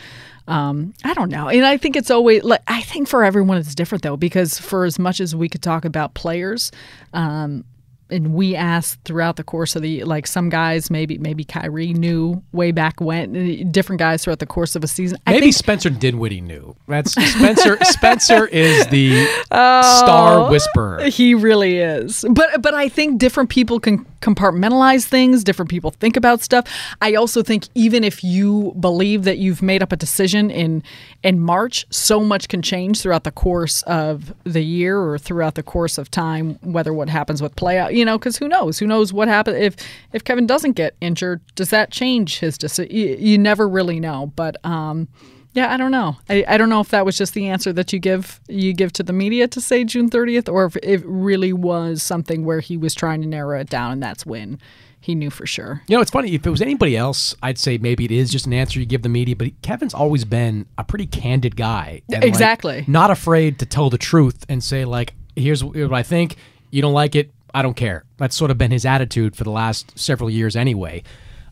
Um, 0.48 0.94
I 1.04 1.14
don't 1.14 1.30
know, 1.30 1.48
and 1.48 1.64
I 1.64 1.76
think 1.76 1.94
it's 1.94 2.10
always 2.10 2.42
like 2.42 2.62
I 2.66 2.82
think 2.82 3.06
for 3.06 3.22
everyone 3.22 3.58
it's 3.58 3.74
different 3.76 4.02
though 4.02 4.16
because 4.16 4.58
for 4.58 4.84
as 4.84 4.98
much 4.98 5.20
as 5.20 5.36
we 5.36 5.48
could 5.48 5.62
talk 5.62 5.84
about 5.84 6.14
players. 6.14 6.72
Um, 7.12 7.64
and 8.10 8.32
we 8.34 8.54
asked 8.56 8.98
throughout 9.04 9.36
the 9.36 9.44
course 9.44 9.76
of 9.76 9.82
the 9.82 10.04
like 10.04 10.26
some 10.26 10.48
guys 10.48 10.90
maybe 10.90 11.18
maybe 11.18 11.44
Kyrie 11.44 11.92
knew 11.92 12.42
way 12.52 12.70
back 12.72 13.00
when 13.00 13.36
uh, 13.36 13.64
different 13.70 13.98
guys 13.98 14.24
throughout 14.24 14.38
the 14.38 14.46
course 14.46 14.74
of 14.76 14.84
a 14.84 14.86
season. 14.88 15.18
I 15.26 15.32
Maybe 15.32 15.46
think, 15.46 15.54
Spencer 15.56 15.90
Dinwiddie 15.90 16.40
knew. 16.40 16.74
That's 16.86 17.12
Spencer. 17.12 17.78
Spencer 17.84 18.46
is 18.46 18.86
the 18.88 19.26
Oh, 19.50 19.98
star 20.04 20.50
whisperer. 20.50 21.02
He 21.04 21.34
really 21.34 21.78
is. 21.78 22.24
But 22.30 22.62
but 22.62 22.74
I 22.74 22.88
think 22.88 23.18
different 23.18 23.50
people 23.50 23.80
can 23.80 24.04
compartmentalize 24.20 25.04
things, 25.04 25.44
different 25.44 25.70
people 25.70 25.90
think 25.92 26.16
about 26.16 26.42
stuff. 26.42 26.66
I 27.00 27.14
also 27.14 27.42
think 27.42 27.68
even 27.74 28.04
if 28.04 28.24
you 28.24 28.74
believe 28.80 29.24
that 29.24 29.38
you've 29.38 29.62
made 29.62 29.82
up 29.82 29.92
a 29.92 29.96
decision 29.96 30.50
in 30.50 30.82
in 31.22 31.40
March, 31.40 31.86
so 31.90 32.20
much 32.20 32.48
can 32.48 32.62
change 32.62 33.00
throughout 33.02 33.24
the 33.24 33.30
course 33.32 33.82
of 33.82 34.32
the 34.44 34.62
year 34.62 34.98
or 34.98 35.18
throughout 35.18 35.54
the 35.54 35.62
course 35.62 35.98
of 35.98 36.10
time, 36.10 36.58
whether 36.62 36.92
what 36.92 37.08
happens 37.08 37.42
with 37.42 37.54
playout, 37.56 37.94
you 37.98 38.04
know, 38.04 38.18
cuz 38.18 38.36
who 38.38 38.48
knows? 38.48 38.78
Who 38.78 38.86
knows 38.86 39.12
what 39.12 39.28
happens 39.28 39.56
if 39.58 39.76
if 40.12 40.24
Kevin 40.24 40.46
doesn't 40.46 40.72
get 40.72 40.94
injured, 41.00 41.40
does 41.54 41.70
that 41.70 41.90
change 41.90 42.38
his 42.38 42.56
decision? 42.56 42.94
You, 42.94 43.16
you 43.18 43.38
never 43.38 43.68
really 43.68 44.00
know, 44.00 44.32
but 44.36 44.56
um 44.64 45.08
yeah, 45.54 45.72
I 45.72 45.76
don't 45.78 45.90
know. 45.90 46.16
I, 46.28 46.44
I 46.46 46.56
don't 46.58 46.68
know 46.68 46.80
if 46.80 46.90
that 46.90 47.04
was 47.06 47.16
just 47.18 47.34
the 47.34 47.48
answer 47.48 47.72
that 47.72 47.92
you 47.92 47.98
give 47.98 48.38
you 48.48 48.72
give 48.72 48.92
to 48.92 49.02
the 49.02 49.12
media 49.12 49.48
to 49.48 49.60
say 49.60 49.82
June 49.82 50.08
30th, 50.10 50.48
or 50.52 50.66
if 50.66 50.76
it 50.82 51.02
really 51.04 51.52
was 51.52 52.02
something 52.02 52.44
where 52.44 52.60
he 52.60 52.76
was 52.76 52.94
trying 52.94 53.22
to 53.22 53.26
narrow 53.26 53.58
it 53.58 53.68
down, 53.68 53.90
and 53.92 54.02
that's 54.02 54.24
when 54.26 54.60
he 55.00 55.14
knew 55.14 55.30
for 55.30 55.46
sure. 55.46 55.82
You 55.88 55.96
know, 55.96 56.02
it's 56.02 56.10
funny. 56.10 56.34
If 56.34 56.46
it 56.46 56.50
was 56.50 56.60
anybody 56.60 56.96
else, 56.96 57.34
I'd 57.42 57.58
say 57.58 57.78
maybe 57.78 58.04
it 58.04 58.10
is 58.10 58.30
just 58.30 58.46
an 58.46 58.52
answer 58.52 58.78
you 58.78 58.86
give 58.86 59.02
the 59.02 59.08
media. 59.08 59.34
But 59.36 59.60
Kevin's 59.62 59.94
always 59.94 60.24
been 60.24 60.66
a 60.76 60.84
pretty 60.84 61.06
candid 61.06 61.56
guy. 61.56 62.02
and, 62.12 62.22
like, 62.22 62.28
Exactly. 62.28 62.84
not 62.86 63.10
afraid 63.10 63.58
to 63.60 63.66
tell 63.66 63.90
the 63.90 63.98
truth 63.98 64.44
and 64.48 64.62
say, 64.62 64.84
like, 64.84 65.14
here's 65.34 65.64
what 65.64 65.92
I 65.92 66.02
think. 66.02 66.36
You 66.70 66.82
don't 66.82 66.92
like 66.92 67.14
it. 67.16 67.32
I 67.54 67.62
don't 67.62 67.74
care. 67.74 68.04
That's 68.16 68.36
sort 68.36 68.50
of 68.50 68.58
been 68.58 68.70
his 68.70 68.84
attitude 68.84 69.36
for 69.36 69.44
the 69.44 69.50
last 69.50 69.98
several 69.98 70.30
years 70.30 70.56
anyway. 70.56 71.02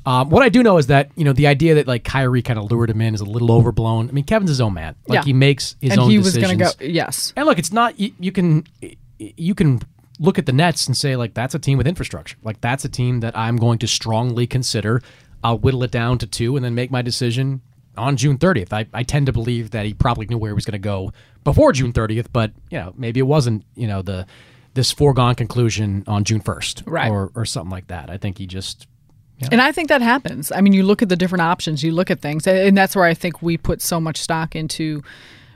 Um, 0.05 0.31
what 0.31 0.43
I 0.45 0.49
do 0.49 0.63
know 0.63 0.79
is 0.79 0.87
that 0.87 1.11
you 1.17 1.25
know 1.25 1.33
the 1.33 1.49
idea 1.49 1.75
that 1.77 1.87
like 1.89 2.05
Kyrie 2.05 2.43
kind 2.43 2.59
of 2.59 2.71
lured 2.71 2.91
him 2.91 3.01
in 3.01 3.15
is 3.15 3.21
a 3.21 3.25
little 3.25 3.51
overblown. 3.51 4.09
I 4.09 4.13
mean, 4.13 4.25
Kevin's 4.25 4.51
his 4.51 4.61
own 4.61 4.75
man. 4.75 4.95
Like 5.09 5.17
Yeah. 5.19 5.25
he 5.25 5.33
makes 5.33 5.75
his 5.81 5.93
and 5.93 6.01
own 6.01 6.11
he 6.11 6.19
was 6.19 6.37
going 6.37 6.57
to 6.59 6.65
go. 6.65 6.71
Yes. 6.81 7.33
And 7.37 7.45
look, 7.47 7.59
it's 7.59 7.73
not 7.73 7.99
you, 7.99 8.13
you 8.21 8.31
can 8.31 8.65
you 9.19 9.55
can 9.55 9.81
look 10.21 10.39
at 10.39 10.47
the 10.47 10.53
Nets 10.53 10.87
and 10.87 10.97
say 10.97 11.17
like 11.17 11.35
that's 11.35 11.55
a 11.55 11.59
team 11.59 11.77
with 11.77 11.87
infrastructure. 11.89 12.37
Like 12.45 12.61
that's 12.61 12.85
a 12.85 12.89
team 12.89 13.21
that 13.21 13.37
I'm 13.37 13.57
going 13.57 13.79
to 13.81 13.89
strongly 13.89 14.47
consider. 14.47 15.03
I'll 15.43 15.59
whittle 15.59 15.83
it 15.83 15.91
down 15.91 16.19
to 16.19 16.27
two 16.27 16.55
and 16.57 16.65
then 16.65 16.75
make 16.75 16.91
my 16.93 17.03
decision 17.03 17.61
on 17.97 18.17
June 18.17 18.39
30th. 18.39 18.73
I, 18.73 18.87
I 18.95 19.03
tend 19.03 19.27
to 19.27 19.33
believe 19.33 19.71
that 19.73 19.87
he 19.87 19.95
probably 19.95 20.27
knew 20.27 20.39
where 20.39 20.51
he 20.51 20.55
was 20.55 20.65
going 20.65 20.73
to 20.73 20.79
go 20.79 21.13
before 21.45 21.73
June 21.73 21.93
30th, 21.93 22.27
but 22.33 22.53
you 22.71 22.79
know 22.79 22.95
maybe 22.97 23.19
it 23.19 23.25
wasn't 23.25 23.65
you 23.75 23.89
know 23.89 24.03
the 24.03 24.25
this 24.77 24.93
foregone 24.93 25.35
conclusion 25.35 26.05
on 26.07 26.23
June 26.23 26.41
1st 26.41 26.85
Right. 26.87 27.11
or 27.11 27.33
or 27.35 27.45
something 27.45 27.71
like 27.71 27.89
that. 27.89 28.09
I 28.09 28.17
think 28.17 28.39
he 28.39 28.47
just 28.47 28.87
And 29.51 29.61
I 29.61 29.73
think 29.73 29.89
that 29.89 30.01
happens. 30.03 30.53
I 30.53 30.61
mean, 30.61 30.73
you 30.73 30.85
look 30.85 31.03
at 31.03 31.09
the 31.09 31.17
different 31.17 31.43
options, 31.43 31.83
you 31.83 31.93
look 31.93 32.11
at 32.11 32.21
things, 32.21 32.47
and 32.47 32.77
that's 32.79 32.95
where 32.95 33.05
I 33.05 33.15
think 33.15 33.43
we 33.43 33.59
put 33.59 33.83
so 33.83 34.01
much 34.01 34.19
stock 34.19 34.55
into 34.55 35.03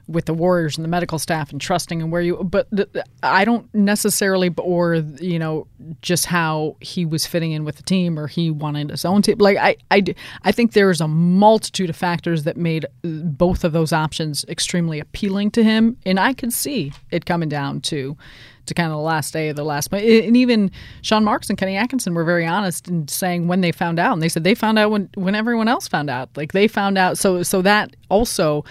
with 0.07 0.25
the 0.25 0.35
Warriors 0.35 0.77
and 0.77 0.85
the 0.85 0.89
medical 0.89 1.21
staff 1.21 1.53
and 1.53 1.61
trusting 1.61 2.03
and 2.03 2.11
where 2.11 2.21
you. 2.21 2.37
But 2.43 2.67
I 3.23 3.45
don't 3.45 3.73
necessarily, 3.73 4.53
or 4.59 4.95
you 4.95 5.39
know, 5.39 5.67
just 6.03 6.27
how 6.27 6.77
he 6.81 7.07
was 7.07 7.27
fitting 7.27 7.53
in 7.53 7.65
with 7.65 7.77
the 7.77 7.85
team 7.85 8.19
or 8.19 8.27
he 8.27 8.51
wanted 8.51 8.91
his 8.91 9.05
own 9.05 9.23
team. 9.23 9.39
Like 9.39 9.57
i 9.57 9.77
i, 9.91 10.03
I 10.43 10.53
think 10.53 10.73
there's 10.73 11.01
a 11.01 11.09
multitude 11.09 11.91
of 11.91 11.97
factors 11.97 12.43
that 12.45 12.57
made 12.57 12.85
uh, 12.87 13.09
both 13.45 13.63
of 13.65 13.73
those 13.73 13.93
options 13.93 14.45
extremely 14.49 14.99
appealing 14.99 15.53
to 15.53 15.63
him, 15.63 15.97
and 16.05 16.19
I 16.19 16.33
could 16.35 16.53
see 16.53 16.93
it 17.11 17.25
coming 17.25 17.49
down 17.49 17.81
to 17.83 18.17
to 18.71 18.75
kind 18.75 18.91
of 18.91 18.97
the 18.97 19.03
last 19.03 19.33
day 19.33 19.51
of 19.51 19.57
the 19.57 19.65
last 19.65 19.91
But 19.91 20.03
and 20.03 20.37
even 20.37 20.71
Sean 21.03 21.23
Marks 21.25 21.49
and 21.51 21.59
Kenny 21.59 21.77
Atkinson 21.77 22.15
were 22.15 22.25
very 22.25 22.47
honest 22.47 22.89
in 22.89 23.07
saying 23.07 23.47
when 23.47 23.61
they 23.61 23.71
found 23.73 23.99
out 23.99 24.15
and 24.15 24.23
they 24.23 24.29
said 24.31 24.43
they 24.45 24.55
found 24.55 24.79
out 24.79 24.91
when 24.91 25.11
when 25.15 25.35
everyone 25.35 25.69
else 25.69 25.87
found 25.87 26.09
out 26.09 26.31
like 26.37 26.53
they 26.53 26.67
found 26.67 26.97
out 26.97 27.19
so 27.19 27.43
so 27.43 27.61
that 27.63 27.95
also 28.09 28.65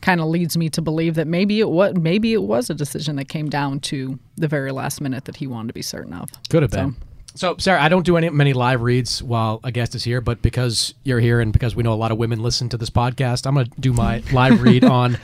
kind 0.00 0.20
of 0.20 0.26
leads 0.26 0.56
me 0.56 0.68
to 0.68 0.82
believe 0.82 1.14
that 1.14 1.26
maybe 1.28 1.60
it 1.60 1.68
was 1.68 1.94
maybe 1.94 2.32
it 2.32 2.42
was 2.42 2.70
a 2.70 2.74
decision 2.74 3.16
that 3.16 3.26
came 3.28 3.48
down 3.50 3.78
to 3.80 4.18
the 4.36 4.48
very 4.48 4.72
last 4.72 5.00
minute 5.00 5.26
that 5.26 5.36
he 5.36 5.46
wanted 5.46 5.68
to 5.68 5.74
be 5.74 5.82
certain 5.82 6.12
of 6.12 6.28
Could 6.48 6.62
have 6.62 6.72
So- 6.72 6.76
been. 6.78 6.96
So, 7.34 7.56
Sarah, 7.58 7.80
I 7.82 7.88
don't 7.88 8.04
do 8.04 8.18
any 8.18 8.28
many 8.28 8.52
live 8.52 8.82
reads 8.82 9.22
while 9.22 9.58
a 9.64 9.72
guest 9.72 9.94
is 9.94 10.04
here, 10.04 10.20
but 10.20 10.42
because 10.42 10.92
you're 11.02 11.18
here 11.18 11.40
and 11.40 11.50
because 11.50 11.74
we 11.74 11.82
know 11.82 11.94
a 11.94 11.96
lot 11.96 12.12
of 12.12 12.18
women 12.18 12.42
listen 12.42 12.68
to 12.68 12.76
this 12.76 12.90
podcast, 12.90 13.46
I'm 13.46 13.54
going 13.54 13.70
to 13.70 13.80
do 13.80 13.94
my 13.94 14.22
live 14.34 14.60
read 14.60 14.84
on 14.84 15.16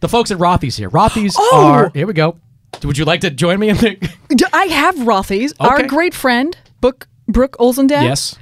the 0.00 0.08
folks 0.08 0.30
at 0.30 0.38
Rothy's 0.38 0.78
here. 0.78 0.88
Rothy's 0.88 1.36
Oh! 1.38 1.66
are 1.66 1.90
here. 1.92 2.06
We 2.06 2.14
go. 2.14 2.38
Would 2.84 2.96
you 2.98 3.04
like 3.04 3.20
to 3.22 3.30
join 3.30 3.58
me 3.60 3.68
in 3.70 3.76
the? 3.76 4.48
I 4.52 4.64
have 4.66 4.94
Rothy's 4.96 5.52
our 5.60 5.78
Okay. 5.78 5.86
great 5.86 6.14
friend 6.14 6.56
Book 6.80 7.08
Brooke 7.28 7.56
Olzendale 7.58 8.02
Yes. 8.02 8.36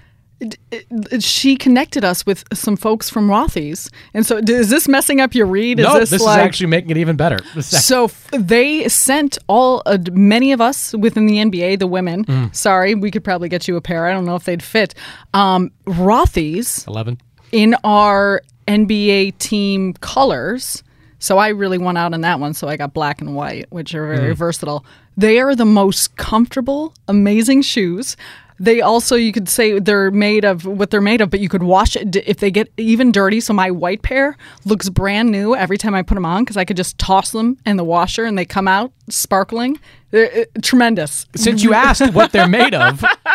she 1.18 1.56
connected 1.56 2.04
us 2.04 2.24
with 2.24 2.44
some 2.52 2.76
folks 2.76 3.10
from 3.10 3.28
Rothy's 3.28 3.90
and 4.14 4.24
so 4.24 4.40
d- 4.40 4.52
is 4.52 4.70
this 4.70 4.86
messing 4.86 5.20
up 5.20 5.34
your 5.34 5.46
read 5.46 5.78
no, 5.78 5.98
this, 5.98 6.12
is 6.12 6.24
actually 6.26 6.68
making 6.68 6.90
it 6.90 6.96
even 6.98 7.16
better. 7.16 7.38
So 7.60 8.04
f- 8.04 8.28
they 8.32 8.88
sent 8.88 9.36
all 9.48 9.82
uh, 9.86 9.98
many 10.12 10.52
of 10.52 10.60
us 10.60 10.94
within 10.94 11.26
the 11.26 11.38
NBA, 11.38 11.80
the 11.80 11.86
women. 11.88 12.24
Mm. 12.24 12.54
Sorry, 12.54 12.94
we 12.94 13.10
could 13.10 13.24
probably 13.24 13.48
get 13.48 13.66
you 13.66 13.76
a 13.76 13.80
pair. 13.80 14.06
I 14.06 14.12
don't 14.12 14.24
know 14.26 14.36
if 14.36 14.44
they'd 14.44 14.62
fit. 14.62 14.94
Um, 15.34 15.70
Rothy's 15.86 16.86
eleven 16.86 17.18
in 17.50 17.74
our 17.82 18.42
NBA 18.68 19.38
team 19.38 19.94
colors. 19.94 20.84
So 21.18 21.38
I 21.38 21.48
really 21.48 21.78
won 21.78 21.96
out 21.96 22.14
on 22.14 22.20
that 22.22 22.38
one. 22.40 22.54
So 22.54 22.68
I 22.68 22.76
got 22.76 22.92
black 22.94 23.20
and 23.20 23.34
white, 23.34 23.66
which 23.70 23.94
are 23.94 24.06
very 24.16 24.34
Mm. 24.34 24.36
versatile. 24.38 24.84
They 25.16 25.38
are 25.40 25.54
the 25.56 25.64
most 25.64 26.16
comfortable, 26.16 26.94
amazing 27.08 27.62
shoes. 27.62 28.16
They 28.60 28.80
also, 28.80 29.14
you 29.14 29.30
could 29.32 29.48
say 29.48 29.78
they're 29.78 30.10
made 30.10 30.44
of 30.44 30.64
what 30.64 30.90
they're 30.90 31.00
made 31.00 31.20
of, 31.20 31.30
but 31.30 31.38
you 31.38 31.48
could 31.48 31.62
wash 31.62 31.94
it 31.94 32.16
if 32.26 32.38
they 32.38 32.50
get 32.50 32.72
even 32.76 33.12
dirty. 33.12 33.38
So 33.40 33.52
my 33.52 33.70
white 33.70 34.02
pair 34.02 34.36
looks 34.64 34.88
brand 34.88 35.30
new 35.30 35.54
every 35.54 35.78
time 35.78 35.94
I 35.94 36.02
put 36.02 36.14
them 36.16 36.24
on 36.26 36.42
because 36.42 36.56
I 36.56 36.64
could 36.64 36.76
just 36.76 36.98
toss 36.98 37.30
them 37.30 37.56
in 37.64 37.76
the 37.76 37.84
washer 37.84 38.24
and 38.24 38.36
they 38.36 38.44
come 38.44 38.66
out 38.66 38.90
sparkling. 39.08 39.78
They're, 40.10 40.40
uh, 40.40 40.60
tremendous. 40.62 41.26
Since 41.36 41.62
you 41.62 41.72
asked 41.72 42.12
what 42.14 42.32
they're 42.32 42.48
made 42.48 42.74
of, 42.74 43.04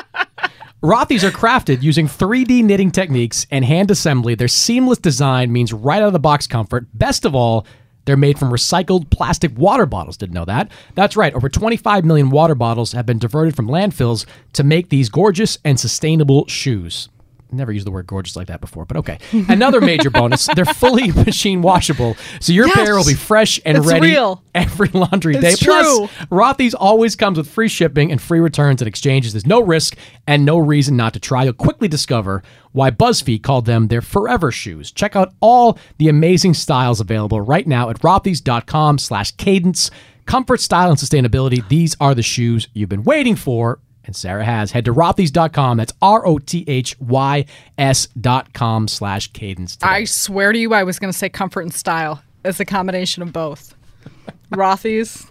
Rothy's 0.83 1.23
are 1.23 1.31
crafted 1.31 1.81
using 1.81 2.07
3D 2.07 2.61
knitting 2.61 2.91
techniques 2.91 3.47
and 3.49 3.63
hand 3.63 3.89
assembly. 3.89 4.35
Their 4.35 4.49
seamless 4.49 4.97
design 4.97 5.49
means 5.49 5.71
right 5.71 6.01
out 6.01 6.07
of 6.07 6.13
the 6.13 6.19
box 6.19 6.45
comfort. 6.45 6.87
Best 6.93 7.23
of 7.23 7.33
all, 7.33 7.65
they're 8.03 8.17
made 8.17 8.37
from 8.37 8.51
recycled 8.51 9.09
plastic 9.09 9.57
water 9.57 9.85
bottles. 9.85 10.17
Didn't 10.17 10.33
know 10.33 10.43
that? 10.43 10.69
That's 10.95 11.15
right. 11.15 11.33
Over 11.33 11.47
25 11.47 12.03
million 12.03 12.31
water 12.31 12.53
bottles 12.53 12.91
have 12.91 13.05
been 13.05 13.17
diverted 13.17 13.55
from 13.55 13.69
landfills 13.69 14.25
to 14.51 14.65
make 14.65 14.89
these 14.89 15.07
gorgeous 15.07 15.57
and 15.63 15.79
sustainable 15.79 16.45
shoes. 16.47 17.07
Never 17.53 17.71
used 17.71 17.85
the 17.85 17.91
word 17.91 18.07
gorgeous 18.07 18.35
like 18.35 18.47
that 18.47 18.61
before, 18.61 18.85
but 18.85 18.97
okay. 18.97 19.19
Another 19.47 19.79
major 19.79 20.09
bonus: 20.11 20.47
they're 20.55 20.65
fully 20.65 21.11
machine 21.25 21.61
washable, 21.61 22.17
so 22.39 22.51
your 22.53 22.67
Yes! 22.67 22.75
pair 22.75 22.95
will 22.95 23.05
be 23.05 23.13
fresh 23.13 23.59
and 23.65 23.77
It's 23.77 23.87
ready 23.87 24.07
real. 24.11 24.43
every 24.55 24.89
laundry 24.89 25.35
It's 25.35 25.59
day. 25.59 25.65
Plus, 25.65 25.97
true. 25.97 26.07
Rothy's 26.31 26.73
always 26.73 27.15
comes 27.15 27.37
with 27.37 27.49
free 27.49 27.67
shipping 27.67 28.11
and 28.11 28.21
free 28.21 28.39
returns 28.39 28.81
and 28.81 28.87
exchanges. 28.87 29.33
There's 29.33 29.45
no 29.45 29.61
risk 29.61 29.95
and 30.27 30.45
no 30.45 30.57
reason 30.57 30.97
not 30.97 31.13
to 31.13 31.19
try. 31.19 31.43
You'll 31.43 31.53
quickly 31.53 31.87
discover 31.87 32.43
why 32.71 32.89
BuzzFeed 32.91 33.43
called 33.43 33.65
them 33.65 33.87
their 33.87 34.01
forever 34.01 34.51
shoes. 34.51 34.91
Check 34.91 35.15
out 35.15 35.33
all 35.39 35.77
the 35.99 36.09
amazing 36.09 36.55
styles 36.55 36.99
available 36.99 37.39
right 37.41 37.67
now 37.67 37.89
at 37.89 37.99
rothys.com 37.99 38.97
slash 38.97 39.31
cadence. 39.33 39.91
Comfort, 40.25 40.61
style, 40.61 40.89
and 40.89 40.97
sustainability. 40.97 41.67
These 41.67 41.95
are 41.99 42.15
the 42.15 42.23
shoes 42.23 42.67
you've 42.73 42.89
been 42.89 43.03
waiting 43.03 43.35
for. 43.35 43.79
And 44.05 44.15
Sarah 44.15 44.45
has. 44.45 44.71
Head 44.71 44.85
to 44.85 44.93
rothys.com. 44.93 45.77
That's 45.77 45.93
R-O-T-H-Y-S 46.01 48.07
dot 48.19 48.53
com 48.53 48.87
slash 48.87 49.31
cadence. 49.31 49.75
today. 49.77 49.91
I 49.91 50.03
swear 50.05 50.51
to 50.51 50.59
you, 50.59 50.73
I 50.73 50.83
was 50.83 50.99
going 50.99 51.11
to 51.11 51.17
say 51.17 51.29
comfort 51.29 51.61
and 51.61 51.73
style. 51.73 52.21
It's 52.43 52.59
a 52.59 52.65
combination 52.65 53.23
of 53.23 53.31
both. 53.31 53.73
Rothy's, 54.51 55.25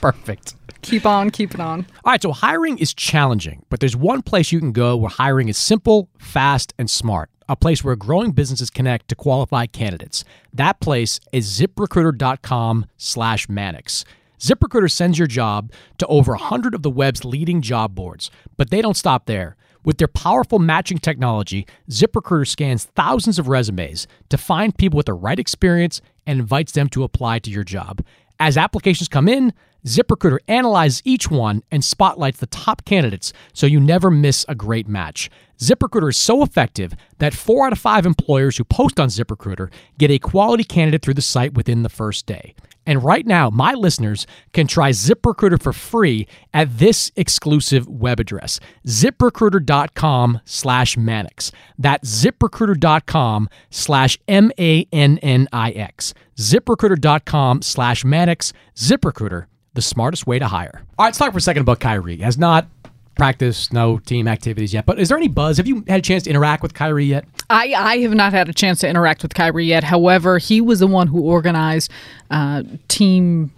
Perfect. 0.00 0.54
keep 0.82 1.06
on, 1.06 1.30
keep 1.30 1.54
it 1.54 1.60
on. 1.60 1.86
All 2.04 2.12
right, 2.12 2.20
so 2.20 2.32
hiring 2.32 2.76
is 2.78 2.92
challenging, 2.92 3.64
but 3.70 3.80
there's 3.80 3.96
one 3.96 4.22
place 4.22 4.50
you 4.52 4.58
can 4.58 4.72
go 4.72 4.96
where 4.96 5.08
hiring 5.10 5.48
is 5.48 5.56
simple, 5.56 6.08
fast, 6.18 6.74
and 6.78 6.90
smart. 6.90 7.30
A 7.48 7.56
place 7.56 7.84
where 7.84 7.96
growing 7.96 8.32
businesses 8.32 8.70
connect 8.70 9.08
to 9.08 9.14
qualified 9.14 9.72
candidates. 9.72 10.24
That 10.52 10.80
place 10.80 11.20
is 11.32 11.60
ziprecruiter.com 11.60 12.86
slash 12.96 13.48
Mannix. 13.48 14.04
ZipRecruiter 14.42 14.90
sends 14.90 15.20
your 15.20 15.28
job 15.28 15.70
to 15.98 16.06
over 16.08 16.32
100 16.32 16.74
of 16.74 16.82
the 16.82 16.90
web's 16.90 17.24
leading 17.24 17.62
job 17.62 17.94
boards, 17.94 18.28
but 18.56 18.70
they 18.70 18.82
don't 18.82 18.96
stop 18.96 19.26
there. 19.26 19.56
With 19.84 19.98
their 19.98 20.08
powerful 20.08 20.58
matching 20.58 20.98
technology, 20.98 21.64
ZipRecruiter 21.88 22.48
scans 22.48 22.86
thousands 22.86 23.38
of 23.38 23.46
resumes 23.46 24.08
to 24.30 24.36
find 24.36 24.76
people 24.76 24.96
with 24.96 25.06
the 25.06 25.14
right 25.14 25.38
experience 25.38 26.00
and 26.26 26.40
invites 26.40 26.72
them 26.72 26.88
to 26.88 27.04
apply 27.04 27.38
to 27.38 27.50
your 27.50 27.62
job. 27.62 28.04
As 28.40 28.56
applications 28.56 29.08
come 29.08 29.28
in, 29.28 29.52
ZipRecruiter 29.86 30.38
analyzes 30.48 31.02
each 31.04 31.30
one 31.30 31.62
and 31.70 31.84
spotlights 31.84 32.38
the 32.38 32.46
top 32.46 32.84
candidates 32.84 33.32
so 33.52 33.66
you 33.66 33.80
never 33.80 34.10
miss 34.10 34.44
a 34.48 34.54
great 34.54 34.88
match. 34.88 35.30
ZipRecruiter 35.58 36.10
is 36.10 36.16
so 36.16 36.42
effective 36.42 36.94
that 37.18 37.34
four 37.34 37.66
out 37.66 37.72
of 37.72 37.78
five 37.78 38.06
employers 38.06 38.56
who 38.56 38.64
post 38.64 38.98
on 38.98 39.08
ZipRecruiter 39.08 39.70
get 39.98 40.10
a 40.10 40.18
quality 40.18 40.64
candidate 40.64 41.02
through 41.02 41.14
the 41.14 41.22
site 41.22 41.54
within 41.54 41.82
the 41.82 41.88
first 41.88 42.26
day. 42.26 42.54
And 42.84 43.04
right 43.04 43.24
now, 43.26 43.48
my 43.48 43.74
listeners 43.74 44.26
can 44.52 44.66
try 44.66 44.90
ZipRecruiter 44.90 45.62
for 45.62 45.72
free 45.72 46.26
at 46.52 46.78
this 46.78 47.12
exclusive 47.14 47.86
web 47.88 48.18
address, 48.18 48.58
ziprecruiter.com 48.86 50.40
slash 50.44 50.96
Mannix. 50.96 51.52
That's 51.78 52.24
ziprecruiter.com 52.24 53.48
slash 53.70 54.18
M-A-N-N-I-X. 54.26 56.14
ziprecruiter.com 56.36 57.62
slash 57.62 58.04
Mannix. 58.04 58.52
ZipRecruiter, 58.74 59.46
the 59.74 59.82
smartest 59.82 60.26
way 60.26 60.38
to 60.38 60.46
hire. 60.46 60.82
All 60.98 61.04
right, 61.04 61.08
let's 61.08 61.18
talk 61.18 61.32
for 61.32 61.38
a 61.38 61.40
second 61.40 61.62
about 61.62 61.80
Kyrie. 61.80 62.18
Has 62.18 62.38
not 62.38 62.66
practiced, 63.14 63.72
no 63.72 63.98
team 63.98 64.26
activities 64.26 64.72
yet, 64.72 64.86
but 64.86 64.98
is 64.98 65.08
there 65.08 65.18
any 65.18 65.28
buzz? 65.28 65.58
Have 65.58 65.66
you 65.66 65.84
had 65.86 65.98
a 65.98 66.02
chance 66.02 66.22
to 66.24 66.30
interact 66.30 66.62
with 66.62 66.74
Kyrie 66.74 67.04
yet? 67.04 67.24
I, 67.50 67.74
I 67.74 67.98
have 67.98 68.14
not 68.14 68.32
had 68.32 68.48
a 68.48 68.54
chance 68.54 68.80
to 68.80 68.88
interact 68.88 69.22
with 69.22 69.34
Kyrie 69.34 69.66
yet. 69.66 69.84
However, 69.84 70.38
he 70.38 70.60
was 70.60 70.80
the 70.80 70.86
one 70.86 71.08
who 71.08 71.20
organized 71.20 71.90
uh, 72.30 72.62
team 72.88 73.52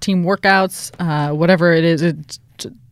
team 0.00 0.24
workouts, 0.24 0.92
uh, 0.98 1.34
whatever 1.34 1.72
it 1.72 1.84
is. 1.84 2.02
It's 2.02 2.38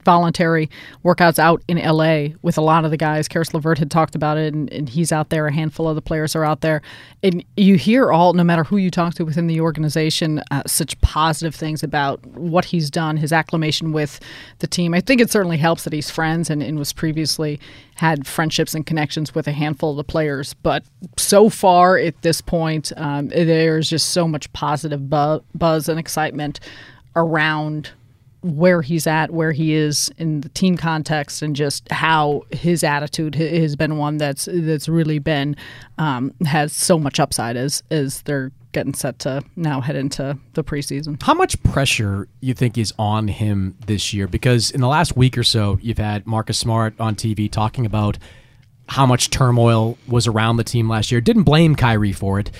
voluntary 0.05 0.71
workouts 1.05 1.39
out 1.39 1.63
in 1.69 1.79
LA 1.79 2.37
with 2.43 2.59
a 2.59 2.61
lot 2.61 2.85
of 2.85 2.91
the 2.91 2.97
guys. 2.97 3.29
Caris 3.29 3.53
LeVert 3.55 3.79
had 3.79 3.91
talked 3.91 4.15
about 4.15 4.39
it, 4.39 4.55
and, 4.55 4.73
and 4.73 4.89
he's 4.89 5.13
out 5.13 5.31
there. 5.31 5.47
A 5.47 5.53
handful 5.53 5.89
of 5.89 5.95
the 5.95 6.03
players 6.03 6.37
are 6.37 6.45
out 6.45 6.61
there, 6.61 6.83
and 7.23 7.45
you 7.57 7.77
hear 7.77 8.13
all, 8.13 8.33
no 8.33 8.45
matter 8.45 8.65
who 8.65 8.77
you 8.77 8.91
talk 8.91 9.15
to 9.15 9.25
within 9.25 9.47
the 9.47 9.61
organization, 9.61 10.43
uh, 10.51 10.63
such 10.67 11.01
positive 11.01 11.55
things 11.55 11.83
about 11.83 12.25
what 12.27 12.67
he's 12.67 12.91
done, 12.91 13.17
his 13.17 13.33
acclimation 13.33 13.93
with 13.93 14.21
the 14.59 14.67
team. 14.67 14.95
I 14.95 15.01
think 15.01 15.21
it 15.21 15.31
certainly 15.31 15.59
helps 15.59 15.85
that 15.85 15.93
he's 15.93 16.11
friends 16.11 16.51
and, 16.51 16.63
and 16.63 16.79
was 16.79 16.93
previously 16.93 17.61
had 17.97 18.27
friendships 18.27 18.75
and 18.75 18.85
connections 18.85 19.35
with 19.35 19.47
a 19.47 19.53
handful 19.53 19.93
of 19.93 19.97
the 19.97 20.05
players. 20.05 20.55
But 20.55 20.85
so 21.17 21.49
far 21.49 21.97
at 21.97 22.21
this 22.23 22.41
point, 22.41 22.93
um, 22.97 23.29
there's 23.29 23.89
just 23.89 24.11
so 24.11 24.27
much 24.27 24.53
positive 24.53 25.09
bu- 25.09 25.41
buzz 25.55 25.89
and 25.89 25.99
excitement 25.99 26.61
around 27.17 27.91
where 28.45 28.83
he's 28.83 29.07
at, 29.07 29.31
where 29.31 29.53
he 29.53 29.73
is 29.73 30.13
in 30.19 30.43
the 30.43 30.51
team 30.51 30.77
context, 30.77 31.41
and 31.41 31.57
just 31.57 31.91
how 31.91 32.43
his 32.51 32.85
attitude 32.85 33.35
has 33.35 33.75
been 33.75 33.97
one 33.97 34.19
that's 34.19 34.47
that's 34.53 34.89
really 34.89 35.19
been 35.19 35.57
um, 35.97 36.33
has 36.45 36.73
so 36.73 36.99
much 36.99 37.19
upside 37.19 37.57
as 37.57 37.83
as 37.91 38.23
they're 38.23 38.53
getting 38.73 38.93
set 38.93 39.19
to 39.21 39.43
now 39.57 39.81
head 39.81 39.97
into 39.97 40.37
the 40.53 40.63
preseason. 40.63 41.21
How 41.23 41.33
much 41.33 41.61
pressure 41.63 42.29
you 42.41 42.53
think 42.53 42.77
is 42.77 42.93
on 42.99 43.29
him 43.29 43.79
this 43.87 44.13
year? 44.13 44.27
Because 44.27 44.71
in 44.71 44.83
the 44.83 44.89
last 44.89 45.17
week 45.17 45.39
or 45.39 45.45
so, 45.45 45.79
you've 45.81 45.99
had 45.99 46.27
Marcus 46.27 46.59
Smart 46.59 47.01
on 47.01 47.15
TV 47.15 47.51
talking 47.51 47.87
about 47.87 48.19
how 48.89 49.07
much 49.07 49.31
turmoil 49.31 49.97
was 50.07 50.27
around 50.27 50.59
the 50.59 50.65
team 50.65 50.89
last 50.89 51.11
year. 51.11 51.23
Didn't 51.23 51.45
blame 51.45 51.75
Kyrie 51.75 52.13
for 52.13 52.39
it. 52.39 52.51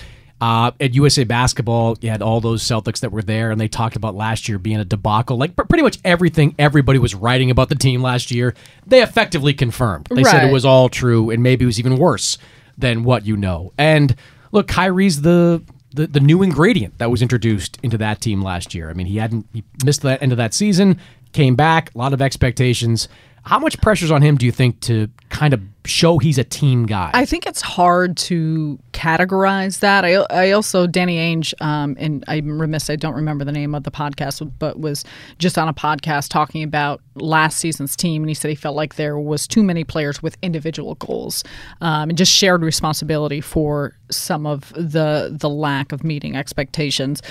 Uh, 0.41 0.71
at 0.81 0.93
USA 0.93 1.23
Basketball, 1.23 1.97
you 2.01 2.09
had 2.09 2.21
all 2.21 2.41
those 2.41 2.61
Celtics 2.61 2.99
that 2.99 3.11
were 3.11 3.21
there, 3.21 3.51
and 3.51 3.61
they 3.61 3.69
talked 3.69 3.95
about 3.95 4.15
last 4.15 4.49
year 4.49 4.59
being 4.59 4.77
a 4.77 4.85
debacle. 4.85 5.37
Like 5.37 5.55
pretty 5.55 5.81
much 5.81 5.97
everything 6.03 6.55
everybody 6.59 6.99
was 6.99 7.15
writing 7.15 7.49
about 7.51 7.69
the 7.69 7.75
team 7.75 8.01
last 8.01 8.31
year, 8.31 8.53
they 8.85 9.01
effectively 9.01 9.53
confirmed. 9.53 10.07
They 10.09 10.23
right. 10.23 10.25
said 10.25 10.43
it 10.43 10.51
was 10.51 10.65
all 10.65 10.89
true, 10.89 11.29
and 11.29 11.41
maybe 11.41 11.63
it 11.63 11.67
was 11.67 11.79
even 11.79 11.97
worse 11.97 12.37
than 12.77 13.03
what 13.05 13.25
you 13.25 13.37
know. 13.37 13.71
And 13.77 14.15
look, 14.51 14.67
Kyrie's 14.67 15.21
the 15.21 15.63
the, 15.95 16.07
the 16.07 16.19
new 16.19 16.43
ingredient 16.43 16.97
that 16.97 17.09
was 17.09 17.21
introduced 17.21 17.79
into 17.81 17.97
that 17.99 18.19
team 18.19 18.41
last 18.41 18.75
year. 18.75 18.89
I 18.89 18.93
mean, 18.93 19.07
he 19.07 19.17
hadn't 19.17 19.47
he 19.53 19.63
missed 19.85 20.01
the 20.01 20.21
end 20.21 20.33
of 20.33 20.37
that 20.37 20.53
season, 20.53 20.99
came 21.31 21.55
back, 21.55 21.95
a 21.95 21.97
lot 21.97 22.11
of 22.11 22.21
expectations. 22.21 23.07
How 23.43 23.59
much 23.59 23.79
pressure's 23.79 24.11
on 24.11 24.21
him, 24.21 24.37
do 24.37 24.45
you 24.45 24.51
think, 24.51 24.81
to 24.81 25.07
kind 25.29 25.53
of 25.53 25.61
show 25.87 26.17
he's 26.17 26.37
a 26.37 26.43
team 26.43 26.85
guy? 26.85 27.11
I 27.13 27.25
think 27.25 27.45
it's 27.45 27.61
hard 27.61 28.17
to 28.17 28.79
categorize 28.93 29.79
that. 29.79 30.05
I, 30.05 30.15
I 30.29 30.51
also, 30.51 30.87
Danny 30.87 31.17
Ainge, 31.17 31.53
um, 31.61 31.95
and 31.99 32.23
I'm 32.27 32.59
remiss, 32.59 32.89
I 32.89 32.95
don't 32.95 33.15
remember 33.15 33.45
the 33.45 33.51
name 33.51 33.75
of 33.75 33.83
the 33.83 33.91
podcast, 33.91 34.51
but 34.59 34.79
was 34.79 35.03
just 35.39 35.57
on 35.57 35.67
a 35.67 35.73
podcast 35.73 36.29
talking 36.29 36.63
about 36.63 37.01
last 37.15 37.57
season's 37.57 37.95
team. 37.95 38.23
And 38.23 38.29
he 38.29 38.33
said 38.33 38.49
he 38.49 38.55
felt 38.55 38.75
like 38.75 38.95
there 38.95 39.17
was 39.17 39.47
too 39.47 39.63
many 39.63 39.83
players 39.83 40.21
with 40.21 40.37
individual 40.41 40.95
goals 40.95 41.43
um, 41.81 42.09
and 42.09 42.17
just 42.17 42.31
shared 42.31 42.61
responsibility 42.61 43.41
for 43.41 43.95
some 44.09 44.45
of 44.45 44.73
the, 44.73 45.35
the 45.37 45.49
lack 45.49 45.91
of 45.91 46.03
meeting 46.03 46.35
expectations. 46.35 47.21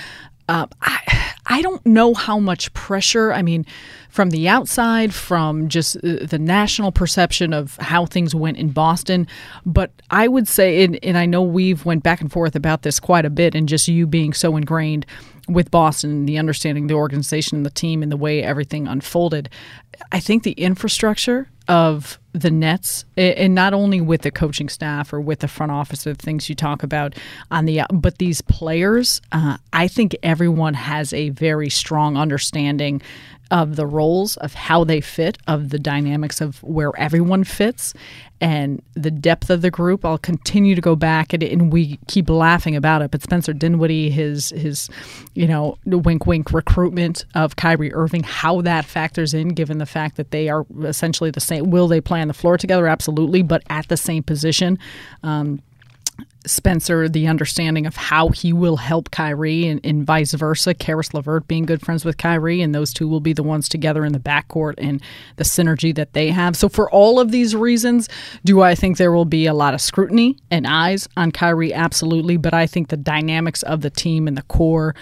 Uh, 0.48 0.66
I, 0.82 1.33
I 1.46 1.62
don't 1.62 1.84
know 1.84 2.14
how 2.14 2.38
much 2.38 2.72
pressure. 2.72 3.32
I 3.32 3.42
mean, 3.42 3.66
from 4.08 4.30
the 4.30 4.48
outside, 4.48 5.12
from 5.12 5.68
just 5.68 5.96
uh, 5.96 6.24
the 6.24 6.38
national 6.38 6.92
perception 6.92 7.52
of 7.52 7.76
how 7.76 8.06
things 8.06 8.34
went 8.34 8.56
in 8.56 8.70
Boston, 8.70 9.26
but 9.66 9.90
I 10.10 10.28
would 10.28 10.48
say, 10.48 10.84
and, 10.84 10.98
and 11.02 11.18
I 11.18 11.26
know 11.26 11.42
we've 11.42 11.84
went 11.84 12.02
back 12.02 12.20
and 12.20 12.32
forth 12.32 12.56
about 12.56 12.82
this 12.82 12.98
quite 12.98 13.24
a 13.24 13.30
bit, 13.30 13.54
and 13.54 13.68
just 13.68 13.88
you 13.88 14.06
being 14.06 14.32
so 14.32 14.56
ingrained 14.56 15.04
with 15.48 15.70
Boston, 15.70 16.24
the 16.24 16.38
understanding 16.38 16.86
the 16.86 16.94
organization, 16.94 17.56
and 17.56 17.66
the 17.66 17.70
team, 17.70 18.02
and 18.02 18.10
the 18.10 18.16
way 18.16 18.42
everything 18.42 18.88
unfolded. 18.88 19.50
I 20.12 20.20
think 20.20 20.42
the 20.42 20.52
infrastructure 20.52 21.48
of 21.68 22.18
the 22.32 22.50
Nets, 22.50 23.04
and 23.16 23.54
not 23.54 23.72
only 23.72 24.00
with 24.00 24.22
the 24.22 24.30
coaching 24.30 24.68
staff 24.68 25.12
or 25.12 25.20
with 25.20 25.38
the 25.38 25.48
front 25.48 25.70
office, 25.72 26.04
the 26.04 26.14
things 26.14 26.48
you 26.48 26.54
talk 26.54 26.82
about 26.82 27.14
on 27.50 27.64
the, 27.64 27.82
but 27.92 28.18
these 28.18 28.40
players, 28.40 29.20
uh, 29.32 29.56
I 29.72 29.88
think 29.88 30.16
everyone 30.22 30.74
has 30.74 31.12
a 31.12 31.30
very 31.30 31.70
strong 31.70 32.16
understanding 32.16 33.02
of 33.50 33.76
the 33.76 33.86
roles, 33.86 34.36
of 34.38 34.54
how 34.54 34.84
they 34.84 35.00
fit, 35.00 35.38
of 35.46 35.70
the 35.70 35.78
dynamics 35.78 36.40
of 36.40 36.62
where 36.62 36.92
everyone 36.98 37.44
fits, 37.44 37.94
and 38.40 38.82
the 38.94 39.10
depth 39.10 39.50
of 39.50 39.62
the 39.62 39.70
group. 39.70 40.04
I'll 40.04 40.18
continue 40.18 40.74
to 40.74 40.80
go 40.80 40.96
back 40.96 41.32
and, 41.32 41.42
and 41.42 41.72
we 41.72 41.98
keep 42.08 42.28
laughing 42.28 42.74
about 42.74 43.02
it. 43.02 43.10
But 43.10 43.22
Spencer 43.22 43.52
Dinwiddie, 43.52 44.10
his 44.10 44.50
his, 44.50 44.88
you 45.34 45.46
know, 45.46 45.78
wink 45.86 46.26
wink 46.26 46.52
recruitment 46.52 47.24
of 47.34 47.56
Kyrie 47.56 47.92
Irving, 47.92 48.22
how 48.22 48.60
that 48.62 48.84
factors 48.84 49.34
in, 49.34 49.48
given 49.50 49.78
the 49.78 49.86
fact 49.86 50.16
that 50.16 50.30
they 50.30 50.48
are 50.48 50.66
essentially 50.82 51.30
the 51.30 51.40
same. 51.40 51.70
Will 51.70 51.88
they 51.88 52.00
play 52.00 52.20
on 52.20 52.28
the 52.28 52.34
floor 52.34 52.58
together? 52.58 52.86
Absolutely, 52.86 53.42
but 53.42 53.62
at 53.70 53.88
the 53.88 53.96
same 53.96 54.22
position. 54.22 54.78
Um, 55.22 55.62
Spencer 56.46 57.08
the 57.08 57.26
understanding 57.26 57.86
of 57.86 57.96
how 57.96 58.28
he 58.28 58.52
will 58.52 58.76
help 58.76 59.10
Kyrie 59.10 59.66
and, 59.66 59.80
and, 59.84 60.04
vice 60.04 60.32
versa. 60.34 60.74
Caris 60.74 61.14
LeVert 61.14 61.48
being 61.48 61.64
good 61.64 61.80
friends 61.80 62.04
with 62.04 62.18
Kyrie, 62.18 62.60
and 62.60 62.74
those 62.74 62.92
two 62.92 63.08
will 63.08 63.20
be 63.20 63.32
the 63.32 63.42
ones 63.42 63.68
together 63.68 64.04
in 64.04 64.12
the 64.12 64.18
backcourt 64.18 64.74
and 64.78 65.02
the 65.36 65.44
synergy 65.44 65.94
that 65.94 66.12
they 66.12 66.30
have. 66.30 66.56
So, 66.56 66.68
for 66.68 66.90
all 66.90 67.18
of 67.18 67.30
these 67.30 67.56
reasons, 67.56 68.08
do 68.44 68.62
I 68.62 68.74
think 68.74 68.96
there 68.96 69.12
will 69.12 69.24
be 69.24 69.46
a 69.46 69.54
lot 69.54 69.74
of 69.74 69.80
scrutiny 69.80 70.36
and 70.50 70.66
eyes 70.66 71.08
on 71.16 71.32
Kyrie? 71.32 71.72
Absolutely. 71.72 72.36
But 72.36 72.54
I 72.54 72.66
think 72.66 72.88
the 72.88 72.96
dynamics 72.96 73.62
of 73.62 73.80
the 73.80 73.90
team 73.90 74.28
and 74.28 74.36
the 74.36 74.42
core 74.42 74.94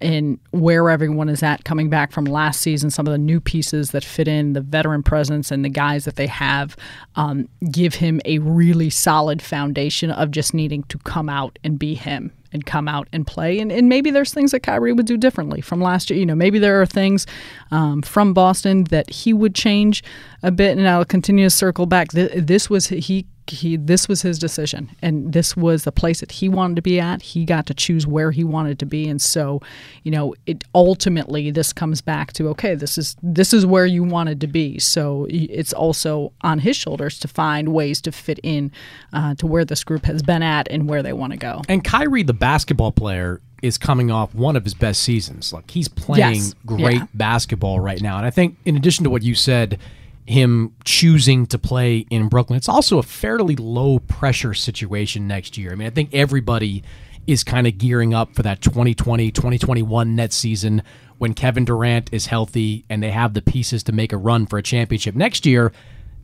in 0.00 0.38
where 0.50 0.88
everyone 0.90 1.28
is 1.28 1.42
at 1.42 1.64
coming 1.64 1.90
back 1.90 2.12
from 2.12 2.24
last 2.24 2.60
season, 2.60 2.90
some 2.90 3.06
of 3.06 3.12
the 3.12 3.18
new 3.18 3.40
pieces 3.40 3.90
that 3.90 4.04
fit 4.04 4.28
in, 4.28 4.54
the 4.54 4.60
veteran 4.60 5.02
presence, 5.02 5.50
and 5.50 5.64
the 5.64 5.68
guys 5.68 6.04
that 6.04 6.16
they 6.16 6.26
have 6.26 6.76
um, 7.16 7.48
give 7.70 7.94
him 7.94 8.20
a 8.24 8.38
really 8.38 8.90
solid 8.90 9.42
foundation 9.42 10.10
of 10.10 10.30
just 10.30 10.54
needing 10.54 10.82
to 10.84 10.98
come 10.98 11.28
out 11.28 11.58
and 11.62 11.78
be 11.78 11.94
him 11.94 12.32
and 12.52 12.66
come 12.66 12.88
out 12.88 13.08
and 13.12 13.26
play. 13.26 13.60
And, 13.60 13.70
and 13.70 13.88
maybe 13.88 14.10
there's 14.10 14.34
things 14.34 14.50
that 14.50 14.60
Kyrie 14.60 14.92
would 14.92 15.06
do 15.06 15.16
differently 15.16 15.60
from 15.60 15.80
last 15.80 16.10
year. 16.10 16.18
You 16.18 16.26
know, 16.26 16.34
maybe 16.34 16.58
there 16.58 16.80
are 16.80 16.86
things 16.86 17.26
um, 17.70 18.02
from 18.02 18.34
Boston 18.34 18.84
that 18.84 19.08
he 19.08 19.32
would 19.32 19.54
change 19.54 20.02
a 20.42 20.50
bit. 20.50 20.76
And 20.76 20.88
I'll 20.88 21.04
continue 21.04 21.46
to 21.46 21.50
circle 21.50 21.86
back. 21.86 22.10
This 22.10 22.68
was, 22.68 22.88
he 22.88 23.26
he 23.50 23.76
this 23.76 24.08
was 24.08 24.22
his 24.22 24.38
decision 24.38 24.90
and 25.02 25.32
this 25.32 25.56
was 25.56 25.84
the 25.84 25.92
place 25.92 26.20
that 26.20 26.32
he 26.32 26.48
wanted 26.48 26.76
to 26.76 26.82
be 26.82 27.00
at. 27.00 27.22
He 27.22 27.44
got 27.44 27.66
to 27.66 27.74
choose 27.74 28.06
where 28.06 28.30
he 28.30 28.44
wanted 28.44 28.78
to 28.78 28.86
be 28.86 29.08
and 29.08 29.20
so 29.20 29.60
you 30.02 30.10
know 30.10 30.34
it 30.46 30.64
ultimately 30.74 31.50
this 31.50 31.72
comes 31.72 32.00
back 32.00 32.32
to 32.34 32.48
okay 32.48 32.74
this 32.74 32.98
is 32.98 33.16
this 33.22 33.52
is 33.52 33.66
where 33.66 33.86
you 33.86 34.02
wanted 34.02 34.40
to 34.40 34.46
be. 34.46 34.78
So 34.78 35.26
it's 35.28 35.72
also 35.72 36.32
on 36.42 36.60
his 36.60 36.76
shoulders 36.76 37.18
to 37.20 37.28
find 37.28 37.68
ways 37.68 38.00
to 38.02 38.12
fit 38.12 38.40
in 38.42 38.72
uh, 39.12 39.34
to 39.36 39.46
where 39.46 39.64
this 39.64 39.84
group 39.84 40.04
has 40.06 40.22
been 40.22 40.42
at 40.42 40.68
and 40.70 40.88
where 40.88 41.02
they 41.02 41.12
want 41.12 41.32
to 41.32 41.38
go. 41.38 41.62
And 41.68 41.84
Kyrie 41.84 42.22
the 42.22 42.34
basketball 42.34 42.92
player 42.92 43.40
is 43.62 43.76
coming 43.76 44.10
off 44.10 44.34
one 44.34 44.56
of 44.56 44.64
his 44.64 44.74
best 44.74 45.02
seasons. 45.02 45.52
Like 45.52 45.70
he's 45.70 45.88
playing 45.88 46.34
yes. 46.34 46.54
great 46.64 46.96
yeah. 46.96 47.06
basketball 47.14 47.80
right 47.80 48.00
now. 48.00 48.16
And 48.16 48.26
I 48.26 48.30
think 48.30 48.56
in 48.64 48.76
addition 48.76 49.04
to 49.04 49.10
what 49.10 49.22
you 49.22 49.34
said 49.34 49.78
him 50.26 50.74
choosing 50.84 51.46
to 51.46 51.58
play 51.58 52.06
in 52.10 52.28
Brooklyn. 52.28 52.56
It's 52.56 52.68
also 52.68 52.98
a 52.98 53.02
fairly 53.02 53.56
low 53.56 53.98
pressure 53.98 54.54
situation 54.54 55.26
next 55.26 55.58
year. 55.58 55.72
I 55.72 55.74
mean, 55.74 55.86
I 55.86 55.90
think 55.90 56.10
everybody 56.12 56.82
is 57.26 57.44
kind 57.44 57.66
of 57.66 57.78
gearing 57.78 58.14
up 58.14 58.34
for 58.34 58.42
that 58.42 58.60
2020 58.60 59.30
2021 59.30 60.16
net 60.16 60.32
season 60.32 60.82
when 61.18 61.34
Kevin 61.34 61.64
Durant 61.64 62.12
is 62.12 62.26
healthy 62.26 62.84
and 62.88 63.02
they 63.02 63.10
have 63.10 63.34
the 63.34 63.42
pieces 63.42 63.82
to 63.84 63.92
make 63.92 64.12
a 64.12 64.16
run 64.16 64.46
for 64.46 64.58
a 64.58 64.62
championship 64.62 65.14
next 65.14 65.44
year. 65.44 65.72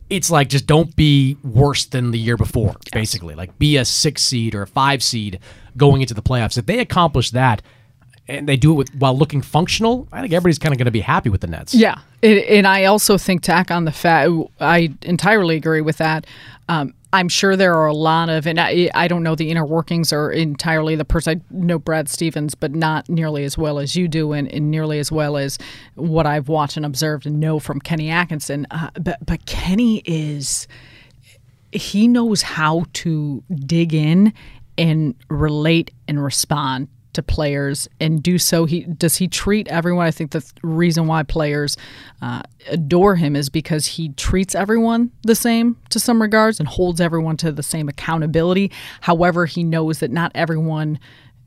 It's 0.08 0.30
like 0.30 0.48
just 0.48 0.66
don't 0.66 0.94
be 0.94 1.36
worse 1.42 1.84
than 1.84 2.12
the 2.12 2.18
year 2.18 2.36
before, 2.36 2.76
basically. 2.92 3.34
Like 3.34 3.58
be 3.58 3.76
a 3.76 3.84
six 3.84 4.22
seed 4.22 4.54
or 4.54 4.62
a 4.62 4.66
five 4.66 5.02
seed 5.02 5.40
going 5.76 6.00
into 6.00 6.14
the 6.14 6.22
playoffs. 6.22 6.56
If 6.56 6.66
they 6.66 6.78
accomplish 6.78 7.30
that, 7.32 7.60
and 8.28 8.48
they 8.48 8.56
do 8.56 8.72
it 8.72 8.74
with, 8.74 8.94
while 8.96 9.16
looking 9.16 9.42
functional, 9.42 10.08
I 10.12 10.20
think 10.20 10.32
everybody's 10.32 10.58
kind 10.58 10.72
of 10.72 10.78
going 10.78 10.86
to 10.86 10.90
be 10.90 11.00
happy 11.00 11.28
with 11.28 11.40
the 11.40 11.46
Nets. 11.46 11.74
Yeah, 11.74 12.00
it, 12.22 12.46
and 12.48 12.66
I 12.66 12.84
also 12.84 13.18
think 13.18 13.42
tack 13.42 13.70
on 13.70 13.84
the 13.84 13.92
fact 13.92 14.30
I 14.60 14.92
entirely 15.02 15.56
agree 15.56 15.80
with 15.80 15.98
that. 15.98 16.26
Um, 16.68 16.94
I'm 17.12 17.28
sure 17.28 17.56
there 17.56 17.74
are 17.74 17.86
a 17.86 17.94
lot 17.94 18.28
of, 18.28 18.46
and 18.46 18.60
I, 18.60 18.90
I 18.94 19.08
don't 19.08 19.22
know 19.22 19.34
the 19.36 19.50
inner 19.50 19.64
workings 19.64 20.12
or 20.12 20.30
entirely 20.32 20.96
the 20.96 21.04
person. 21.04 21.40
I 21.40 21.54
know 21.54 21.78
Brad 21.78 22.08
Stevens, 22.08 22.54
but 22.54 22.74
not 22.74 23.08
nearly 23.08 23.44
as 23.44 23.56
well 23.56 23.78
as 23.78 23.96
you 23.96 24.08
do, 24.08 24.32
and, 24.32 24.52
and 24.52 24.70
nearly 24.70 24.98
as 24.98 25.10
well 25.12 25.36
as 25.36 25.56
what 25.94 26.26
I've 26.26 26.48
watched 26.48 26.76
and 26.76 26.84
observed 26.84 27.24
and 27.24 27.38
know 27.38 27.58
from 27.58 27.80
Kenny 27.80 28.10
Atkinson. 28.10 28.66
Uh, 28.70 28.90
but 29.00 29.24
but 29.24 29.46
Kenny 29.46 30.02
is 30.04 30.66
he 31.72 32.08
knows 32.08 32.42
how 32.42 32.84
to 32.94 33.42
dig 33.64 33.94
in 33.94 34.32
and 34.76 35.14
relate 35.28 35.92
and 36.08 36.22
respond 36.22 36.88
to 37.16 37.22
players 37.22 37.88
and 38.00 38.22
do 38.22 38.38
so 38.38 38.64
he 38.64 38.84
does 38.84 39.16
he 39.16 39.28
treat 39.28 39.68
everyone? 39.68 40.06
I 40.06 40.10
think 40.10 40.30
the 40.30 40.44
reason 40.62 41.06
why 41.06 41.22
players 41.22 41.76
uh, 42.22 42.42
adore 42.70 43.16
him 43.16 43.36
is 43.36 43.48
because 43.48 43.86
he 43.86 44.10
treats 44.10 44.54
everyone 44.54 45.10
the 45.22 45.34
same 45.34 45.76
to 45.90 45.98
some 45.98 46.22
regards 46.22 46.60
and 46.60 46.68
holds 46.68 47.00
everyone 47.00 47.36
to 47.38 47.52
the 47.52 47.62
same 47.62 47.88
accountability. 47.88 48.70
However 49.00 49.46
he 49.46 49.64
knows 49.64 49.98
that 49.98 50.10
not 50.10 50.32
everyone 50.34 50.98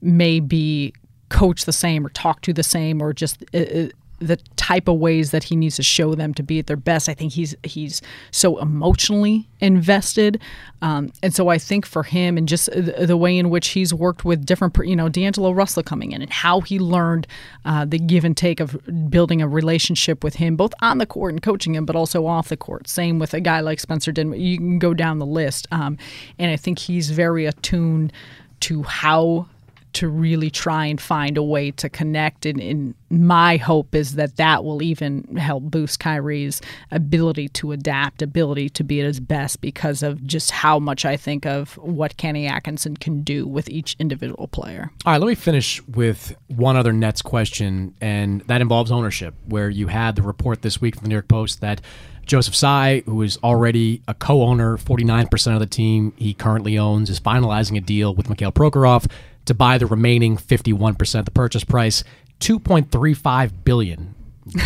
may 0.02 0.40
be 0.40 0.94
coached 1.30 1.66
the 1.66 1.74
same 1.74 2.06
or 2.06 2.10
talked 2.10 2.44
to 2.46 2.54
the 2.54 2.64
same 2.64 3.02
or 3.02 3.14
just 3.14 3.44
uh, 3.54 3.60
uh 3.60 3.88
the 4.20 4.38
type 4.56 4.88
of 4.88 4.98
ways 4.98 5.32
that 5.32 5.44
he 5.46 5.56
needs 5.56 5.76
to 5.78 5.84
show 5.84 6.14
them 6.14 6.34
to 6.34 6.44
be 6.44 6.60
at 6.60 6.68
their 6.68 6.78
best. 6.78 7.10
I 7.10 7.14
think 7.14 7.34
he's 7.34 7.56
he's 7.64 8.02
so 8.32 8.60
emotionally 8.60 9.48
invested, 9.60 10.42
um, 10.82 11.12
and 11.24 11.34
so 11.34 11.50
I 11.50 11.58
think 11.58 11.86
for 11.86 12.04
him 12.04 12.38
and 12.38 12.48
just 12.48 12.72
the, 12.72 13.06
the, 13.06 13.18
way 13.18 13.38
in 13.38 13.50
which 13.50 13.70
he's 13.70 13.94
worked 13.94 14.24
with 14.24 14.46
different, 14.46 14.78
you 14.86 14.96
know, 14.96 15.10
D'Angelo 15.10 15.52
Russell 15.52 15.84
coming 15.84 16.14
in 16.14 16.22
and 16.22 16.32
how 16.32 16.62
he 16.62 16.80
learned 16.80 17.28
uh, 17.66 17.86
the 17.86 18.00
give 18.00 18.24
and 18.24 18.36
take 18.36 18.60
of 18.60 18.78
building 19.10 19.42
a 19.42 19.48
relationship 19.48 20.24
with 20.24 20.36
him, 20.36 20.56
both 20.56 20.74
on 20.82 20.98
the 20.98 21.06
court 21.06 21.34
and 21.34 21.42
coaching 21.42 21.76
him, 21.76 21.86
but 21.86 21.96
also 21.96 22.26
off 22.26 22.50
the 22.50 22.58
court. 22.58 22.88
Same 22.88 23.20
with 23.20 23.34
a 23.34 23.42
guy 23.42 23.60
like 23.60 23.80
Spencer 23.80 24.12
Dinwiddie. 24.12 24.44
You 24.44 24.58
can 24.58 24.80
go 24.80 24.94
down 24.94 25.20
the 25.20 25.26
list, 25.26 25.68
um, 25.72 25.98
and 26.38 26.52
I 26.52 26.56
think 26.56 26.80
he's 26.80 27.10
very 27.10 27.46
attuned 27.46 28.14
to 28.62 28.84
how 28.84 29.48
to 29.94 30.08
really 30.08 30.50
try 30.50 30.86
and 30.86 31.00
find 31.00 31.38
a 31.38 31.44
way 31.44 31.72
to 31.72 31.90
connect. 31.90 32.46
And, 32.46 32.60
and 32.62 32.96
my 33.10 33.58
hope 33.58 33.96
is 33.96 34.16
that 34.16 34.38
that 34.38 34.64
will 34.64 34.82
even 34.82 35.36
help 35.38 35.64
boost 35.64 36.00
Kyrie's 36.00 36.62
ability 36.92 37.50
to 37.50 37.72
adapt, 37.72 38.22
ability 38.22 38.70
to 38.70 38.84
be 38.84 39.02
at 39.02 39.08
his 39.08 39.20
best 39.20 39.62
because 39.62 40.04
of 40.04 40.26
just 40.26 40.52
how 40.52 40.80
much 40.80 41.06
I 41.06 41.18
think 41.18 41.46
of 41.46 41.78
what 41.78 42.18
Kenny 42.18 42.48
Atkinson 42.48 42.98
can 42.98 43.24
do 43.24 43.48
with 43.48 43.70
each 43.70 43.96
individual 44.00 44.48
player. 44.48 44.92
All 45.06 45.14
right, 45.14 45.22
let 45.22 45.28
me 45.28 45.36
finish 45.36 45.86
with 45.88 46.36
one 46.48 46.76
other 46.76 46.94
Nets 46.94 47.22
question, 47.22 47.96
and 48.00 48.42
that 48.42 48.62
involves 48.62 48.92
ownership, 48.92 49.34
where 49.46 49.70
you 49.70 49.88
had 49.88 50.16
the 50.16 50.22
report 50.22 50.62
this 50.62 50.80
week 50.80 50.96
from 50.96 51.04
the 51.04 51.10
New 51.10 51.16
York 51.16 51.28
Post 51.28 51.62
that 51.62 51.82
Joseph 52.30 52.54
Tsai, 52.54 53.02
who 53.08 53.24
is 53.24 53.40
already 53.44 54.04
a 54.08 54.14
co-owner, 54.14 54.78
49% 54.78 55.54
of 55.54 55.60
the 55.60 55.66
team 55.66 56.14
he 56.16 56.36
currently 56.36 56.78
owns, 56.78 57.10
is 57.10 57.20
finalizing 57.20 57.76
a 57.76 57.82
deal 57.82 58.14
with 58.14 58.30
Mikhail 58.30 58.52
Prokhorov 58.52 59.10
to 59.50 59.54
buy 59.54 59.78
the 59.78 59.86
remaining 59.86 60.38
51% 60.38 61.20
of 61.20 61.26
the 61.26 61.32
purchase 61.32 61.64
price, 61.64 62.04
2.35 62.40 63.52
billion. 63.64 64.16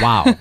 Wow. 0.02 0.36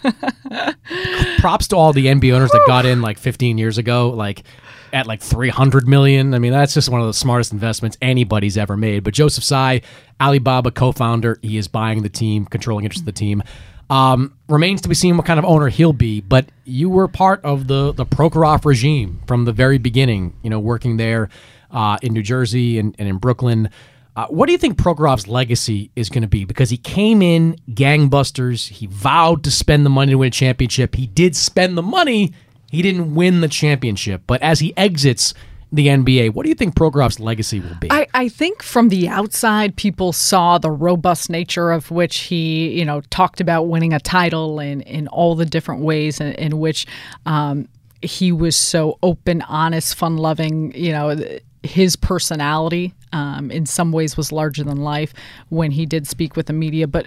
Props 1.38 1.68
to 1.68 1.76
all 1.76 1.92
the 1.92 2.06
NBA 2.06 2.32
owners 2.32 2.50
that 2.50 2.64
got 2.66 2.86
in 2.86 3.00
like 3.00 3.18
15 3.18 3.58
years 3.58 3.78
ago, 3.78 4.10
like 4.10 4.44
at 4.92 5.06
like 5.06 5.22
300 5.22 5.88
million. 5.88 6.34
I 6.34 6.38
mean, 6.38 6.52
that's 6.52 6.74
just 6.74 6.88
one 6.88 7.00
of 7.00 7.06
the 7.06 7.14
smartest 7.14 7.52
investments 7.52 7.96
anybody's 8.02 8.58
ever 8.58 8.76
made. 8.76 9.04
But 9.04 9.14
Joseph 9.14 9.44
Tsai, 9.44 9.80
Alibaba 10.20 10.70
co-founder, 10.70 11.38
he 11.42 11.56
is 11.56 11.66
buying 11.66 12.02
the 12.02 12.08
team, 12.08 12.44
controlling 12.44 12.84
interest 12.84 13.02
of 13.02 13.06
the 13.06 13.12
team. 13.12 13.42
Um, 13.90 14.36
remains 14.48 14.80
to 14.82 14.88
be 14.88 14.94
seen 14.94 15.16
what 15.16 15.26
kind 15.26 15.38
of 15.38 15.44
owner 15.44 15.68
he'll 15.68 15.92
be, 15.92 16.20
but 16.20 16.46
you 16.64 16.88
were 16.88 17.08
part 17.08 17.44
of 17.44 17.66
the 17.66 17.92
the 17.92 18.06
Prokhorov 18.06 18.64
regime 18.64 19.20
from 19.26 19.44
the 19.44 19.52
very 19.52 19.76
beginning. 19.76 20.34
You 20.42 20.48
know, 20.48 20.60
working 20.60 20.96
there 20.96 21.28
uh, 21.70 21.98
in 22.00 22.12
New 22.12 22.22
Jersey 22.22 22.78
and, 22.78 22.94
and 22.98 23.08
in 23.08 23.18
Brooklyn. 23.18 23.70
Uh, 24.14 24.26
what 24.26 24.46
do 24.46 24.52
you 24.52 24.58
think 24.58 24.76
Prokhorov's 24.76 25.26
legacy 25.26 25.90
is 25.96 26.10
going 26.10 26.22
to 26.22 26.28
be? 26.28 26.44
Because 26.44 26.68
he 26.68 26.76
came 26.76 27.22
in 27.22 27.56
gangbusters. 27.70 28.68
He 28.68 28.86
vowed 28.86 29.42
to 29.44 29.50
spend 29.50 29.86
the 29.86 29.90
money 29.90 30.12
to 30.12 30.18
win 30.18 30.28
a 30.28 30.30
championship. 30.30 30.94
He 30.94 31.06
did 31.06 31.34
spend 31.34 31.78
the 31.78 31.82
money. 31.82 32.32
He 32.70 32.82
didn't 32.82 33.14
win 33.14 33.40
the 33.40 33.48
championship. 33.48 34.22
But 34.26 34.42
as 34.42 34.60
he 34.60 34.76
exits 34.76 35.32
the 35.72 35.86
NBA. 35.86 36.34
What 36.34 36.42
do 36.42 36.50
you 36.50 36.54
think 36.54 36.74
Prokhorov's 36.74 37.18
legacy 37.18 37.58
will 37.58 37.74
be? 37.80 37.90
I, 37.90 38.06
I 38.12 38.28
think 38.28 38.62
from 38.62 38.90
the 38.90 39.08
outside, 39.08 39.74
people 39.74 40.12
saw 40.12 40.58
the 40.58 40.70
robust 40.70 41.30
nature 41.30 41.70
of 41.70 41.90
which 41.90 42.18
he, 42.18 42.78
you 42.78 42.84
know, 42.84 43.00
talked 43.08 43.40
about 43.40 43.64
winning 43.64 43.94
a 43.94 43.98
title 43.98 44.60
and 44.60 44.82
in 44.82 45.08
all 45.08 45.34
the 45.34 45.46
different 45.46 45.80
ways 45.80 46.20
in, 46.20 46.32
in 46.34 46.58
which 46.58 46.86
um, 47.24 47.68
he 48.02 48.32
was 48.32 48.54
so 48.54 48.98
open, 49.02 49.40
honest, 49.42 49.94
fun 49.94 50.18
loving, 50.18 50.74
you 50.74 50.92
know, 50.92 51.16
his 51.62 51.96
personality 51.96 52.94
um, 53.12 53.50
in 53.50 53.66
some 53.66 53.92
ways 53.92 54.16
was 54.16 54.32
larger 54.32 54.64
than 54.64 54.78
life 54.78 55.12
when 55.48 55.70
he 55.70 55.86
did 55.86 56.06
speak 56.06 56.36
with 56.36 56.46
the 56.46 56.52
media. 56.52 56.86
But 56.86 57.06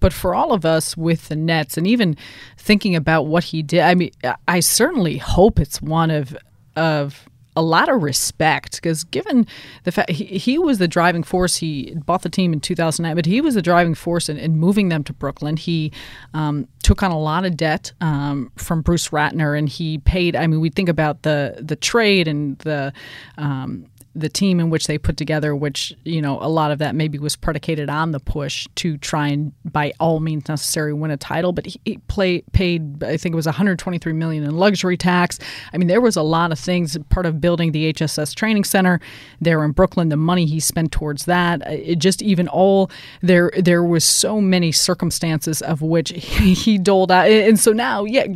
but 0.00 0.12
for 0.12 0.34
all 0.34 0.52
of 0.52 0.64
us 0.64 0.96
with 0.96 1.28
the 1.28 1.36
Nets, 1.36 1.76
and 1.76 1.86
even 1.86 2.16
thinking 2.56 2.96
about 2.96 3.24
what 3.24 3.44
he 3.44 3.62
did, 3.62 3.80
I 3.80 3.94
mean, 3.94 4.10
I 4.48 4.60
certainly 4.60 5.18
hope 5.18 5.60
it's 5.60 5.80
one 5.80 6.10
of 6.10 6.36
of 6.76 7.28
a 7.56 7.62
lot 7.62 7.88
of 7.88 8.02
respect 8.02 8.76
because 8.76 9.04
given 9.04 9.46
the 9.84 9.92
fact 9.92 10.10
he, 10.10 10.24
he 10.38 10.58
was 10.58 10.78
the 10.78 10.86
driving 10.86 11.22
force 11.22 11.56
he 11.56 11.94
bought 12.06 12.22
the 12.22 12.28
team 12.28 12.52
in 12.52 12.60
2009 12.60 13.16
but 13.16 13.26
he 13.26 13.40
was 13.40 13.54
the 13.54 13.62
driving 13.62 13.94
force 13.94 14.28
in, 14.28 14.36
in 14.36 14.56
moving 14.56 14.88
them 14.88 15.02
to 15.04 15.12
brooklyn. 15.12 15.56
He 15.56 15.92
um, 16.32 16.68
took 16.82 17.02
on 17.02 17.10
a 17.10 17.18
lot 17.18 17.44
of 17.44 17.56
debt 17.56 17.92
um, 18.00 18.52
from 18.56 18.82
bruce 18.82 19.08
ratner 19.08 19.58
and 19.58 19.68
he 19.68 19.98
paid 19.98 20.36
i 20.36 20.46
mean 20.46 20.60
we 20.60 20.70
think 20.70 20.88
about 20.88 21.22
the 21.22 21.56
the 21.60 21.76
trade 21.76 22.28
and 22.28 22.58
the 22.58 22.92
um, 23.36 23.86
the 24.14 24.28
team 24.28 24.58
in 24.58 24.70
which 24.70 24.86
they 24.88 24.98
put 24.98 25.16
together, 25.16 25.54
which 25.54 25.94
you 26.04 26.20
know 26.20 26.38
a 26.40 26.48
lot 26.48 26.70
of 26.72 26.78
that 26.78 26.94
maybe 26.94 27.18
was 27.18 27.36
predicated 27.36 27.88
on 27.88 28.10
the 28.10 28.18
push 28.18 28.66
to 28.76 28.96
try 28.98 29.28
and 29.28 29.52
by 29.64 29.92
all 30.00 30.18
means 30.18 30.48
necessary 30.48 30.92
win 30.92 31.10
a 31.10 31.16
title. 31.16 31.52
But 31.52 31.66
he, 31.66 31.98
play, 32.08 32.42
paid, 32.52 33.04
I 33.04 33.16
think 33.16 33.32
it 33.32 33.36
was 33.36 33.46
123 33.46 34.12
million 34.12 34.42
in 34.42 34.56
luxury 34.56 34.96
tax. 34.96 35.38
I 35.72 35.78
mean, 35.78 35.88
there 35.88 36.00
was 36.00 36.16
a 36.16 36.22
lot 36.22 36.50
of 36.50 36.58
things. 36.58 36.98
Part 37.08 37.26
of 37.26 37.40
building 37.40 37.72
the 37.72 37.92
HSS 37.92 38.34
training 38.34 38.64
center 38.64 39.00
there 39.40 39.64
in 39.64 39.70
Brooklyn, 39.72 40.08
the 40.08 40.16
money 40.16 40.46
he 40.46 40.58
spent 40.58 40.90
towards 40.90 41.26
that, 41.26 41.62
it 41.70 41.98
just 41.98 42.20
even 42.22 42.48
all 42.48 42.90
there 43.22 43.52
there 43.56 43.84
was 43.84 44.04
so 44.04 44.40
many 44.40 44.72
circumstances 44.72 45.62
of 45.62 45.82
which 45.82 46.10
he, 46.10 46.54
he 46.54 46.78
doled 46.78 47.12
out, 47.12 47.28
and 47.28 47.60
so 47.60 47.72
now, 47.72 48.04
yeah, 48.04 48.26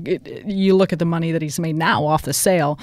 you 0.46 0.74
look 0.74 0.92
at 0.92 0.98
the 0.98 1.04
money 1.04 1.32
that 1.32 1.42
he's 1.42 1.58
made 1.58 1.76
now 1.76 2.04
off 2.04 2.22
the 2.22 2.32
sale 2.32 2.78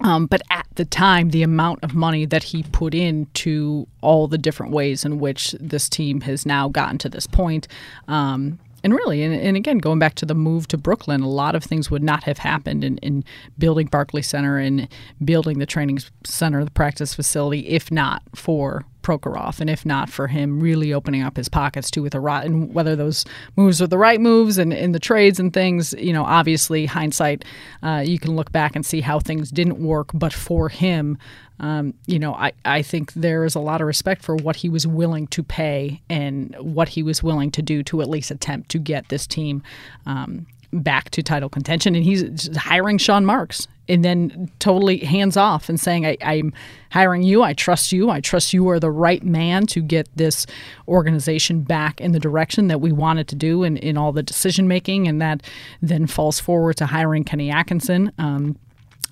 um, 0.00 0.26
but 0.26 0.42
at 0.50 0.66
the 0.74 0.84
time, 0.84 1.30
the 1.30 1.42
amount 1.42 1.82
of 1.82 1.94
money 1.94 2.24
that 2.26 2.42
he 2.42 2.62
put 2.64 2.94
into 2.94 3.86
all 4.00 4.26
the 4.26 4.38
different 4.38 4.72
ways 4.72 5.04
in 5.04 5.18
which 5.18 5.52
this 5.60 5.88
team 5.88 6.20
has 6.22 6.44
now 6.44 6.68
gotten 6.68 6.98
to 6.98 7.08
this 7.08 7.26
point, 7.26 7.68
um, 8.08 8.58
and 8.84 8.92
really, 8.92 9.22
and, 9.22 9.34
and, 9.34 9.56
again, 9.56 9.78
going 9.78 9.98
back 9.98 10.14
to 10.16 10.26
the 10.26 10.34
move 10.34 10.68
to 10.68 10.76
Brooklyn, 10.76 11.22
a 11.22 11.28
lot 11.28 11.54
of 11.54 11.64
things 11.64 11.90
would 11.90 12.02
not 12.02 12.24
have 12.24 12.36
happened 12.36 12.84
in, 12.84 12.98
in 12.98 13.24
building 13.56 13.86
Barclays 13.86 14.26
Center 14.26 14.58
and 14.58 14.86
building 15.24 15.58
the 15.58 15.64
training 15.64 16.00
center, 16.22 16.62
the 16.62 16.70
practice 16.70 17.14
facility, 17.14 17.66
if 17.66 17.90
not 17.90 18.22
for 18.34 18.84
Prokhorov, 19.02 19.60
and 19.60 19.70
if 19.70 19.86
not 19.86 20.10
for 20.10 20.26
him 20.26 20.60
really 20.60 20.92
opening 20.92 21.22
up 21.22 21.36
his 21.36 21.48
pockets 21.48 21.90
too 21.90 22.02
with 22.02 22.14
a 22.14 22.20
rot, 22.20 22.44
and 22.44 22.74
whether 22.74 22.94
those 22.94 23.24
moves 23.56 23.80
are 23.80 23.86
the 23.86 23.98
right 23.98 24.20
moves 24.20 24.58
and 24.58 24.72
in 24.72 24.92
the 24.92 24.98
trades 24.98 25.40
and 25.40 25.54
things, 25.54 25.94
you 25.94 26.12
know, 26.12 26.24
obviously 26.24 26.84
hindsight, 26.84 27.44
uh, 27.82 28.02
you 28.04 28.18
can 28.18 28.36
look 28.36 28.52
back 28.52 28.76
and 28.76 28.84
see 28.84 29.00
how 29.00 29.18
things 29.18 29.50
didn't 29.50 29.78
work, 29.78 30.10
but 30.12 30.32
for 30.32 30.68
him, 30.68 31.16
um, 31.60 31.94
you 32.06 32.18
know, 32.18 32.34
I, 32.34 32.52
I 32.64 32.82
think 32.82 33.12
there 33.14 33.44
is 33.44 33.54
a 33.54 33.60
lot 33.60 33.80
of 33.80 33.86
respect 33.86 34.22
for 34.22 34.34
what 34.36 34.56
he 34.56 34.68
was 34.68 34.86
willing 34.86 35.26
to 35.28 35.42
pay 35.42 36.00
and 36.10 36.54
what 36.58 36.88
he 36.88 37.02
was 37.02 37.22
willing 37.22 37.50
to 37.52 37.62
do 37.62 37.82
to 37.84 38.02
at 38.02 38.08
least 38.08 38.30
attempt 38.30 38.70
to 38.70 38.78
get 38.78 39.08
this 39.08 39.26
team 39.26 39.62
um, 40.06 40.46
back 40.72 41.10
to 41.10 41.22
title 41.22 41.48
contention. 41.48 41.94
And 41.94 42.04
he's 42.04 42.54
hiring 42.56 42.98
Sean 42.98 43.24
Marks 43.24 43.68
and 43.88 44.04
then 44.04 44.50
totally 44.58 44.98
hands 44.98 45.36
off 45.36 45.68
and 45.68 45.78
saying, 45.78 46.06
I, 46.06 46.16
am 46.22 46.52
hiring 46.90 47.22
you. 47.22 47.42
I 47.42 47.52
trust 47.52 47.92
you. 47.92 48.10
I 48.10 48.20
trust 48.20 48.52
you 48.52 48.68
are 48.70 48.80
the 48.80 48.90
right 48.90 49.22
man 49.22 49.66
to 49.68 49.80
get 49.80 50.08
this 50.16 50.46
organization 50.88 51.60
back 51.60 52.00
in 52.00 52.12
the 52.12 52.20
direction 52.20 52.68
that 52.68 52.80
we 52.80 52.92
wanted 52.92 53.28
to 53.28 53.36
do 53.36 53.62
in, 53.62 53.76
in 53.76 53.96
all 53.96 54.10
the 54.10 54.22
decision 54.22 54.66
making. 54.66 55.06
And 55.06 55.20
that 55.20 55.42
then 55.82 56.06
falls 56.06 56.40
forward 56.40 56.78
to 56.78 56.86
hiring 56.86 57.24
Kenny 57.24 57.50
Atkinson. 57.50 58.10
Um, 58.18 58.58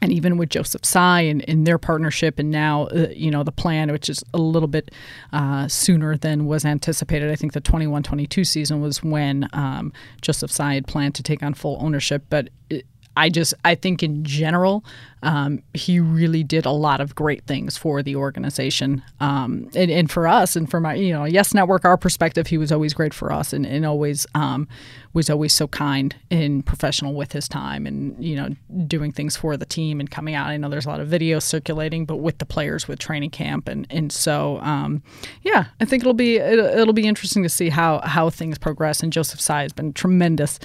and 0.03 0.13
even 0.13 0.37
with 0.37 0.51
Joseph 0.51 0.83
Tsai 0.83 1.23
and 1.23 1.41
in 1.43 1.65
their 1.65 1.79
partnership, 1.79 2.39
and 2.39 2.51
now 2.51 2.89
uh, 2.89 3.07
you 3.15 3.31
know 3.31 3.45
the 3.45 3.53
plan, 3.53 3.91
which 3.93 4.11
is 4.11 4.23
a 4.35 4.39
little 4.39 4.69
bit 4.69 4.91
uh, 5.33 5.69
sooner 5.69 6.17
than 6.17 6.45
was 6.45 6.65
anticipated. 6.65 7.31
I 7.31 7.37
think 7.37 7.53
the 7.53 7.61
21-22 7.61 8.47
season 8.47 8.83
was 8.83 9.03
when 9.03 9.49
um, 9.53 9.93
Joseph 10.21 10.51
Tsai 10.51 10.75
had 10.75 10.87
planned 10.87 11.15
to 11.15 11.23
take 11.23 11.43
on 11.43 11.55
full 11.55 11.79
ownership, 11.81 12.25
but. 12.29 12.51
It, 12.69 12.87
I 13.17 13.29
just 13.29 13.55
I 13.65 13.75
think 13.75 14.03
in 14.03 14.25
general 14.25 14.85
um, 15.25 15.63
he 15.73 16.01
really 16.01 16.43
did 16.43 16.67
a 16.67 16.73
lot 16.73 17.01
of 17.01 17.15
great 17.15 17.45
things 17.47 17.77
for 17.77 18.03
the 18.03 18.17
organization. 18.17 19.05
Um, 19.21 19.71
and, 19.75 19.89
and, 19.89 20.11
for 20.11 20.27
us 20.27 20.57
and 20.57 20.69
for 20.69 20.81
my 20.81 20.95
you 20.95 21.13
know 21.13 21.25
Yes 21.25 21.55
Network 21.55 21.85
our 21.85 21.97
perspective 21.97 22.49
he 22.49 22.59
was 22.59 22.73
always 22.73 22.93
great 22.93 23.15
for 23.15 23.33
us 23.33 23.53
and, 23.53 23.65
and 23.65 23.87
always 23.87 24.27
um, 24.35 24.67
was 25.13 25.31
always 25.31 25.53
so 25.53 25.69
kind 25.69 26.17
and 26.31 26.65
professional 26.67 27.15
with 27.15 27.33
his 27.33 27.49
time 27.49 27.87
and 27.87 28.23
you 28.23 28.35
know 28.35 28.49
doing 28.87 29.13
things 29.13 29.37
for 29.37 29.57
the 29.57 29.67
team 29.67 30.01
and 30.01 30.11
coming 30.11 30.35
out. 30.35 30.49
I 30.49 30.57
know 30.57 30.69
there's 30.69 30.87
a 30.87 30.91
lot 30.91 31.01
of 31.01 31.09
videos 31.09 31.43
circulating 31.43 32.05
but 32.05 32.17
with 32.17 32.39
the 32.39 32.47
players 32.47 32.89
with 32.89 32.99
training 32.99 33.31
camp 33.31 33.69
and 33.69 33.87
and 33.91 34.11
so 34.13 34.59
um, 34.61 35.03
yeah 35.43 35.67
I 35.81 35.85
think 35.85 36.03
it'll 36.03 36.15
be 36.15 36.37
it'll, 36.37 36.67
it'll, 36.67 36.93
be 36.93 37.07
interesting 37.07 37.43
to 37.43 37.49
see 37.49 37.69
how 37.69 38.01
how 38.01 38.29
things 38.31 38.59
progress. 38.59 39.03
And 39.03 39.13
Joseph 39.13 39.41
Tsai 39.41 39.63
has 39.63 39.73
been 39.73 39.93
tremendous 39.93 40.59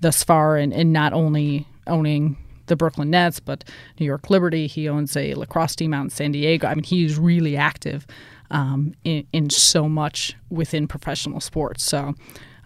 thus 0.00 0.22
far 0.22 0.56
and, 0.56 0.72
and 0.72 0.92
not 0.92 1.12
only 1.12 1.66
owning 1.86 2.36
the 2.66 2.76
Brooklyn 2.76 3.10
Nets, 3.10 3.40
but 3.40 3.64
New 3.98 4.06
York 4.06 4.30
Liberty. 4.30 4.66
He 4.66 4.88
owns 4.88 5.16
a 5.16 5.34
lacrosse 5.34 5.76
team 5.76 5.92
out 5.92 6.04
in 6.04 6.10
San 6.10 6.32
Diego. 6.32 6.66
I 6.66 6.74
mean, 6.74 6.84
he's 6.84 7.18
really 7.18 7.56
active 7.56 8.06
um, 8.50 8.94
in, 9.04 9.26
in, 9.32 9.50
so 9.50 9.88
much 9.88 10.36
within 10.50 10.86
professional 10.86 11.40
sports. 11.40 11.82
So 11.82 12.14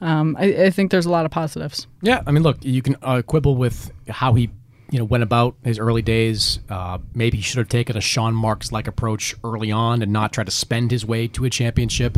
um, 0.01 0.37
I, 0.39 0.65
I, 0.65 0.71
think 0.71 0.91
there's 0.91 1.07
a 1.07 1.11
lot 1.11 1.25
of 1.25 1.31
positives. 1.31 1.87
Yeah, 2.03 2.23
I 2.27 2.31
mean, 2.31 2.43
look, 2.43 2.59
you 2.65 2.83
can 2.83 2.97
uh, 3.03 3.23
quibble 3.23 3.57
with 3.57 3.91
how 4.09 4.35
he. 4.35 4.51
You 4.91 4.99
know, 4.99 5.05
went 5.05 5.23
about 5.23 5.55
his 5.65 5.79
early 5.79 6.01
days. 6.01 6.61
Uh, 6.71 6.97
maybe 7.13 7.37
he 7.37 7.43
should 7.43 7.59
have 7.59 7.69
taken 7.69 7.95
a 7.99 8.01
Sean 8.01 8.33
Marks 8.33 8.73
like 8.73 8.89
approach 8.89 9.35
early 9.45 9.71
on 9.71 10.01
and 10.01 10.11
not 10.15 10.33
try 10.33 10.45
to 10.45 10.51
spend 10.51 10.91
his 10.91 11.05
way 11.05 11.29
to 11.29 11.45
a 11.45 11.51
championship. 11.51 12.17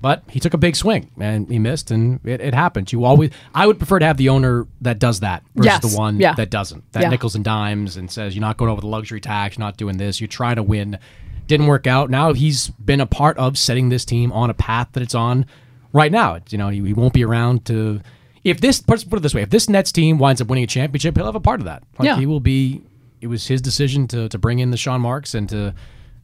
But 0.00 0.22
he 0.28 0.40
took 0.40 0.54
a 0.54 0.58
big 0.58 0.76
swing 0.76 1.10
and 1.20 1.48
he 1.48 1.58
missed, 1.58 1.90
and 1.90 2.20
it, 2.24 2.40
it 2.40 2.54
happened. 2.54 2.90
You 2.90 3.04
always, 3.04 3.30
I 3.54 3.66
would 3.66 3.78
prefer 3.78 3.98
to 3.98 4.06
have 4.06 4.16
the 4.16 4.30
owner 4.30 4.66
that 4.80 4.98
does 4.98 5.20
that 5.20 5.42
versus 5.54 5.66
yes. 5.66 5.92
the 5.92 5.98
one 5.98 6.18
yeah. 6.18 6.34
that 6.34 6.50
doesn't. 6.50 6.90
That 6.92 7.02
yeah. 7.02 7.08
nickels 7.10 7.34
and 7.34 7.44
dimes 7.44 7.96
and 7.96 8.10
says 8.10 8.34
you're 8.34 8.40
not 8.40 8.56
going 8.56 8.70
over 8.70 8.80
the 8.80 8.86
luxury 8.86 9.20
tax, 9.20 9.56
you're 9.56 9.64
not 9.64 9.76
doing 9.76 9.98
this, 9.98 10.20
you're 10.20 10.28
trying 10.28 10.56
to 10.56 10.62
win. 10.62 10.98
Didn't 11.46 11.66
work 11.66 11.86
out. 11.86 12.10
Now 12.10 12.32
he's 12.32 12.68
been 12.68 13.00
a 13.00 13.06
part 13.06 13.36
of 13.36 13.58
setting 13.58 13.88
this 13.88 14.04
team 14.04 14.32
on 14.32 14.50
a 14.50 14.54
path 14.54 14.88
that 14.92 15.02
it's 15.02 15.14
on 15.14 15.46
right 15.92 16.12
now. 16.12 16.38
you 16.48 16.58
know, 16.58 16.68
he, 16.68 16.80
he, 16.80 16.92
won't 16.92 17.12
be 17.12 17.24
around 17.24 17.66
to. 17.66 18.00
If 18.42 18.60
this, 18.60 18.80
put 18.80 19.02
it 19.02 19.20
this 19.20 19.34
way, 19.34 19.42
if 19.42 19.50
this 19.50 19.68
Nets 19.68 19.92
team 19.92 20.18
winds 20.18 20.40
up 20.40 20.48
winning 20.48 20.64
a 20.64 20.68
championship, 20.68 21.16
he'll 21.16 21.26
have 21.26 21.34
a 21.34 21.40
part 21.40 21.60
of 21.60 21.66
that. 21.66 21.82
Like 21.98 22.06
yeah. 22.06 22.16
he 22.16 22.26
will 22.26 22.40
be. 22.40 22.82
It 23.20 23.26
was 23.26 23.46
his 23.46 23.60
decision 23.60 24.08
to 24.08 24.30
to 24.30 24.38
bring 24.38 24.60
in 24.60 24.70
the 24.70 24.78
Sean 24.78 25.02
Marks 25.02 25.34
and 25.34 25.46
to 25.50 25.74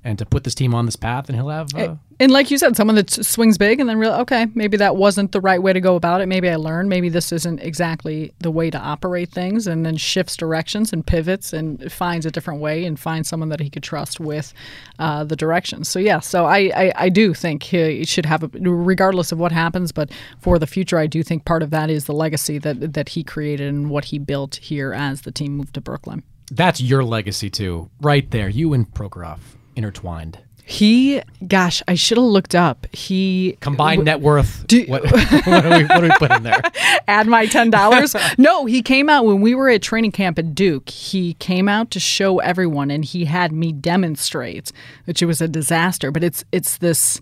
and 0.07 0.21
to 0.21 0.25
put 0.25 0.45
this 0.45 0.55
team 0.55 0.73
on 0.73 0.87
this 0.87 0.95
path, 0.95 1.29
and 1.29 1.37
he'll 1.37 1.49
have. 1.49 1.75
Uh, 1.75 1.97
and 2.21 2.31
like 2.31 2.51
you 2.51 2.59
said, 2.59 2.77
someone 2.77 2.95
that 2.95 3.11
swings 3.11 3.59
big 3.59 3.81
and 3.81 3.89
then 3.89 3.99
real 3.99 4.13
okay, 4.13 4.47
maybe 4.55 4.77
that 4.77 4.95
wasn't 4.95 5.33
the 5.33 5.41
right 5.41 5.61
way 5.61 5.73
to 5.73 5.81
go 5.81 5.97
about 5.97 6.21
it. 6.21 6.27
Maybe 6.27 6.49
I 6.49 6.55
learned. 6.55 6.89
Maybe 6.89 7.09
this 7.09 7.33
isn't 7.33 7.61
exactly 7.61 8.33
the 8.39 8.51
way 8.53 8.71
to 8.71 8.79
operate 8.79 9.31
things, 9.31 9.67
and 9.67 9.85
then 9.85 9.97
shifts 9.97 10.37
directions 10.37 10.93
and 10.93 11.05
pivots 11.05 11.53
and 11.53 11.91
finds 11.93 12.25
a 12.25 12.31
different 12.31 12.61
way 12.61 12.85
and 12.85 12.99
finds 12.99 13.29
someone 13.29 13.49
that 13.49 13.59
he 13.59 13.69
could 13.69 13.83
trust 13.83 14.21
with 14.21 14.55
uh, 15.01 15.25
the 15.25 15.35
directions. 15.35 15.89
So 15.89 15.99
yeah, 15.99 16.21
so 16.21 16.47
I, 16.47 16.71
I, 16.75 16.93
I 16.95 17.09
do 17.09 17.35
think 17.35 17.65
he 17.65 18.05
should 18.05 18.27
have, 18.27 18.45
a, 18.45 18.49
regardless 18.61 19.33
of 19.33 19.41
what 19.41 19.51
happens, 19.51 19.91
but 19.91 20.11
for 20.39 20.61
the 20.61 20.69
future, 20.69 20.99
I 20.99 21.09
do 21.09 21.25
think 21.25 21.45
part 21.45 21.65
of 21.65 21.71
that 21.71 21.91
is 21.91 22.05
the 22.05 22.15
legacy 22.15 22.59
that 22.59 22.95
that 22.95 23.09
he 23.09 23.25
created 23.25 23.67
and 23.67 23.91
what 23.91 24.05
he 24.07 24.21
built 24.21 24.57
here 24.57 24.93
as 24.93 25.23
the 25.23 25.33
team 25.33 25.57
moved 25.57 25.75
to 25.75 25.81
Brooklyn. 25.81 26.23
That's 26.53 26.81
your 26.81 27.03
legacy 27.03 27.51
too, 27.51 27.91
right 28.01 28.31
there. 28.31 28.49
You 28.49 28.73
and 28.73 28.89
Prokhorov 28.89 29.41
intertwined. 29.77 30.39
He, 30.69 31.23
gosh, 31.47 31.81
I 31.87 31.95
should 31.95 32.19
have 32.19 32.25
looked 32.25 32.57
up. 32.57 32.89
He 32.93 33.57
combined 33.61 34.05
net 34.05 34.21
worth. 34.21 34.67
Do, 34.67 34.85
what, 34.87 35.05
what, 35.13 35.63
do 35.63 35.69
we, 35.69 35.85
what 35.85 36.01
do 36.01 36.03
we 36.03 36.11
put 36.19 36.33
in 36.33 36.43
there? 36.43 36.61
Add 37.09 37.29
my 37.29 37.47
ten 37.47 37.71
dollars. 37.71 38.17
no, 38.39 38.67
he 38.67 38.83
came 38.83 39.09
out 39.09 39.25
when 39.25 39.41
we 39.41 39.55
were 39.55 39.69
at 39.69 39.81
training 39.81 40.11
camp 40.11 40.41
at 40.41 40.57
Duke. 40.57 40.89
He 40.89 41.35
came 41.35 41.69
out 41.69 41.93
to 41.93 42.01
show 42.01 42.41
everyone, 42.41 42.91
and 42.91 43.05
he 43.05 43.27
had 43.27 43.53
me 43.53 43.71
demonstrate, 43.71 44.73
which 45.05 45.23
it 45.23 45.27
was 45.27 45.41
a 45.41 45.47
disaster. 45.47 46.11
But 46.11 46.25
it's 46.25 46.45
it's 46.51 46.79
this 46.79 47.21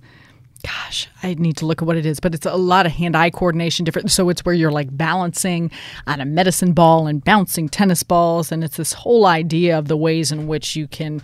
gosh, 0.64 1.08
I 1.22 1.34
need 1.34 1.58
to 1.58 1.66
look 1.66 1.82
at 1.82 1.86
what 1.86 1.98
it 1.98 2.06
is, 2.06 2.20
but 2.20 2.34
it's 2.34 2.46
a 2.46 2.56
lot 2.56 2.86
of 2.86 2.92
hand-eye 2.92 3.28
coordination. 3.28 3.84
Different, 3.84 4.10
so 4.10 4.30
it's 4.30 4.42
where 4.46 4.54
you're 4.54 4.72
like 4.72 4.96
balancing 4.96 5.70
on 6.06 6.18
a 6.18 6.24
medicine 6.24 6.72
ball 6.72 7.06
and 7.06 7.22
bouncing 7.22 7.68
tennis 7.68 8.02
balls, 8.02 8.50
and 8.50 8.64
it's 8.64 8.78
this 8.78 8.94
whole 8.94 9.26
idea 9.26 9.78
of 9.78 9.88
the 9.88 9.98
ways 9.98 10.32
in 10.32 10.46
which 10.46 10.76
you 10.76 10.88
can 10.88 11.20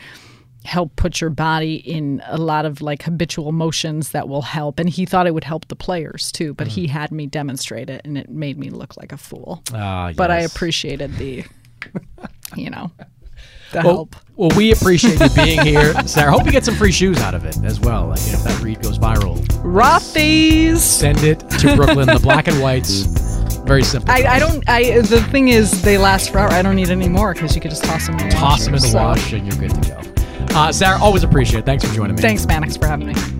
help 0.64 0.94
put 0.96 1.20
your 1.20 1.30
body 1.30 1.76
in 1.76 2.22
a 2.26 2.36
lot 2.36 2.66
of 2.66 2.82
like 2.82 3.02
habitual 3.02 3.52
motions 3.52 4.10
that 4.10 4.28
will 4.28 4.42
help. 4.42 4.78
And 4.78 4.88
he 4.88 5.06
thought 5.06 5.26
it 5.26 5.34
would 5.34 5.44
help 5.44 5.68
the 5.68 5.76
players 5.76 6.30
too, 6.32 6.54
but 6.54 6.68
mm. 6.68 6.70
he 6.70 6.86
had 6.86 7.12
me 7.12 7.26
demonstrate 7.26 7.88
it 7.88 8.02
and 8.04 8.18
it 8.18 8.28
made 8.28 8.58
me 8.58 8.70
look 8.70 8.96
like 8.96 9.12
a 9.12 9.16
fool. 9.16 9.62
Yes. 9.72 10.16
But 10.16 10.30
I 10.30 10.40
appreciated 10.40 11.16
the, 11.16 11.44
you 12.56 12.70
know, 12.70 12.90
the 13.72 13.78
well, 13.78 13.94
help. 13.94 14.16
Well, 14.36 14.50
we 14.56 14.72
appreciate 14.72 15.20
you 15.20 15.28
being 15.30 15.60
here, 15.60 15.94
Sarah. 16.06 16.32
Hope 16.32 16.44
you 16.44 16.52
get 16.52 16.64
some 16.64 16.74
free 16.74 16.92
shoes 16.92 17.20
out 17.20 17.34
of 17.34 17.44
it 17.44 17.56
as 17.64 17.80
well. 17.80 18.08
Like, 18.08 18.20
you 18.26 18.32
know, 18.32 18.38
if 18.38 18.44
that 18.44 18.60
read 18.60 18.82
goes 18.82 18.98
viral. 18.98 19.38
Rothy's. 19.62 20.82
Send 20.82 21.18
it 21.18 21.40
to 21.40 21.76
Brooklyn, 21.76 22.06
the 22.06 22.20
black 22.20 22.48
and 22.48 22.60
whites. 22.60 23.02
Very 23.64 23.84
simple. 23.84 24.10
I, 24.10 24.24
I, 24.24 24.38
don't. 24.38 24.68
I 24.68 25.00
the 25.00 25.22
thing 25.30 25.48
is, 25.48 25.82
they 25.82 25.98
last 25.98 26.32
forever. 26.32 26.52
I 26.52 26.62
don't 26.62 26.74
need 26.74 26.90
any 26.90 27.08
more 27.08 27.34
because 27.34 27.54
you 27.54 27.60
could 27.60 27.70
just 27.70 27.84
toss 27.84 28.06
them 28.06 28.18
in 28.18 28.28
the 28.28 28.34
toss 28.34 28.64
them 28.64 28.74
in 28.74 28.80
the 28.80 28.88
so. 28.88 28.98
wash 28.98 29.32
and 29.32 29.46
you're 29.46 29.68
good 29.68 29.82
to 29.82 29.90
go. 29.90 30.19
Uh, 30.54 30.72
Sarah, 30.72 30.98
always 31.00 31.22
appreciate 31.22 31.60
it. 31.60 31.66
Thanks 31.66 31.84
for 31.84 31.94
joining 31.94 32.16
me. 32.16 32.22
Thanks, 32.22 32.46
Mannix, 32.46 32.76
for 32.76 32.86
having 32.86 33.08
me. 33.08 33.39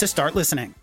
to 0.00 0.06
start 0.06 0.34
listening. 0.34 0.79